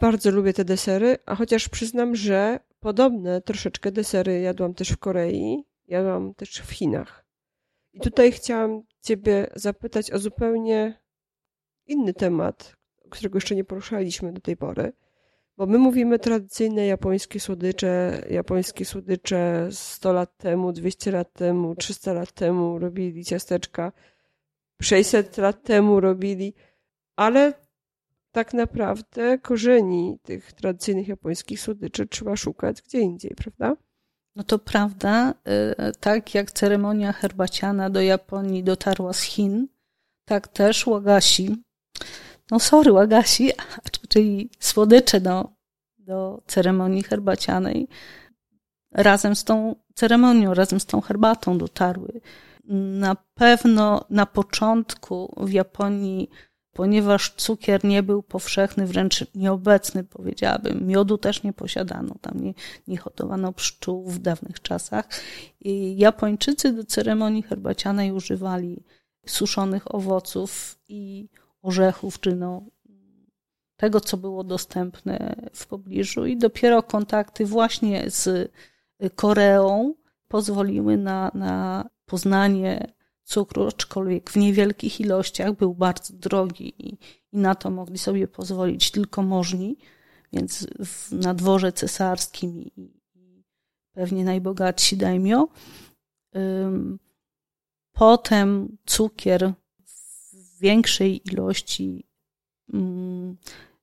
[0.00, 5.64] Bardzo lubię te desery, a chociaż przyznam, że podobne troszeczkę desery jadłam też w Korei,
[5.86, 7.24] jadłam też w Chinach.
[7.92, 11.00] I tutaj chciałam Ciebie zapytać o zupełnie
[11.86, 12.76] inny temat,
[13.10, 14.92] którego jeszcze nie poruszaliśmy do tej pory.
[15.56, 22.12] Bo my mówimy tradycyjne japońskie słodycze, japońskie słodycze 100 lat temu, 200 lat temu, 300
[22.12, 23.92] lat temu robili ciasteczka,
[24.82, 26.54] 600 lat temu robili,
[27.16, 27.52] ale
[28.32, 33.76] tak naprawdę korzeni tych tradycyjnych japońskich słodyczy trzeba szukać gdzie indziej, prawda?
[34.36, 35.34] No to prawda,
[35.88, 39.68] y, tak jak ceremonia herbaciana do Japonii dotarła z Chin,
[40.24, 41.56] tak też łagasi,
[42.50, 43.50] no sorry, łagasi,
[44.08, 45.48] czyli słodycze do,
[45.98, 47.88] do ceremonii herbacianej,
[48.92, 52.20] razem z tą ceremonią, razem z tą herbatą dotarły.
[53.00, 56.30] Na pewno na początku w Japonii
[56.78, 60.86] ponieważ cukier nie był powszechny, wręcz nieobecny, powiedziałabym.
[60.86, 62.54] Miodu też nie posiadano, tam nie,
[62.88, 65.08] nie hodowano pszczół w dawnych czasach.
[65.60, 68.84] I Japończycy do ceremonii herbacianej używali
[69.26, 71.28] suszonych owoców i
[71.62, 72.62] orzechów, czy no,
[73.76, 76.26] tego, co było dostępne w pobliżu.
[76.26, 78.52] I dopiero kontakty właśnie z
[79.14, 79.94] Koreą
[80.28, 82.92] pozwoliły na, na poznanie
[83.28, 86.98] cukru, aczkolwiek w niewielkich ilościach był bardzo drogi i,
[87.32, 89.76] i na to mogli sobie pozwolić tylko możni,
[90.32, 93.44] więc w, na dworze cesarskim i, i
[93.92, 95.48] pewnie najbogatsi daimyo.
[97.92, 99.52] Potem cukier
[99.84, 102.08] w większej ilości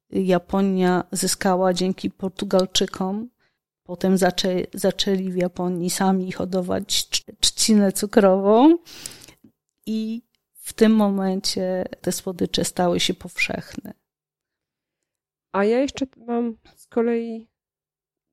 [0.10, 3.30] Japonia zyskała dzięki Portugalczykom.
[3.84, 7.10] Potem zaczę, zaczęli w Japonii sami hodować
[7.40, 8.78] trzcinę cukrową
[9.86, 10.22] i
[10.54, 13.94] w tym momencie te słodycze stały się powszechne.
[15.52, 17.48] A ja jeszcze mam z kolei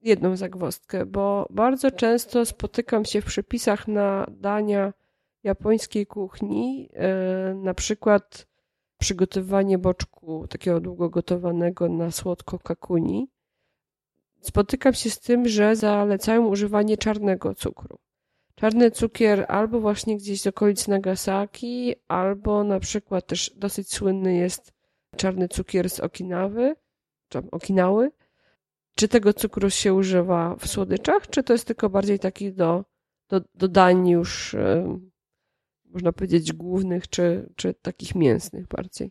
[0.00, 4.92] jedną zagwozdkę, bo bardzo często spotykam się w przepisach na dania
[5.42, 8.46] japońskiej kuchni, e, na przykład
[8.98, 13.30] przygotowanie boczku takiego długo gotowanego na słodko kakuni,
[14.40, 17.98] spotykam się z tym, że zalecają używanie czarnego cukru.
[18.62, 24.72] Czarny cukier albo właśnie gdzieś z okolic Nagasaki, albo na przykład też dosyć słynny jest
[25.16, 26.76] czarny cukier z Okinawy,
[27.28, 28.10] czy Okinały.
[28.96, 32.84] Czy tego cukru się używa w słodyczach, czy to jest tylko bardziej taki do,
[33.28, 34.56] do, do dań już,
[35.84, 39.10] można powiedzieć, głównych, czy, czy takich mięsnych bardziej?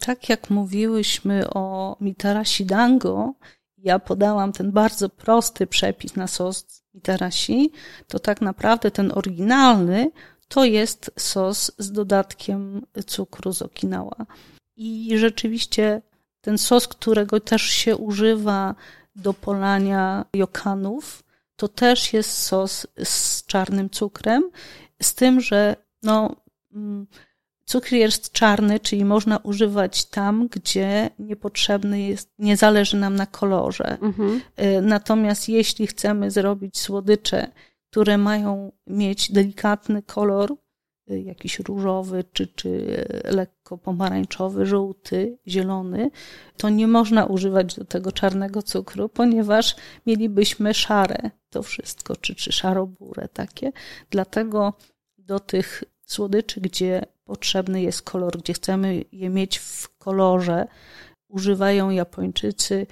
[0.00, 3.34] Tak jak mówiłyśmy o mitarashi dango,
[3.82, 7.72] ja podałam ten bardzo prosty przepis na sos mitarashi,
[8.08, 10.10] to tak naprawdę ten oryginalny
[10.48, 14.26] to jest sos z dodatkiem cukru z Okinawa.
[14.76, 16.02] I rzeczywiście
[16.40, 18.74] ten sos, którego też się używa
[19.16, 21.24] do polania jokanów,
[21.56, 24.50] to też jest sos z czarnym cukrem,
[25.02, 26.36] z tym, że no,
[26.74, 27.06] mm,
[27.64, 33.98] cukier jest czarny, czyli można używać tam, gdzie niepotrzebny jest, nie zależy nam na kolorze.
[34.00, 34.40] Mhm.
[34.60, 37.50] Y, natomiast jeśli chcemy zrobić słodycze,
[37.90, 40.56] które mają mieć delikatny kolor,
[41.10, 46.10] Y, jakiś różowy, czy, czy lekko pomarańczowy, żółty, zielony,
[46.56, 49.76] to nie można używać do tego czarnego cukru, ponieważ
[50.06, 53.72] mielibyśmy szare to wszystko, czy, czy szaroburę takie.
[54.10, 54.72] Dlatego
[55.18, 60.66] do tych słodyczy, gdzie potrzebny jest kolor, gdzie chcemy je mieć w kolorze,
[61.28, 62.86] używają Japończycy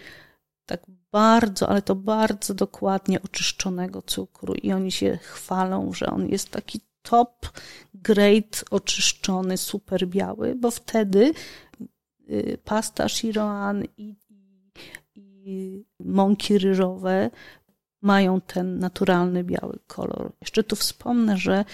[0.67, 0.81] tak
[1.13, 6.81] bardzo, ale to bardzo dokładnie oczyszczonego cukru i oni się chwalą, że on jest taki
[7.03, 7.53] top
[7.95, 11.33] grade oczyszczony, super biały, bo wtedy
[12.31, 14.73] y, pasta Shiroan i, i,
[15.15, 17.31] i mąki ryżowe
[18.03, 20.33] mają ten naturalny biały kolor.
[20.41, 21.65] Jeszcze tu wspomnę, że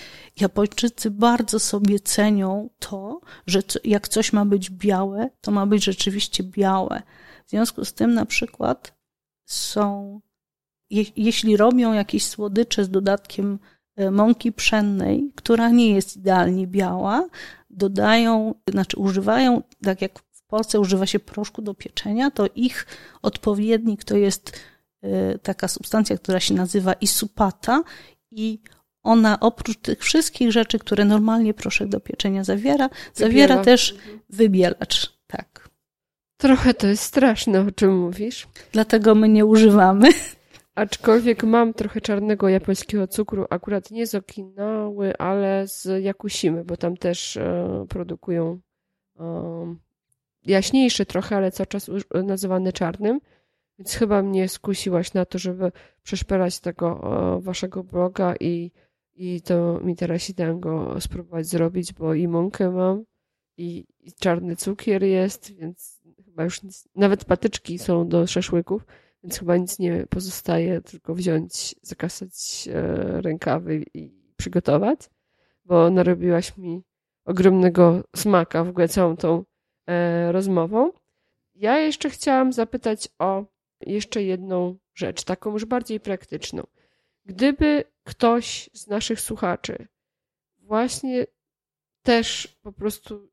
[0.40, 6.44] Japończycy bardzo sobie cenią to, że jak coś ma być białe, to ma być rzeczywiście
[6.44, 7.02] białe.
[7.46, 8.96] W związku z tym na przykład
[9.44, 10.20] są,
[10.90, 13.58] je, jeśli robią jakieś słodycze z dodatkiem
[13.96, 17.28] E, mąki pszennej, która nie jest idealnie biała,
[17.70, 22.86] dodają, znaczy używają, tak jak w Polsce używa się proszku do pieczenia, to ich
[23.22, 24.52] odpowiednik to jest
[25.42, 27.82] taka substancja, która się nazywa isupata
[28.30, 28.58] i
[29.02, 33.96] ona oprócz tych wszystkich rzeczy, które normalnie proszek do pieczenia zawiera, zawiera też
[34.30, 35.12] wybielacz.
[35.26, 35.68] Tak.
[36.36, 38.48] Trochę to jest straszne, o czym mówisz.
[38.72, 40.08] Dlatego my nie używamy.
[40.74, 46.96] Aczkolwiek mam trochę czarnego japońskiego cukru, akurat nie z Okinały, ale z Jakusimy, bo tam
[46.96, 48.60] też e, produkują
[49.20, 49.76] e,
[50.44, 51.90] jaśniejszy trochę, ale cały czas
[52.24, 53.20] nazywany czarnym.
[53.78, 55.72] Więc chyba mnie skusiłaś na to, żeby
[56.02, 57.00] przeszperać tego
[57.36, 58.70] e, waszego bloga i,
[59.14, 63.04] i to mi teraz go spróbować zrobić, bo i mąkę mam,
[63.56, 68.86] i, i czarny cukier jest, więc chyba już nic, nawet patyczki są do szaszłyków
[69.26, 75.00] więc chyba nic nie pozostaje, tylko wziąć, zakasać e, rękawy i przygotować,
[75.64, 76.82] bo narobiłaś mi
[77.24, 79.44] ogromnego smaka w ogóle całą tą
[79.86, 80.92] e, rozmową.
[81.54, 83.44] Ja jeszcze chciałam zapytać o
[83.80, 86.66] jeszcze jedną rzecz, taką już bardziej praktyczną.
[87.24, 89.88] Gdyby ktoś z naszych słuchaczy
[90.66, 91.26] właśnie
[92.02, 93.28] też po prostu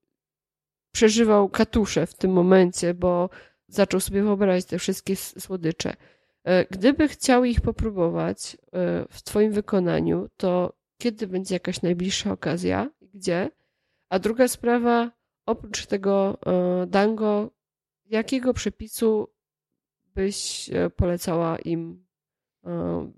[0.92, 3.30] przeżywał katusze w tym momencie, bo
[3.68, 5.96] zaczął sobie wyobrazić te wszystkie słodycze.
[6.44, 8.58] E, gdyby chciał ich popróbować e,
[9.10, 13.50] w Twoim wykonaniu, to kiedy będzie jakaś najbliższa okazja i gdzie?
[14.10, 15.12] A druga sprawa,
[15.46, 17.52] oprócz tego e, dango,
[18.06, 19.33] jakiego przepisu
[20.16, 22.04] byś polecała im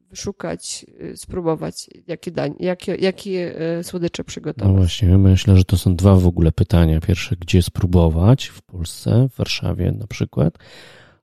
[0.10, 0.86] wyszukać,
[1.16, 4.74] spróbować, jakie, dań, jakie, jakie słodycze przygotować?
[4.74, 7.02] No właśnie, myślę, że to są dwa w ogóle pytania.
[7.02, 10.58] Pierwsze, gdzie spróbować w Polsce, w Warszawie na przykład,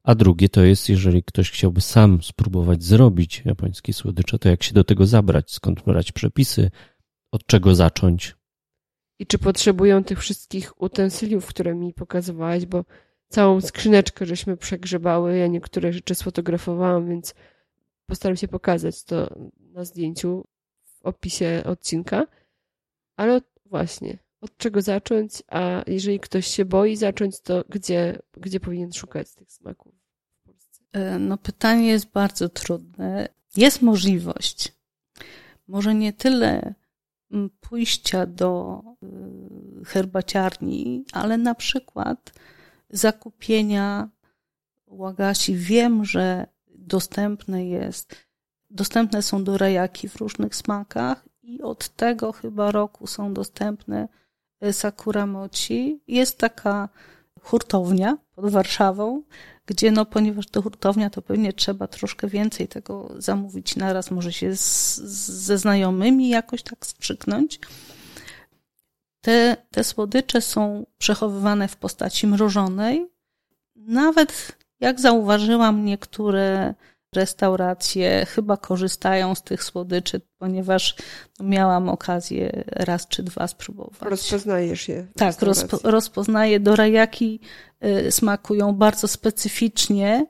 [0.02, 4.74] a drugie to jest, jeżeli ktoś chciałby sam spróbować zrobić japońskie słodycze, to jak się
[4.74, 6.70] do tego zabrać, skąd brać przepisy,
[7.32, 8.36] od czego zacząć.
[9.18, 12.84] I czy potrzebują tych wszystkich utensyliów, które mi pokazywałeś, bo
[13.32, 17.34] całą skrzyneczkę żeśmy przegrzebały, ja niektóre rzeczy sfotografowałam, więc
[18.06, 20.44] postaram się pokazać to na zdjęciu
[20.84, 22.26] w opisie odcinka.
[23.16, 28.92] Ale właśnie, od czego zacząć, a jeżeli ktoś się boi zacząć, to gdzie, gdzie powinien
[28.92, 29.94] szukać tych smaków?
[30.92, 33.28] E, no pytanie jest bardzo trudne.
[33.56, 34.72] Jest możliwość,
[35.68, 36.74] może nie tyle
[37.30, 38.82] mm, pójścia do
[39.82, 42.32] y, herbaciarni, ale na przykład
[42.92, 44.08] zakupienia
[44.86, 45.56] łagaci.
[45.56, 48.16] Wiem, że dostępne jest,
[48.70, 54.08] dostępne są do rajaki w różnych smakach i od tego chyba roku są dostępne
[54.64, 56.00] y, Sakura Mochi.
[56.08, 56.88] Jest taka
[57.42, 59.22] hurtownia pod Warszawą,
[59.66, 64.56] gdzie no, ponieważ to hurtownia, to pewnie trzeba troszkę więcej tego zamówić naraz, może się
[64.56, 64.96] z,
[65.46, 67.60] ze znajomymi jakoś tak skrzyknąć.
[69.22, 73.06] Te, te słodycze są przechowywane w postaci mrożonej.
[73.76, 76.74] Nawet, jak zauważyłam, niektóre
[77.14, 80.96] restauracje chyba korzystają z tych słodyczy, ponieważ
[81.40, 84.00] miałam okazję raz czy dwa spróbować.
[84.00, 85.06] Rozpoznajesz je.
[85.16, 86.60] Tak, rozpo, rozpoznaję.
[86.60, 87.40] Dorajaki
[87.84, 90.26] y, smakują bardzo specyficznie,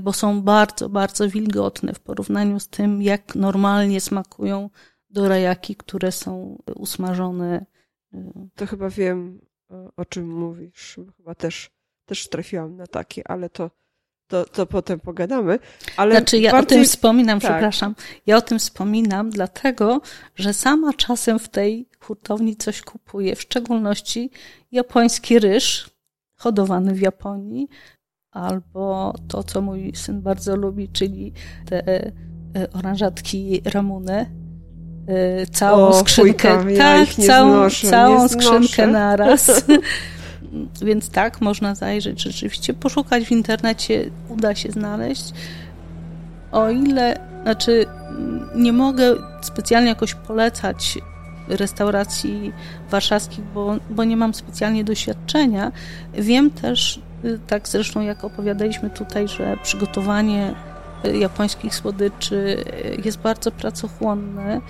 [0.00, 4.70] bo są bardzo, bardzo wilgotne w porównaniu z tym, jak normalnie smakują
[5.10, 7.66] dorajaki, które są usmażone.
[8.54, 9.40] To chyba wiem,
[9.96, 10.96] o czym mówisz.
[11.16, 11.70] Chyba też,
[12.04, 13.70] też trafiłam na takie, ale to
[14.30, 15.58] to, to potem pogadamy.
[15.96, 16.78] Ale znaczy, ja bardziej...
[16.78, 17.50] o tym wspominam, tak.
[17.50, 17.94] przepraszam.
[18.26, 20.00] Ja o tym wspominam, dlatego,
[20.36, 24.30] że sama czasem w tej hurtowni coś kupuję, w szczególności
[24.72, 25.90] japoński ryż,
[26.36, 27.68] hodowany w Japonii,
[28.30, 31.32] albo to, co mój syn bardzo lubi, czyli
[31.66, 32.12] te e,
[32.72, 34.26] oranżatki ramune, e,
[35.52, 39.50] całą o, skrzynkę, fujka, tak, ja całą, znoszę, całą skrzynkę naraz.
[40.82, 45.32] Więc tak, można zajrzeć rzeczywiście, poszukać w internecie, uda się znaleźć.
[46.52, 47.86] O ile, znaczy,
[48.54, 50.98] nie mogę specjalnie jakoś polecać
[51.48, 52.52] restauracji
[52.90, 55.72] warszawskich, bo, bo nie mam specjalnie doświadczenia.
[56.14, 57.00] Wiem też,
[57.46, 60.54] tak zresztą jak opowiadaliśmy tutaj, że przygotowanie
[61.04, 62.64] japońskich słodyczy
[63.04, 64.60] jest bardzo pracochłonne.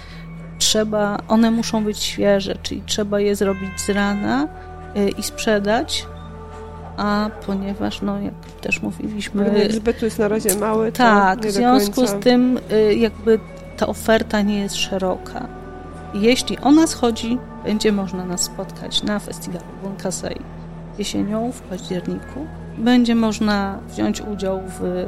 [0.60, 4.48] Trzeba, one muszą być świeże, czyli trzeba je zrobić z rana
[4.96, 6.06] Y, i sprzedać,
[6.96, 9.44] a ponieważ, no jak też mówiliśmy...
[9.44, 13.40] Rynek zbytu jest na razie mały, Tak, w związku z tym y, jakby
[13.76, 15.48] ta oferta nie jest szeroka.
[16.14, 20.40] Jeśli ona schodzi, będzie można nas spotkać na festiwalu Bunkasei
[20.98, 22.46] jesienią w październiku.
[22.78, 25.06] Będzie można wziąć udział w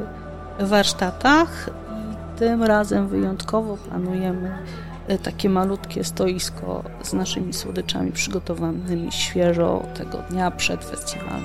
[0.59, 4.51] warsztatach i tym razem wyjątkowo planujemy
[5.23, 11.43] takie malutkie stoisko z naszymi słodyczami przygotowanymi świeżo tego dnia przed festiwalem.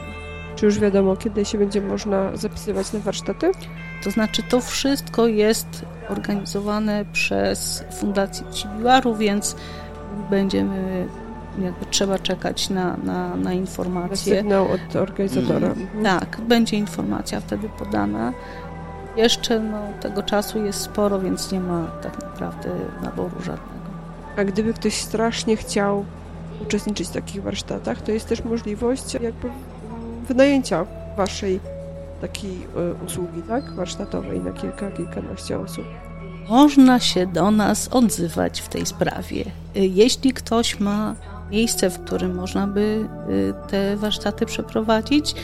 [0.57, 3.51] Czy już wiadomo, kiedy się będzie można zapisywać na warsztaty?
[4.05, 9.57] To znaczy, to wszystko jest organizowane przez Fundację Cibiłaru, więc
[10.31, 11.09] będziemy
[11.63, 14.35] jakby trzeba czekać na, na, na informację.
[14.35, 15.69] Na sygnał od organizatora.
[15.69, 16.05] Mhm.
[16.05, 18.33] Tak, będzie informacja wtedy podana.
[19.19, 22.71] Jeszcze no, tego czasu jest sporo, więc nie ma tak naprawdę
[23.03, 23.89] naboru żadnego.
[24.37, 26.05] A gdyby ktoś strasznie chciał
[26.63, 29.51] uczestniczyć w takich warsztatach, to jest też możliwość jakby
[30.29, 30.87] wynajęcia
[31.17, 31.61] waszej
[32.21, 33.73] takiej e, usługi, tak?
[33.73, 35.85] Warsztatowej na kilka, kilkanaście osób.
[36.49, 39.45] Można się do nas odzywać w tej sprawie.
[39.77, 41.15] E, jeśli ktoś ma
[41.51, 43.09] miejsce, w którym można by
[43.61, 45.35] e, te warsztaty przeprowadzić,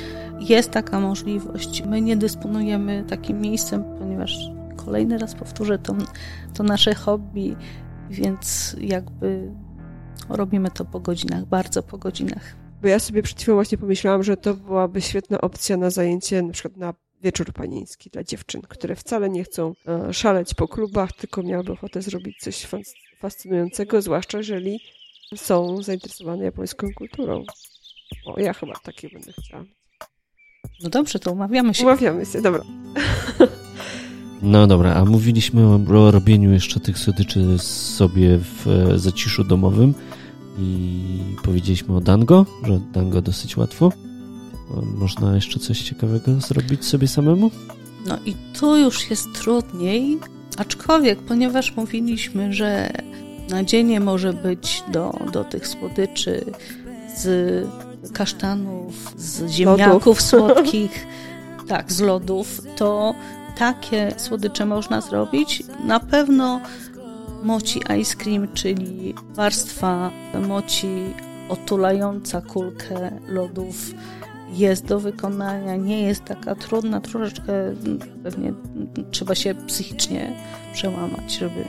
[0.40, 1.82] jest taka możliwość.
[1.86, 4.38] My nie dysponujemy takim miejscem, ponieważ
[4.76, 5.94] kolejny raz powtórzę, to,
[6.54, 7.56] to nasze hobby,
[8.10, 9.50] więc jakby
[10.28, 12.56] robimy to po godzinach, bardzo po godzinach.
[12.82, 16.52] Bo ja sobie przed chwilą właśnie pomyślałam, że to byłaby świetna opcja na zajęcie na
[16.52, 21.42] przykład na wieczór panieński dla dziewczyn, które wcale nie chcą e, szaleć po klubach, tylko
[21.42, 22.66] miałyby ochotę zrobić coś
[23.18, 24.80] fascynującego, zwłaszcza jeżeli
[25.36, 27.44] są zainteresowane japońską kulturą.
[28.26, 29.64] O, ja chyba takie będę chciała.
[30.82, 31.82] No dobrze, to umawiamy się.
[31.82, 32.62] Umawiamy się, dobra.
[34.42, 39.94] No dobra, a mówiliśmy o, o robieniu jeszcze tych słodyczy sobie w e, zaciszu domowym
[40.58, 41.08] i
[41.42, 43.92] powiedzieliśmy o dango, że dango dosyć łatwo.
[44.98, 47.50] Można jeszcze coś ciekawego zrobić sobie samemu?
[48.06, 50.18] No i tu już jest trudniej,
[50.56, 52.90] aczkolwiek, ponieważ mówiliśmy, że
[53.50, 56.44] nadzienie może być do, do tych słodyczy
[57.16, 57.66] z
[58.12, 60.22] kasztanów, z ziemniaków lodów.
[60.22, 61.06] słodkich,
[61.68, 63.14] tak, z lodów, to
[63.58, 65.62] takie słodycze można zrobić.
[65.84, 66.60] Na pewno
[67.42, 70.10] moci ice cream, czyli warstwa
[70.48, 70.88] moci
[71.48, 73.94] otulająca kulkę lodów
[74.52, 77.52] jest do wykonania, nie jest taka trudna, troszeczkę
[78.22, 78.52] pewnie
[79.10, 80.32] trzeba się psychicznie
[80.72, 81.64] przełamać, żeby,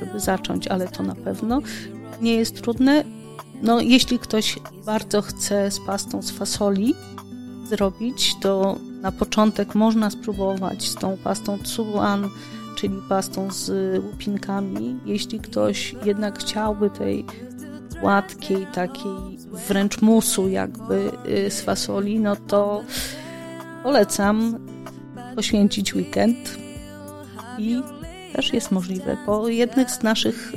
[0.00, 1.60] żeby zacząć, ale to na pewno
[2.20, 3.04] nie jest trudne.
[3.64, 6.94] No, jeśli ktoś bardzo chce z pastą z fasoli
[7.68, 12.28] zrobić, to na początek można spróbować z tą pastą tsuan,
[12.76, 13.70] czyli pastą z
[14.04, 14.96] łupinkami.
[15.04, 17.24] Jeśli ktoś jednak chciałby tej
[18.00, 19.38] gładkiej, takiej
[19.68, 22.82] wręcz musu jakby y, z fasoli, no to
[23.82, 24.58] polecam
[25.36, 26.58] poświęcić weekend
[27.58, 27.82] i
[28.32, 29.16] też jest możliwe.
[29.26, 30.52] Po jednych z naszych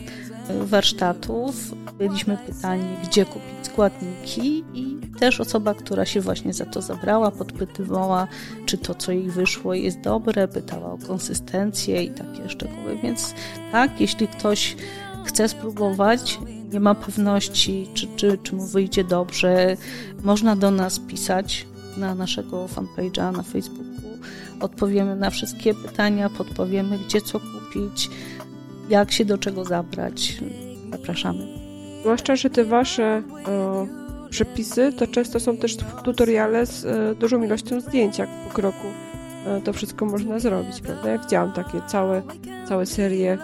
[0.49, 1.55] warsztatów
[1.97, 8.27] byliśmy pytani, gdzie kupić składniki i też osoba, która się właśnie za to zabrała, podpytywała,
[8.65, 12.97] czy to, co jej wyszło, jest dobre, pytała o konsystencję i takie szczegóły.
[13.03, 13.33] Więc
[13.71, 14.75] tak, jeśli ktoś
[15.25, 16.39] chce spróbować,
[16.73, 19.77] nie ma pewności, czy, czy, czy mu wyjdzie dobrze,
[20.23, 21.67] można do nas pisać
[21.97, 23.87] na naszego fanpage'a na Facebooku.
[24.59, 28.09] Odpowiemy na wszystkie pytania, podpowiemy, gdzie co kupić,
[28.89, 30.37] jak się do czego zabrać.
[30.91, 31.66] Zapraszamy.
[32.01, 33.85] Zwłaszcza, że te wasze o,
[34.29, 38.87] przepisy to często są też tutoriale z e, dużą ilością zdjęć, jak po kroku
[39.47, 41.09] e, to wszystko można zrobić, prawda?
[41.09, 42.21] Ja widziałam takie całe,
[42.67, 43.37] całe serie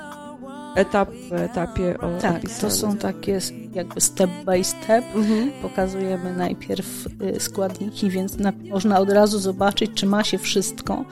[0.75, 2.61] etap w etapie o, Tak, opisane.
[2.61, 3.39] to są takie
[3.73, 5.05] jakby step by step.
[5.15, 5.51] Mhm.
[5.61, 11.05] Pokazujemy najpierw y, składniki, więc na, można od razu zobaczyć, czy ma się wszystko.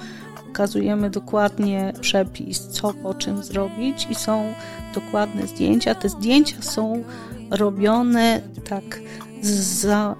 [0.47, 4.53] Pokazujemy dokładnie przepis, co po czym zrobić i są
[4.95, 5.95] dokładne zdjęcia.
[5.95, 7.03] Te zdjęcia są
[7.52, 9.02] robione tak
[9.41, 10.15] za.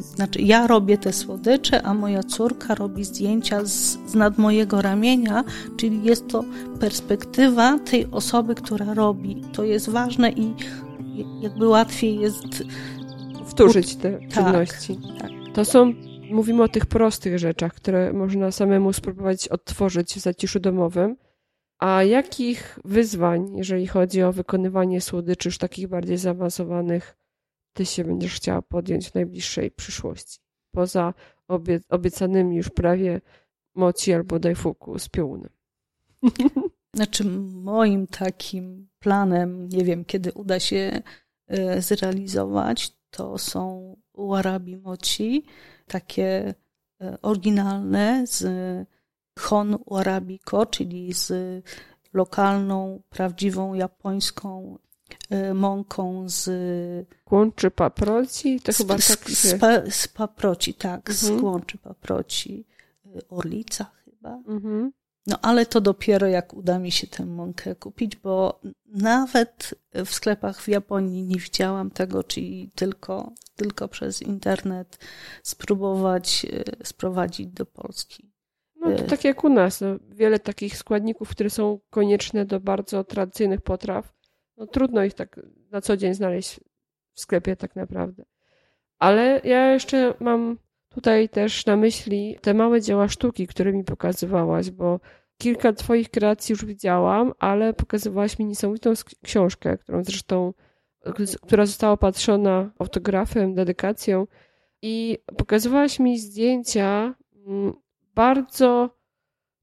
[0.00, 5.44] Znaczy, ja robię te słodycze, a moja córka robi zdjęcia z, z nad mojego ramienia,
[5.76, 6.44] czyli jest to
[6.80, 9.42] perspektywa tej osoby, która robi.
[9.52, 10.54] To jest ważne i
[11.40, 12.64] jakby łatwiej jest.
[13.46, 14.98] Wtórzyć te czynności.
[15.20, 15.30] tak.
[15.54, 15.92] To są,
[16.30, 21.16] mówimy o tych prostych rzeczach, które można samemu spróbować odtworzyć w zaciszu domowym.
[21.84, 27.16] A jakich wyzwań, jeżeli chodzi o wykonywanie słodyczy już takich bardziej zaawansowanych,
[27.72, 30.38] ty się będziesz chciała podjąć w najbliższej przyszłości?
[30.74, 31.14] Poza
[31.48, 33.20] obie, obiecanymi już prawie
[33.74, 35.50] moci albo dajfuku z piołunem.
[36.96, 41.02] Znaczy, moim takim planem, nie wiem kiedy uda się
[41.46, 45.44] e, zrealizować, to są warabi mochi,
[45.86, 46.54] takie
[47.00, 48.44] e, oryginalne z
[49.38, 51.32] Hon Warabiko, czyli z
[52.12, 54.78] lokalną, prawdziwą japońską
[55.30, 56.50] e, mąką z,
[57.24, 59.58] Kłączy paproci, to z, chyba z, tak z, się...
[59.58, 61.38] pa, z paproci, tak, Mhm.
[61.38, 62.64] z kłączy paproci,
[63.06, 64.34] e, orlica chyba.
[64.48, 64.92] Mhm.
[65.26, 70.60] No ale to dopiero jak uda mi się tę mąkę kupić, bo nawet w sklepach
[70.60, 74.98] w Japonii nie widziałam tego, czyli tylko, tylko przez internet
[75.42, 78.33] spróbować e, sprowadzić do Polski.
[78.84, 79.06] No to Y.
[79.06, 84.12] tak jak u nas, no, wiele takich składników, które są konieczne do bardzo tradycyjnych potraw,
[84.56, 85.40] no trudno ich tak
[85.70, 86.60] na co dzień znaleźć
[87.14, 88.24] w sklepie tak naprawdę.
[88.98, 90.58] Ale ja jeszcze mam
[90.88, 95.00] tutaj też na myśli te małe dzieła sztuki, które mi pokazywałaś, bo
[95.38, 98.92] kilka twoich kreacji już widziałam, ale pokazywałaś mi niesamowitą
[99.24, 100.52] książkę, którą zresztą,
[101.42, 104.26] która została opatrzona autografem, dedykacją
[104.82, 107.14] i pokazywałaś mi zdjęcia
[107.46, 107.83] mm,
[108.14, 108.90] bardzo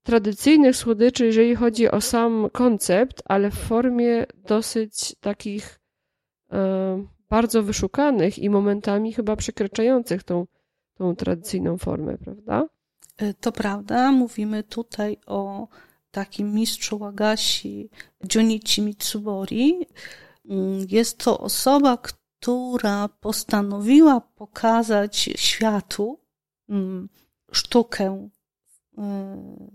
[0.04, 5.80] tradycyjnych słodyczy, jeżeli chodzi o sam koncept, ale w formie dosyć takich
[6.52, 10.46] e, bardzo wyszukanych i momentami chyba przekraczających tą,
[10.94, 12.68] tą tradycyjną formę, prawda?
[13.18, 15.68] E, To prawda, mówimy tutaj o
[16.12, 17.90] takim mistrzu Wagashi
[18.36, 19.88] Junichi Mitsubori.
[20.50, 26.20] Mm, Jest to osoba, która postanowiła pokazać światu
[26.70, 27.10] mm,
[27.52, 28.30] sztukę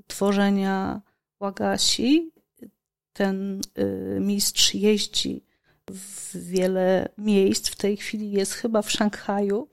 [0.07, 1.01] tworzenia
[1.41, 2.31] Wagashi.
[3.13, 5.45] Ten y, mistrz jeździ
[5.91, 7.69] w wiele miejsc.
[7.69, 9.69] W tej chwili jest chyba w Szanghaju.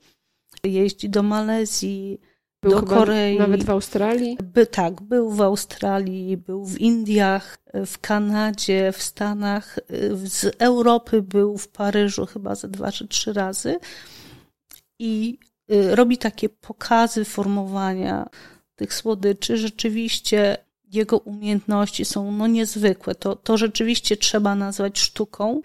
[0.64, 2.20] Jeździ do Malezji,
[2.62, 3.38] Był do Korei.
[3.38, 4.38] nawet w Australii.
[4.42, 9.78] By, tak, był w Australii, był w Indiach, w Kanadzie, w Stanach,
[10.24, 13.78] z Europy był w Paryżu chyba ze dwa czy trzy razy
[14.98, 15.38] i
[15.72, 18.28] y, robi takie pokazy formowania
[18.76, 19.56] tych słodyczy.
[19.56, 20.56] Rzeczywiście
[20.92, 23.14] jego umiejętności są no niezwykłe.
[23.14, 25.60] To, to rzeczywiście trzeba nazwać sztuką,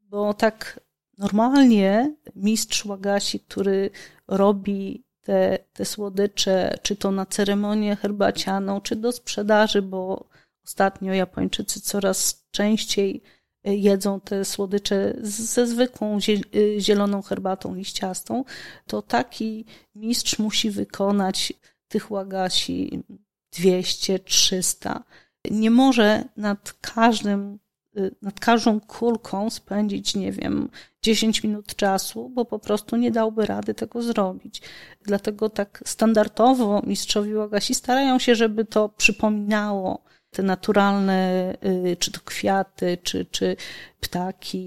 [0.00, 0.80] bo tak
[1.18, 3.90] normalnie mistrz Łagasi, który
[4.28, 10.28] robi te, te słodycze, czy to na ceremonię herbacianą, czy do sprzedaży, bo
[10.64, 13.22] ostatnio Japończycy coraz częściej
[13.64, 16.18] jedzą te słodycze ze zwykłą
[16.54, 18.44] y, zieloną herbatą liściastą,
[18.86, 19.64] to taki
[19.94, 21.52] mistrz musi wykonać
[21.92, 23.04] tych łagasi
[23.52, 25.04] 200, 300.
[25.50, 27.58] Nie może nad każdym,
[27.96, 30.68] y, nad każdą kulką spędzić, nie wiem,
[31.02, 34.62] 10 minut czasu, bo po prostu nie dałby rady tego zrobić.
[35.02, 42.20] Dlatego tak standardowo mistrzowie łagasi starają się, żeby to przypominało te naturalne, y, czy to
[42.24, 43.56] kwiaty, czy, czy
[44.00, 44.62] ptaki,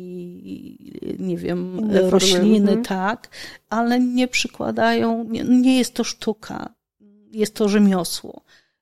[1.20, 2.84] nie wiem, rośliny, mhm.
[2.84, 3.30] tak,
[3.70, 6.76] ale nie przykładają, nie, nie jest to sztuka,
[7.38, 8.42] jest to rzemiosło.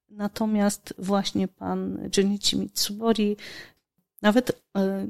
[0.09, 3.38] Natomiast właśnie pan Junichi Mitsubori
[4.23, 5.07] Nawet e,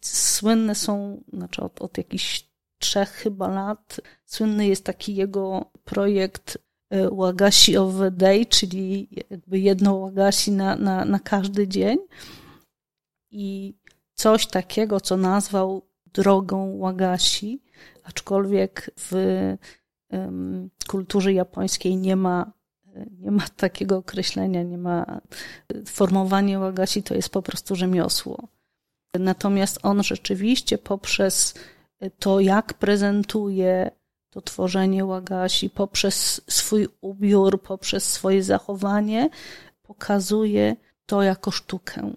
[0.00, 6.58] słynne są, znaczy od, od jakichś trzech chyba lat, słynny jest taki jego projekt
[6.90, 11.98] e, Łagasi of the Day, czyli jakby jedno Łagasi na, na, na każdy dzień.
[13.30, 13.74] I
[14.14, 17.62] coś takiego, co nazwał drogą Łagasi,
[18.02, 19.12] aczkolwiek w
[20.88, 22.52] kulturze japońskiej nie ma
[23.18, 25.20] nie ma takiego określenia, nie ma.
[25.86, 28.48] Formowanie łagasi to jest po prostu rzemiosło.
[29.18, 31.54] Natomiast on rzeczywiście poprzez
[32.18, 33.90] to, jak prezentuje
[34.30, 39.30] to tworzenie łagasi, poprzez swój ubiór, poprzez swoje zachowanie,
[39.82, 42.12] pokazuje to jako sztukę.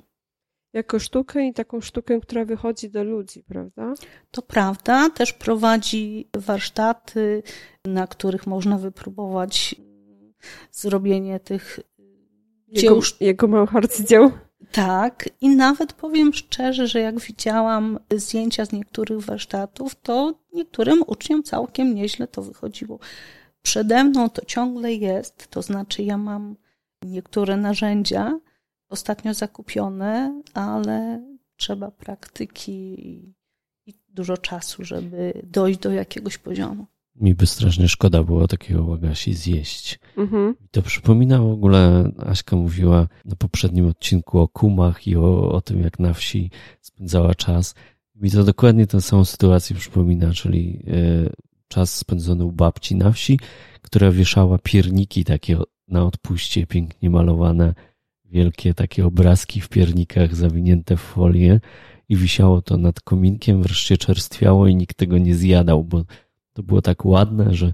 [0.74, 3.94] Jako sztukę i taką sztukę, która wychodzi do ludzi, prawda?
[4.32, 5.10] To prawda.
[5.10, 7.44] Też prowadzi warsztaty,
[7.86, 9.76] na których można wypróbować
[10.72, 11.80] zrobienie tych
[12.68, 13.02] jego, dzieł.
[13.20, 14.32] Jego małych arcydzieł.
[14.72, 21.44] Tak, i nawet powiem szczerze, że jak widziałam zdjęcia z niektórych warsztatów, to niektórym uczniom
[21.44, 23.00] całkiem nieźle to wychodziło.
[23.62, 26.56] Przede mną to ciągle jest, to znaczy ja mam
[27.04, 28.40] niektóre narzędzia
[28.90, 31.24] ostatnio zakupione, ale
[31.58, 33.08] trzeba praktyki
[33.86, 39.34] i dużo czasu, żeby dojść do jakiegoś poziomu mi by strasznie szkoda było takiego łagasi
[39.34, 40.00] zjeść.
[40.18, 40.56] Mhm.
[40.72, 45.82] To przypomina w ogóle, Aśka mówiła na poprzednim odcinku o kumach i o, o tym,
[45.82, 47.76] jak na wsi spędzała czas.
[48.16, 51.30] Mi to dokładnie tę samą sytuację przypomina, czyli y,
[51.68, 53.40] czas spędzony u babci na wsi,
[53.82, 55.58] która wieszała pierniki takie
[55.88, 57.74] na odpuście, pięknie malowane,
[58.26, 61.60] wielkie takie obrazki w piernikach zawinięte w folię
[62.10, 66.04] i wisiało to nad kominkiem, wreszcie czerstwiało i nikt tego nie zjadał, bo
[66.54, 67.74] to było tak ładne, że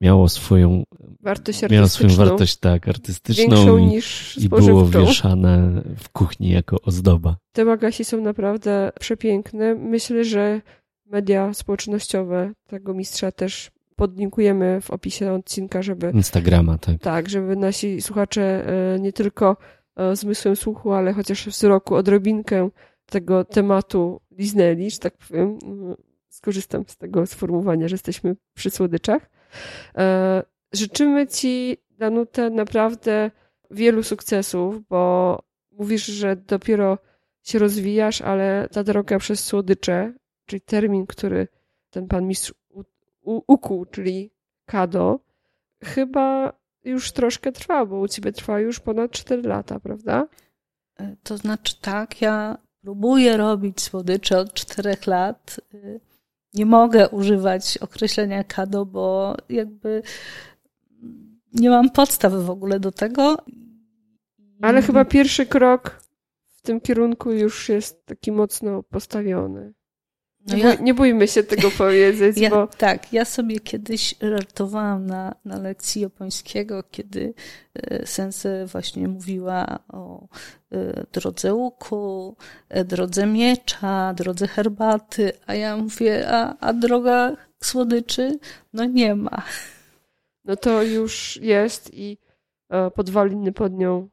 [0.00, 0.84] miało swoją
[1.20, 7.36] wartość miało swoją wartość tak artystyczną i, niż i było wieszane w kuchni jako ozdoba.
[7.52, 9.74] Te magasi są naprawdę przepiękne.
[9.74, 10.60] Myślę, że
[11.06, 17.00] media społecznościowe tego mistrza też podlinkujemy w opisie odcinka, żeby Instagrama, tak.
[17.00, 19.56] Tak, żeby nasi słuchacze e, nie tylko
[19.96, 22.68] e, zmysłem słuchu, ale chociaż wzroku odrobinkę
[23.06, 25.58] tego tematu liznęli, że tak powiem,
[26.38, 29.30] skorzystam z tego sformułowania, że jesteśmy przy słodyczach.
[29.96, 30.42] E,
[30.72, 33.30] życzymy Ci, Danute, naprawdę
[33.70, 36.98] wielu sukcesów, bo mówisz, że dopiero
[37.42, 40.14] się rozwijasz, ale ta droga przez słodycze,
[40.46, 41.48] czyli termin, który
[41.90, 42.54] ten pan mistrz
[43.22, 44.30] ukuł, czyli
[44.66, 45.20] kado,
[45.84, 46.52] chyba
[46.84, 50.26] już troszkę trwa, bo u ciebie trwa już ponad 4 lata, prawda?
[51.00, 55.60] E, to znaczy tak, ja próbuję robić słodycze od 4 lat.
[56.54, 60.02] Nie mogę używać określenia kado, bo jakby
[61.52, 63.36] nie mam podstaw w ogóle do tego.
[64.62, 66.00] Ale chyba pierwszy krok
[66.46, 69.74] w tym kierunku już jest taki mocno postawiony.
[70.48, 72.66] No nie, ja, nie bójmy się tego powiedzieć, ja, bo...
[72.66, 77.34] Tak, ja sobie kiedyś żartowałam na, na lekcji japońskiego, kiedy
[77.74, 80.28] e, sensei właśnie mówiła o
[80.72, 82.36] e, drodze łuku,
[82.68, 88.38] e, drodze miecza, drodze herbaty, a ja mówię, a, a droga słodyczy?
[88.72, 89.42] No nie ma.
[90.44, 92.18] No to już jest i
[92.94, 94.08] podwaliny pod nią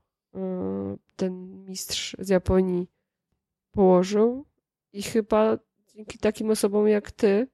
[1.16, 2.88] ten mistrz z Japonii
[3.72, 4.46] położył
[4.94, 5.58] i chyba
[5.96, 7.48] dzięki takim osobom jak ty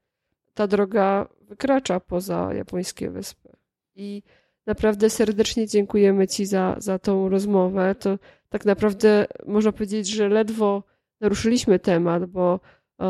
[0.53, 3.49] ta droga wykracza poza japońskie wyspy.
[3.95, 4.23] I
[4.65, 7.95] naprawdę serdecznie dziękujemy Ci za, za tą rozmowę.
[7.95, 8.19] To
[8.49, 10.83] tak naprawdę można powiedzieć, że ledwo
[11.19, 12.59] naruszyliśmy temat, bo
[12.99, 13.05] e,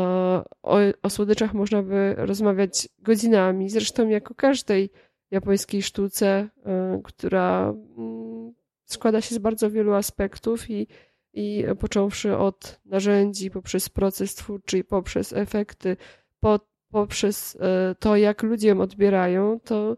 [0.62, 3.70] o, o słodyczach można by rozmawiać godzinami.
[3.70, 4.90] Zresztą jak o każdej
[5.30, 8.52] japońskiej sztuce, e, która mm,
[8.84, 10.86] składa się z bardzo wielu aspektów i
[11.32, 15.96] i począwszy od narzędzi, poprzez proces twórczy poprzez efekty,
[16.40, 16.60] po,
[16.90, 19.96] poprzez e, to, jak ludzie ją odbierają, to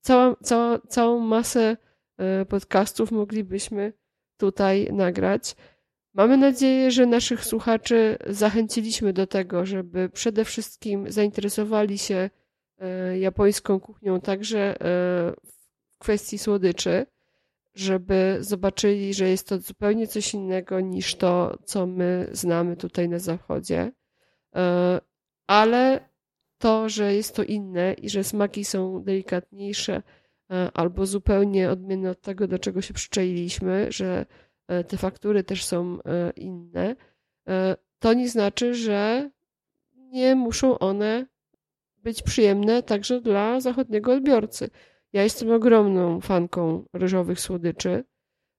[0.00, 1.76] cała, cała, całą masę
[2.18, 3.92] e, podcastów moglibyśmy
[4.36, 5.56] tutaj nagrać.
[6.14, 12.30] Mamy nadzieję, że naszych słuchaczy zachęciliśmy do tego, żeby przede wszystkim zainteresowali się
[12.78, 14.76] e, japońską kuchnią także
[15.44, 17.06] w kwestii słodyczy
[17.76, 23.18] żeby zobaczyli, że jest to zupełnie coś innego niż to, co my znamy tutaj na
[23.18, 23.92] Zachodzie.
[24.56, 25.00] E,
[25.46, 26.08] ale
[26.58, 30.02] to, że jest to inne i że smaki są delikatniejsze
[30.50, 34.26] e, albo zupełnie odmienne od tego, do czego się przyczailiśmy, że
[34.68, 35.98] e, te faktury też są
[36.36, 36.96] inne,
[37.98, 39.30] to nie znaczy, że
[39.94, 41.26] nie muszą one
[41.96, 44.70] być przyjemne także dla zachodniego odbiorcy.
[45.16, 48.04] Ja jestem ogromną fanką ryżowych słodyczy.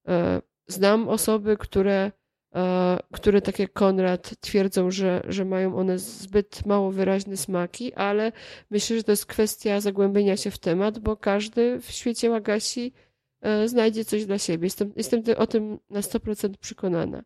[0.08, 2.12] E, znam osoby, które
[2.56, 8.32] e, które tak jak Konrad twierdzą, że, że mają one zbyt mało wyraźne smaki, ale
[8.72, 12.94] myślę, że to jest kwestia zagłębienia się w temat, bo każdy w świecie Łagasi
[13.42, 14.66] e, znajdzie coś dla siebie.
[14.66, 17.24] Jestem, jestem o tym na 100% przekonana.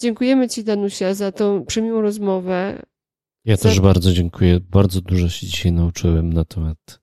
[0.00, 2.82] Dziękujemy Ci, Danusia, za tą przemiłą rozmowę.
[3.44, 3.62] Ja za...
[3.62, 4.60] też bardzo dziękuję.
[4.60, 7.01] Bardzo dużo się dzisiaj nauczyłem na temat,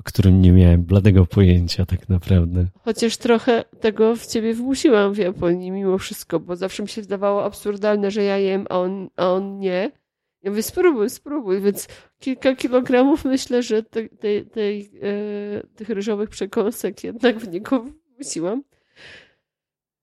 [0.00, 2.66] o którym nie miałem bladego pojęcia tak naprawdę.
[2.84, 7.44] Chociaż trochę tego w Ciebie wmusiłam w Japonii mimo wszystko, bo zawsze mi się wydawało
[7.44, 9.90] absurdalne, że ja jem, a on, a on nie.
[10.42, 11.88] Ja mówię, spróbuj, spróbuj, więc
[12.18, 18.62] kilka kilogramów myślę, że te, te, te, e, tych ryżowych przekąsek jednak w niego wmusiłam.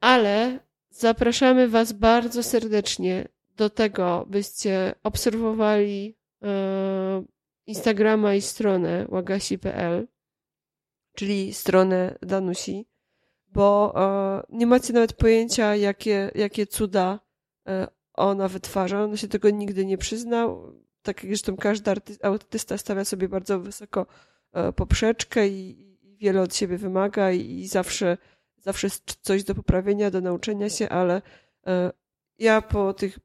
[0.02, 0.60] Ale
[0.98, 3.28] Zapraszamy Was bardzo serdecznie
[3.58, 7.24] do tego, byście obserwowali e,
[7.68, 10.08] Instagrama i stronę łagasi.pl,
[11.16, 12.88] czyli stronę Danusi,
[13.48, 17.20] bo e, nie macie nawet pojęcia, jakie, jakie cuda
[17.68, 19.04] e, ona wytwarza.
[19.04, 20.74] On się tego nigdy nie przyznał.
[21.02, 24.06] Tak jak zresztą każdy artysta stawia sobie bardzo wysoko
[24.76, 28.18] poprzeczkę i, i wiele od siebie wymaga i, i zawsze
[28.66, 31.22] zawsze jest coś do poprawienia, do nauczenia się, ale
[31.68, 31.92] e,
[32.40, 33.20] ja po tych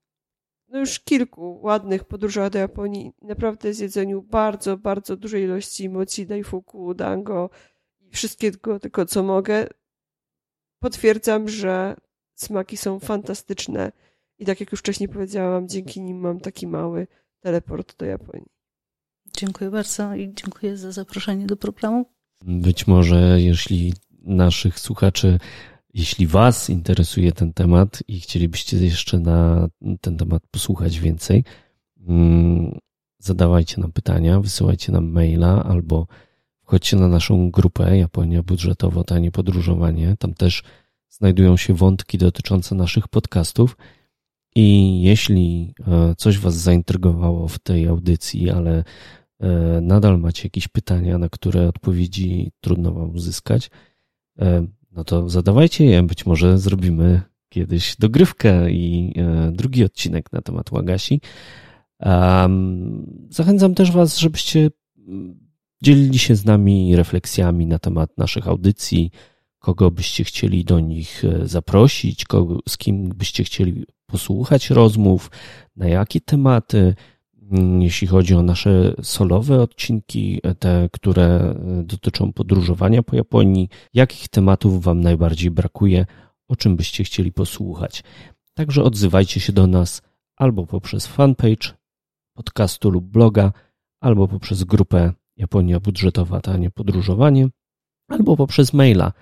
[0.70, 6.94] no już kilku ładnych podróżach do Japonii naprawdę zjedzeniu bardzo, bardzo dużej ilości mochi, daifuku,
[6.94, 7.50] dango
[8.00, 9.66] i wszystkiego tylko co mogę,
[10.78, 11.96] potwierdzam, że
[12.34, 13.92] smaki są fantastyczne
[14.38, 17.06] i tak jak już wcześniej powiedziałam, dzięki nim mam taki mały
[17.40, 18.50] teleport do Japonii.
[19.36, 22.06] Dziękuję bardzo i dziękuję za zaproszenie do programu.
[22.44, 25.38] Być może, jeśli naszych słuchaczy,
[25.94, 29.68] jeśli Was interesuje ten temat i chcielibyście jeszcze na
[30.00, 31.44] ten temat posłuchać więcej,
[32.08, 32.78] mm,
[33.18, 36.06] zadawajcie nam pytania, wysyłajcie nam maila albo
[36.62, 40.16] wchodźcie na naszą grupę Japonia Budżetowo Tanie Podróżowanie.
[40.18, 40.62] Tam też
[41.08, 43.76] znajdują się wątki dotyczące naszych podcastów.
[44.54, 48.84] I jeśli e, coś Was zaintrygowało w tej audycji, ale
[49.40, 53.70] e, nadal macie jakieś pytania, na które odpowiedzi trudno Wam uzyskać,
[54.40, 56.02] E, no to zadawajcie je.
[56.02, 61.20] Być może zrobimy kiedyś dogrywkę i e, drugi odcinek na temat Łagasi.
[63.30, 64.70] Zachęcam też Was, żebyście
[65.08, 65.48] mm,
[65.82, 69.10] dzielili się z nami refleksjami na temat naszych audycji,
[69.58, 75.30] kogo byście chcieli do nich e, zaprosić, kogo, z kim byście chcieli posłuchać rozmów,
[75.76, 76.94] na jakie tematy.
[77.50, 81.54] Mm, jeśli chodzi o nasze solowe odcinki, te, które e,
[81.84, 86.06] dotyczą podróżowania po Japonii, jakich tematów Wam najbardziej brakuje,
[86.48, 88.02] o czym byście chcieli posłuchać.
[88.54, 90.02] Także odzywajcie się do nas
[90.36, 91.80] albo poprzez fanpage
[92.34, 93.52] podcastu lub bloga,
[94.00, 97.48] albo poprzez grupę Japonia Budżetowa Tanie Podróżowanie,
[98.08, 99.12] albo poprzez maila.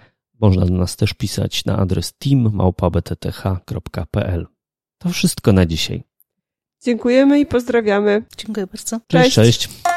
[0.41, 3.27] Można do nas też pisać na adres team.btth.pl.
[4.99, 6.08] To wszystko na dzisiaj.
[6.85, 8.23] Dziękujemy i pozdrawiamy.
[8.37, 9.01] Dziękuję bardzo.
[9.09, 9.35] Cześć.
[9.35, 9.59] cześć.
[9.59, 9.88] cześć.